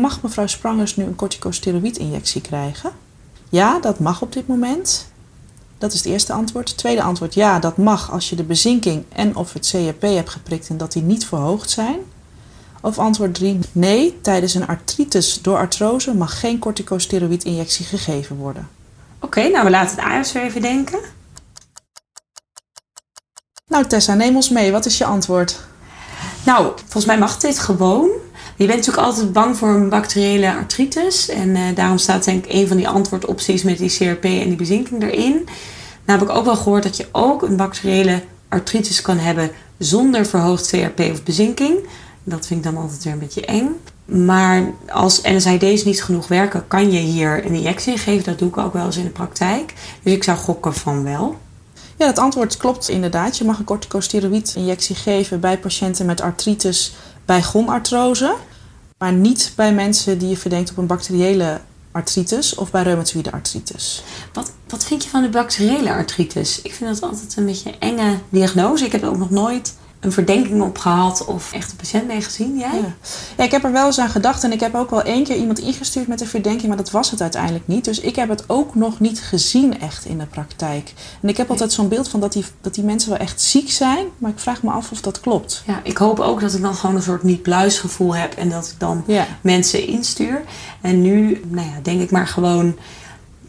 Mag 0.00 0.22
mevrouw 0.22 0.46
Sprangers 0.46 0.96
nu 0.96 1.04
een 1.04 1.14
corticosteroïdinjectie 1.16 2.40
krijgen? 2.40 2.90
Ja, 3.48 3.78
dat 3.78 3.98
mag 3.98 4.22
op 4.22 4.32
dit 4.32 4.46
moment. 4.46 5.08
Dat 5.78 5.92
is 5.92 5.98
het 5.98 6.12
eerste 6.12 6.32
antwoord. 6.32 6.76
Tweede 6.76 7.02
antwoord, 7.02 7.34
ja, 7.34 7.58
dat 7.58 7.76
mag 7.76 8.10
als 8.10 8.30
je 8.30 8.36
de 8.36 8.42
bezinking 8.42 9.04
en 9.08 9.36
of 9.36 9.52
het 9.52 9.68
CRP 9.70 10.02
hebt 10.02 10.30
geprikt 10.30 10.68
en 10.68 10.76
dat 10.76 10.92
die 10.92 11.02
niet 11.02 11.26
verhoogd 11.26 11.70
zijn. 11.70 11.98
Of 12.80 12.98
antwoord 12.98 13.34
3, 13.34 13.58
nee, 13.72 14.18
tijdens 14.20 14.54
een 14.54 14.66
artritis 14.66 15.42
door 15.42 15.56
artrose 15.56 16.14
mag 16.14 16.40
geen 16.40 16.58
corticosteroïdinjectie 16.58 17.84
gegeven 17.84 18.36
worden. 18.36 18.68
Oké, 19.20 19.48
nou 19.48 19.64
we 19.64 19.70
laten 19.70 20.04
het 20.04 20.32
weer 20.32 20.42
even 20.42 20.62
denken. 20.62 21.00
Nou 23.70 23.86
Tessa, 23.86 24.14
neem 24.14 24.36
ons 24.36 24.48
mee. 24.48 24.72
Wat 24.72 24.86
is 24.86 24.98
je 24.98 25.04
antwoord? 25.04 25.60
Nou, 26.44 26.72
volgens 26.76 27.04
mij 27.04 27.18
mag 27.18 27.38
dit 27.38 27.58
gewoon. 27.58 28.08
Je 28.56 28.66
bent 28.66 28.78
natuurlijk 28.78 29.06
altijd 29.06 29.32
bang 29.32 29.56
voor 29.56 29.68
een 29.68 29.88
bacteriële 29.88 30.54
artritis. 30.54 31.28
En 31.28 31.48
uh, 31.48 31.62
daarom 31.74 31.98
staat 31.98 32.24
denk 32.24 32.44
ik 32.44 32.52
een 32.52 32.68
van 32.68 32.76
die 32.76 32.88
antwoordopties 32.88 33.62
met 33.62 33.78
die 33.78 33.90
CRP 33.90 34.24
en 34.24 34.48
die 34.48 34.56
bezinking 34.56 35.02
erin. 35.02 35.32
Nou 36.04 36.18
heb 36.18 36.28
ik 36.28 36.36
ook 36.36 36.44
wel 36.44 36.56
gehoord 36.56 36.82
dat 36.82 36.96
je 36.96 37.08
ook 37.12 37.42
een 37.42 37.56
bacteriële 37.56 38.22
artritis 38.48 39.00
kan 39.00 39.18
hebben 39.18 39.50
zonder 39.78 40.26
verhoogd 40.26 40.68
CRP 40.70 41.00
of 41.00 41.22
bezinking. 41.22 41.78
Dat 42.24 42.46
vind 42.46 42.64
ik 42.64 42.72
dan 42.72 42.82
altijd 42.82 43.04
weer 43.04 43.12
een 43.12 43.18
beetje 43.18 43.46
eng. 43.46 43.68
Maar 44.04 44.72
als 44.88 45.22
NSAID's 45.22 45.84
niet 45.84 46.02
genoeg 46.02 46.28
werken, 46.28 46.68
kan 46.68 46.92
je 46.92 46.98
hier 46.98 47.46
een 47.46 47.54
injectie 47.54 47.98
geven. 47.98 48.24
Dat 48.24 48.38
doe 48.38 48.48
ik 48.48 48.56
ook 48.56 48.72
wel 48.72 48.86
eens 48.86 48.96
in 48.96 49.04
de 49.04 49.10
praktijk. 49.10 49.74
Dus 50.02 50.12
ik 50.12 50.24
zou 50.24 50.38
gokken 50.38 50.74
van 50.74 51.04
wel. 51.04 51.38
Ja, 52.00 52.06
het 52.06 52.18
antwoord 52.18 52.56
klopt 52.56 52.88
inderdaad. 52.88 53.36
Je 53.36 53.44
mag 53.44 53.58
een 53.58 53.64
corticosteroïd-injectie 53.64 54.96
geven 54.96 55.40
bij 55.40 55.58
patiënten 55.58 56.06
met 56.06 56.20
artritis 56.20 56.92
bij 57.24 57.42
gonartrose. 57.42 58.34
Maar 58.98 59.12
niet 59.12 59.52
bij 59.56 59.74
mensen 59.74 60.18
die 60.18 60.28
je 60.28 60.36
verdenkt 60.36 60.70
op 60.70 60.76
een 60.76 60.86
bacteriële 60.86 61.60
artritis 61.92 62.54
of 62.54 62.70
bij 62.70 62.82
reumatoïde 62.82 63.32
artritis. 63.32 64.02
Wat, 64.32 64.52
wat 64.68 64.84
vind 64.84 65.04
je 65.04 65.10
van 65.10 65.22
de 65.22 65.28
bacteriële 65.28 65.92
artritis? 65.92 66.62
Ik 66.62 66.74
vind 66.74 66.90
dat 66.90 67.10
altijd 67.10 67.36
een 67.36 67.46
beetje 67.46 67.70
een 67.70 67.98
enge 67.98 68.18
diagnose. 68.28 68.84
Ik 68.84 68.92
heb 68.92 69.04
ook 69.04 69.18
nog 69.18 69.30
nooit 69.30 69.74
een 70.00 70.12
verdenking 70.12 70.62
op 70.62 70.78
gehad 70.78 71.24
of 71.24 71.52
echt 71.52 71.70
een 71.70 71.76
patiënt 71.76 72.06
mee 72.06 72.22
gezien? 72.22 72.58
Jij? 72.58 72.70
Ja. 72.72 72.94
ja. 73.36 73.44
ik 73.44 73.50
heb 73.50 73.64
er 73.64 73.72
wel 73.72 73.86
eens 73.86 73.98
aan 73.98 74.08
gedacht 74.08 74.44
en 74.44 74.52
ik 74.52 74.60
heb 74.60 74.74
ook 74.74 74.90
wel 74.90 75.02
één 75.02 75.24
keer 75.24 75.36
iemand 75.36 75.58
ingestuurd 75.58 76.06
met 76.06 76.20
een 76.20 76.26
verdenking, 76.26 76.68
maar 76.68 76.76
dat 76.76 76.90
was 76.90 77.10
het 77.10 77.20
uiteindelijk 77.20 77.66
niet. 77.66 77.84
Dus 77.84 78.00
ik 78.00 78.16
heb 78.16 78.28
het 78.28 78.44
ook 78.46 78.74
nog 78.74 79.00
niet 79.00 79.20
gezien 79.20 79.80
echt 79.80 80.04
in 80.04 80.18
de 80.18 80.26
praktijk. 80.26 80.92
En 81.22 81.28
ik 81.28 81.36
heb 81.36 81.50
altijd 81.50 81.72
zo'n 81.72 81.88
beeld 81.88 82.08
van 82.08 82.20
dat 82.20 82.32
die, 82.32 82.44
dat 82.60 82.74
die 82.74 82.84
mensen 82.84 83.10
wel 83.10 83.18
echt 83.18 83.40
ziek 83.40 83.70
zijn, 83.70 84.06
maar 84.18 84.30
ik 84.30 84.38
vraag 84.38 84.62
me 84.62 84.70
af 84.70 84.90
of 84.90 85.00
dat 85.00 85.20
klopt. 85.20 85.62
Ja, 85.66 85.80
ik 85.82 85.96
hoop 85.96 86.20
ook 86.20 86.40
dat 86.40 86.54
ik 86.54 86.62
dan 86.62 86.74
gewoon 86.74 86.96
een 86.96 87.02
soort 87.02 87.22
niet-bluisgevoel 87.22 88.16
heb 88.16 88.34
en 88.34 88.48
dat 88.48 88.66
ik 88.66 88.80
dan 88.80 89.04
mensen 89.40 89.86
instuur. 89.86 90.42
En 90.80 91.02
nu, 91.02 91.42
nou 91.46 91.66
ja, 91.66 91.74
denk 91.82 92.00
ik 92.00 92.10
maar 92.10 92.26
gewoon 92.26 92.76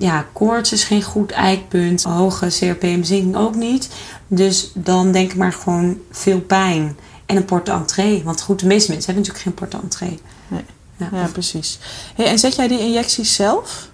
ja, 0.02 0.26
koorts 0.34 0.72
is 0.72 0.84
geen 0.84 1.04
goed 1.04 1.32
eikpunt. 1.32 2.04
Hoge 2.04 2.48
CRPM-zinking 2.48 3.36
ook 3.36 3.56
niet. 3.56 3.90
Dus 4.34 4.72
dan 4.74 5.12
denk 5.12 5.32
ik 5.32 5.38
maar 5.38 5.54
gewoon 5.54 5.98
veel 6.12 6.42
pijn. 6.42 6.98
En 7.26 7.36
een 7.36 7.46
porte-entree. 7.46 8.24
Want 8.24 8.42
goed, 8.42 8.60
de 8.60 8.66
meeste 8.66 8.92
mensen 8.92 9.14
hebben 9.14 9.32
natuurlijk 9.32 9.60
geen 9.60 9.70
porte-entree. 9.70 10.20
Nee. 10.48 10.64
Ja, 10.98 11.10
ja 11.12 11.28
precies. 11.32 11.80
Hey, 12.16 12.26
en 12.26 12.40
zet 12.40 12.56
jij 12.56 12.68
die 12.68 12.80
injecties 12.80 13.36
zelf? 13.36 13.90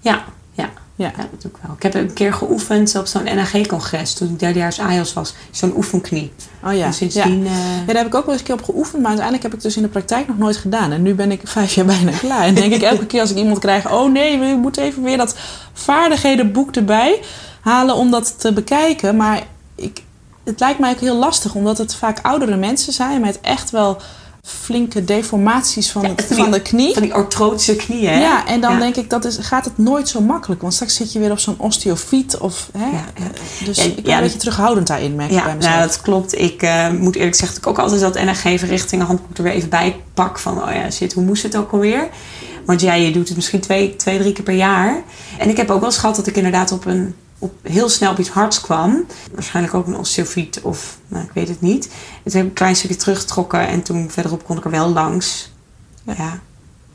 Ja, 0.00 0.24
ja. 0.52 0.70
Ja. 0.94 1.12
ja, 1.16 1.26
dat 1.30 1.42
doe 1.42 1.50
ik 1.50 1.56
wel. 1.62 1.76
Ik 1.76 1.82
heb 1.82 1.94
een 1.94 2.12
keer 2.12 2.32
geoefend 2.32 2.96
op 2.96 3.06
zo'n 3.06 3.24
NAG-congres 3.24 4.14
toen 4.14 4.28
ik 4.28 4.38
derdejaars 4.38 4.80
AIOS 4.80 5.12
was. 5.12 5.34
Zo'n 5.50 5.76
oefenknie. 5.76 6.32
Oh 6.64 6.72
ja. 6.74 6.84
En 6.84 6.92
sindsdien... 6.92 7.44
Ja. 7.44 7.50
ja, 7.50 7.84
daar 7.86 7.96
heb 7.96 8.06
ik 8.06 8.14
ook 8.14 8.24
wel 8.24 8.32
eens 8.32 8.40
een 8.40 8.46
keer 8.46 8.58
op 8.58 8.64
geoefend. 8.64 9.02
Maar 9.02 9.10
uiteindelijk 9.10 9.42
heb 9.42 9.52
ik 9.54 9.62
het 9.62 9.66
dus 9.66 9.76
in 9.76 9.82
de 9.82 9.88
praktijk 9.88 10.28
nog 10.28 10.38
nooit 10.38 10.56
gedaan. 10.56 10.92
En 10.92 11.02
nu 11.02 11.14
ben 11.14 11.30
ik 11.30 11.40
vijf 11.44 11.74
jaar 11.74 11.86
bijna 11.96 12.10
klaar. 12.10 12.42
En 12.42 12.54
denk 12.54 12.72
ik 12.72 12.82
elke 12.82 13.06
keer 13.06 13.20
als 13.20 13.30
ik 13.30 13.36
iemand 13.36 13.58
krijg... 13.58 13.92
Oh 13.92 14.12
nee, 14.12 14.38
we 14.38 14.58
moeten 14.60 14.82
even 14.82 15.02
weer 15.02 15.16
dat 15.16 15.36
vaardighedenboek 15.72 16.76
erbij 16.76 17.20
halen 17.60 17.94
om 17.94 18.10
dat 18.10 18.40
te 18.40 18.52
bekijken. 18.52 19.16
Maar 19.16 19.42
ik, 19.78 20.02
het 20.44 20.60
lijkt 20.60 20.78
mij 20.78 20.90
ook 20.90 21.00
heel 21.00 21.16
lastig. 21.16 21.54
Omdat 21.54 21.78
het 21.78 21.94
vaak 21.94 22.18
oudere 22.22 22.56
mensen 22.56 22.92
zijn 22.92 23.20
met 23.20 23.40
echt 23.40 23.70
wel 23.70 24.00
flinke 24.42 25.04
deformaties 25.04 25.90
van, 25.90 26.14
van 26.30 26.50
de 26.50 26.62
knie. 26.62 26.92
Van 26.92 27.02
die 27.02 27.14
artrotische 27.14 27.76
knieën. 27.76 28.12
Hè? 28.12 28.20
Ja, 28.20 28.46
en 28.46 28.60
dan 28.60 28.78
denk 28.78 28.96
ik, 28.96 29.10
dat 29.10 29.24
is, 29.24 29.36
gaat 29.40 29.64
het 29.64 29.78
nooit 29.78 30.08
zo 30.08 30.20
makkelijk. 30.20 30.60
Want 30.60 30.74
straks 30.74 30.94
zit 30.94 31.12
je 31.12 31.18
weer 31.18 31.30
op 31.30 31.38
zo'n 31.38 31.54
osteofiet. 31.58 32.38
Of, 32.38 32.68
hè, 32.78 32.90
ja, 32.90 33.04
Dus 33.64 33.78
ik 33.78 34.02
ben 34.02 34.14
een 34.14 34.20
beetje 34.20 34.38
terughoudend 34.38 34.86
daarin, 34.86 35.14
merk 35.14 35.30
ja, 35.30 35.44
bij 35.44 35.56
mezelf. 35.56 35.74
Ja, 35.74 35.80
dat 35.80 36.00
klopt. 36.00 36.38
Ik 36.38 36.62
uh, 36.62 36.90
moet 36.90 37.16
eerlijk 37.16 37.36
zeggen 37.36 37.54
dat 37.54 37.64
ik 37.64 37.70
ook 37.70 37.84
altijd 37.84 38.00
dat 38.00 38.24
NRG-verrichting 38.24 39.02
handboek 39.02 39.36
er 39.36 39.42
weer 39.42 39.52
even 39.52 39.68
bij 39.68 40.00
pak. 40.14 40.38
Van, 40.38 40.62
oh 40.62 40.72
ja, 40.72 40.90
shit, 40.90 41.12
hoe 41.12 41.24
moest 41.24 41.42
het 41.42 41.56
ook 41.56 41.72
alweer? 41.72 42.08
Want 42.64 42.80
jij 42.80 43.02
je 43.02 43.10
doet 43.10 43.26
het 43.26 43.36
misschien 43.36 43.60
twee, 43.60 43.96
twee, 43.96 44.18
drie 44.18 44.32
keer 44.32 44.44
per 44.44 44.54
jaar. 44.54 45.02
En 45.38 45.48
ik 45.48 45.56
heb 45.56 45.70
ook 45.70 45.80
wel 45.80 45.88
eens 45.88 45.98
gehad 45.98 46.16
dat 46.16 46.26
ik 46.26 46.36
inderdaad 46.36 46.72
op 46.72 46.84
een 46.84 47.14
op, 47.38 47.52
heel 47.62 47.88
snel 47.88 48.10
op 48.10 48.18
iets 48.18 48.28
hards 48.28 48.60
kwam. 48.60 49.06
Waarschijnlijk 49.32 49.74
ook 49.74 49.86
een 49.86 49.96
osteofiet 49.96 50.60
of 50.62 50.98
nou, 51.08 51.24
ik 51.24 51.30
weet 51.32 51.48
het 51.48 51.60
niet. 51.60 51.84
En 51.84 51.92
toen 52.30 52.32
heb 52.32 52.42
ik 52.42 52.48
een 52.48 52.52
klein 52.52 52.76
stukje 52.76 52.96
teruggetrokken 52.96 53.68
en 53.68 53.82
toen 53.82 54.10
verderop 54.10 54.44
kon 54.44 54.56
ik 54.56 54.64
er 54.64 54.70
wel 54.70 54.88
langs. 54.88 55.50
Ja. 56.02 56.40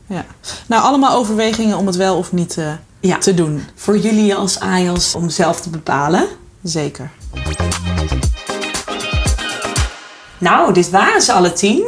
ja. 0.08 0.25
Nou, 0.67 0.84
allemaal 0.84 1.17
overwegingen 1.17 1.77
om 1.77 1.86
het 1.86 1.95
wel 1.95 2.17
of 2.17 2.32
niet 2.32 2.58
uh, 2.58 2.71
ja. 2.99 3.17
te 3.17 3.34
doen. 3.34 3.63
Voor 3.75 3.97
jullie 3.97 4.36
als 4.36 4.60
AIOS 4.60 5.15
om 5.15 5.29
zelf 5.29 5.62
te 5.62 5.69
bepalen. 5.69 6.27
Zeker. 6.63 7.12
Nou, 10.38 10.73
dit 10.73 10.89
waren 10.89 11.21
ze 11.21 11.34
alle 11.34 11.53
tien. 11.53 11.86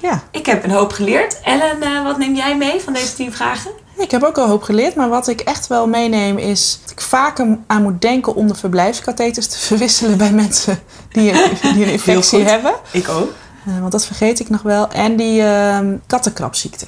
Ja. 0.00 0.22
Ik 0.30 0.46
heb 0.46 0.64
een 0.64 0.70
hoop 0.70 0.92
geleerd. 0.92 1.40
Ellen, 1.40 1.82
uh, 1.82 2.04
wat 2.04 2.18
neem 2.18 2.34
jij 2.34 2.56
mee 2.56 2.80
van 2.80 2.92
deze 2.92 3.14
tien 3.14 3.32
vragen? 3.32 3.70
Ik 3.96 4.10
heb 4.10 4.22
ook 4.22 4.38
al 4.38 4.48
hoop 4.48 4.62
geleerd, 4.62 4.94
maar 4.94 5.08
wat 5.08 5.28
ik 5.28 5.40
echt 5.40 5.66
wel 5.66 5.86
meeneem 5.86 6.38
is 6.38 6.78
dat 6.82 6.90
ik 6.90 7.00
vaker 7.00 7.58
aan 7.66 7.82
moet 7.82 8.00
denken 8.00 8.34
om 8.34 8.48
de 8.48 8.54
verblijfskatheters 8.54 9.46
te 9.46 9.58
verwisselen 9.66 10.18
bij 10.18 10.32
mensen 10.32 10.78
die 11.08 11.30
een, 11.30 11.74
die 11.74 11.84
een 11.84 11.92
infectie 11.92 12.42
hebben. 12.44 12.74
Ik 12.90 13.08
ook. 13.08 13.32
Uh, 13.68 13.78
want 13.80 13.92
dat 13.92 14.06
vergeet 14.06 14.40
ik 14.40 14.48
nog 14.50 14.62
wel. 14.62 14.88
En 14.88 15.16
die 15.16 15.40
uh, 15.40 15.78
kattenkrabziekte. 16.06 16.86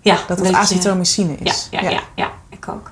Ja, 0.00 0.18
dat 0.26 0.38
het 0.38 0.52
azitromycine 0.52 1.36
is. 1.36 1.68
Ja, 1.70 1.80
ja, 1.80 1.90
ja. 1.90 2.00
ja, 2.14 2.30
ik 2.48 2.68
ook. 2.68 2.90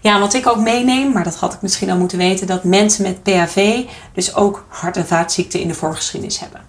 Ja, 0.00 0.20
wat 0.20 0.34
ik 0.34 0.46
ook 0.46 0.58
meeneem, 0.58 1.12
maar 1.12 1.24
dat 1.24 1.36
had 1.36 1.52
ik 1.52 1.62
misschien 1.62 1.90
al 1.90 1.96
moeten 1.96 2.18
weten, 2.18 2.46
dat 2.46 2.64
mensen 2.64 3.02
met 3.02 3.22
PHV 3.22 3.84
dus 4.14 4.34
ook 4.34 4.64
hart- 4.68 4.96
en 4.96 5.06
vaatziekten 5.06 5.60
in 5.60 5.68
de 5.68 5.74
voorgeschiedenis 5.74 6.38
hebben. 6.38 6.60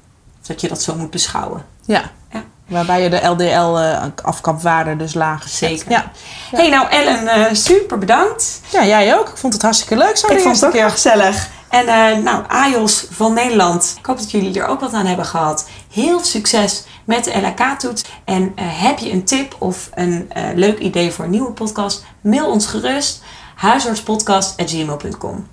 Dat 0.47 0.61
je 0.61 0.67
dat 0.67 0.81
zo 0.81 0.95
moet 0.95 1.09
beschouwen. 1.11 1.65
Ja. 1.85 2.11
ja. 2.31 2.43
Waarbij 2.73 3.03
je 3.03 3.09
de 3.09 3.25
LDL-afkapwaarde 3.25 4.95
dus 4.95 5.13
lager 5.13 5.49
zet. 5.49 5.69
Zeker. 5.69 5.91
Ja. 5.91 6.11
hey, 6.51 6.69
nou 6.69 6.87
Ellen, 6.89 7.23
uh, 7.23 7.45
super 7.51 7.97
bedankt. 7.97 8.61
Ja, 8.71 8.85
jij 8.85 9.17
ook. 9.17 9.29
Ik 9.29 9.37
vond 9.37 9.53
het 9.53 9.61
hartstikke 9.61 9.97
leuk 9.97 10.17
zo 10.17 10.27
Ik 10.27 10.39
vond 10.39 10.55
het 10.55 10.65
ook 10.65 10.73
heel 10.73 10.89
gezellig. 10.89 11.49
En 11.69 11.85
uh, 11.85 12.17
nou, 12.23 12.43
AJOS 12.47 13.05
van 13.09 13.33
Nederland. 13.33 13.95
Ik 13.99 14.05
hoop 14.05 14.17
dat 14.17 14.31
jullie 14.31 14.59
er 14.59 14.67
ook 14.67 14.79
wat 14.79 14.93
aan 14.93 15.05
hebben 15.05 15.25
gehad. 15.25 15.69
Heel 15.91 16.17
veel 16.17 16.25
succes 16.27 16.83
met 17.05 17.23
de 17.23 17.41
LAK-toets. 17.41 18.03
En 18.25 18.41
uh, 18.43 18.49
heb 18.55 18.99
je 18.99 19.11
een 19.11 19.23
tip 19.23 19.55
of 19.59 19.89
een 19.93 20.31
leuk 20.55 20.79
idee 20.79 21.11
voor 21.11 21.25
een 21.25 21.31
nieuwe 21.31 21.51
podcast? 21.51 22.05
Mail 22.21 22.51
ons 22.51 22.65
gerust. 22.65 23.23
huisartspodcast.gmail.com 23.55 25.52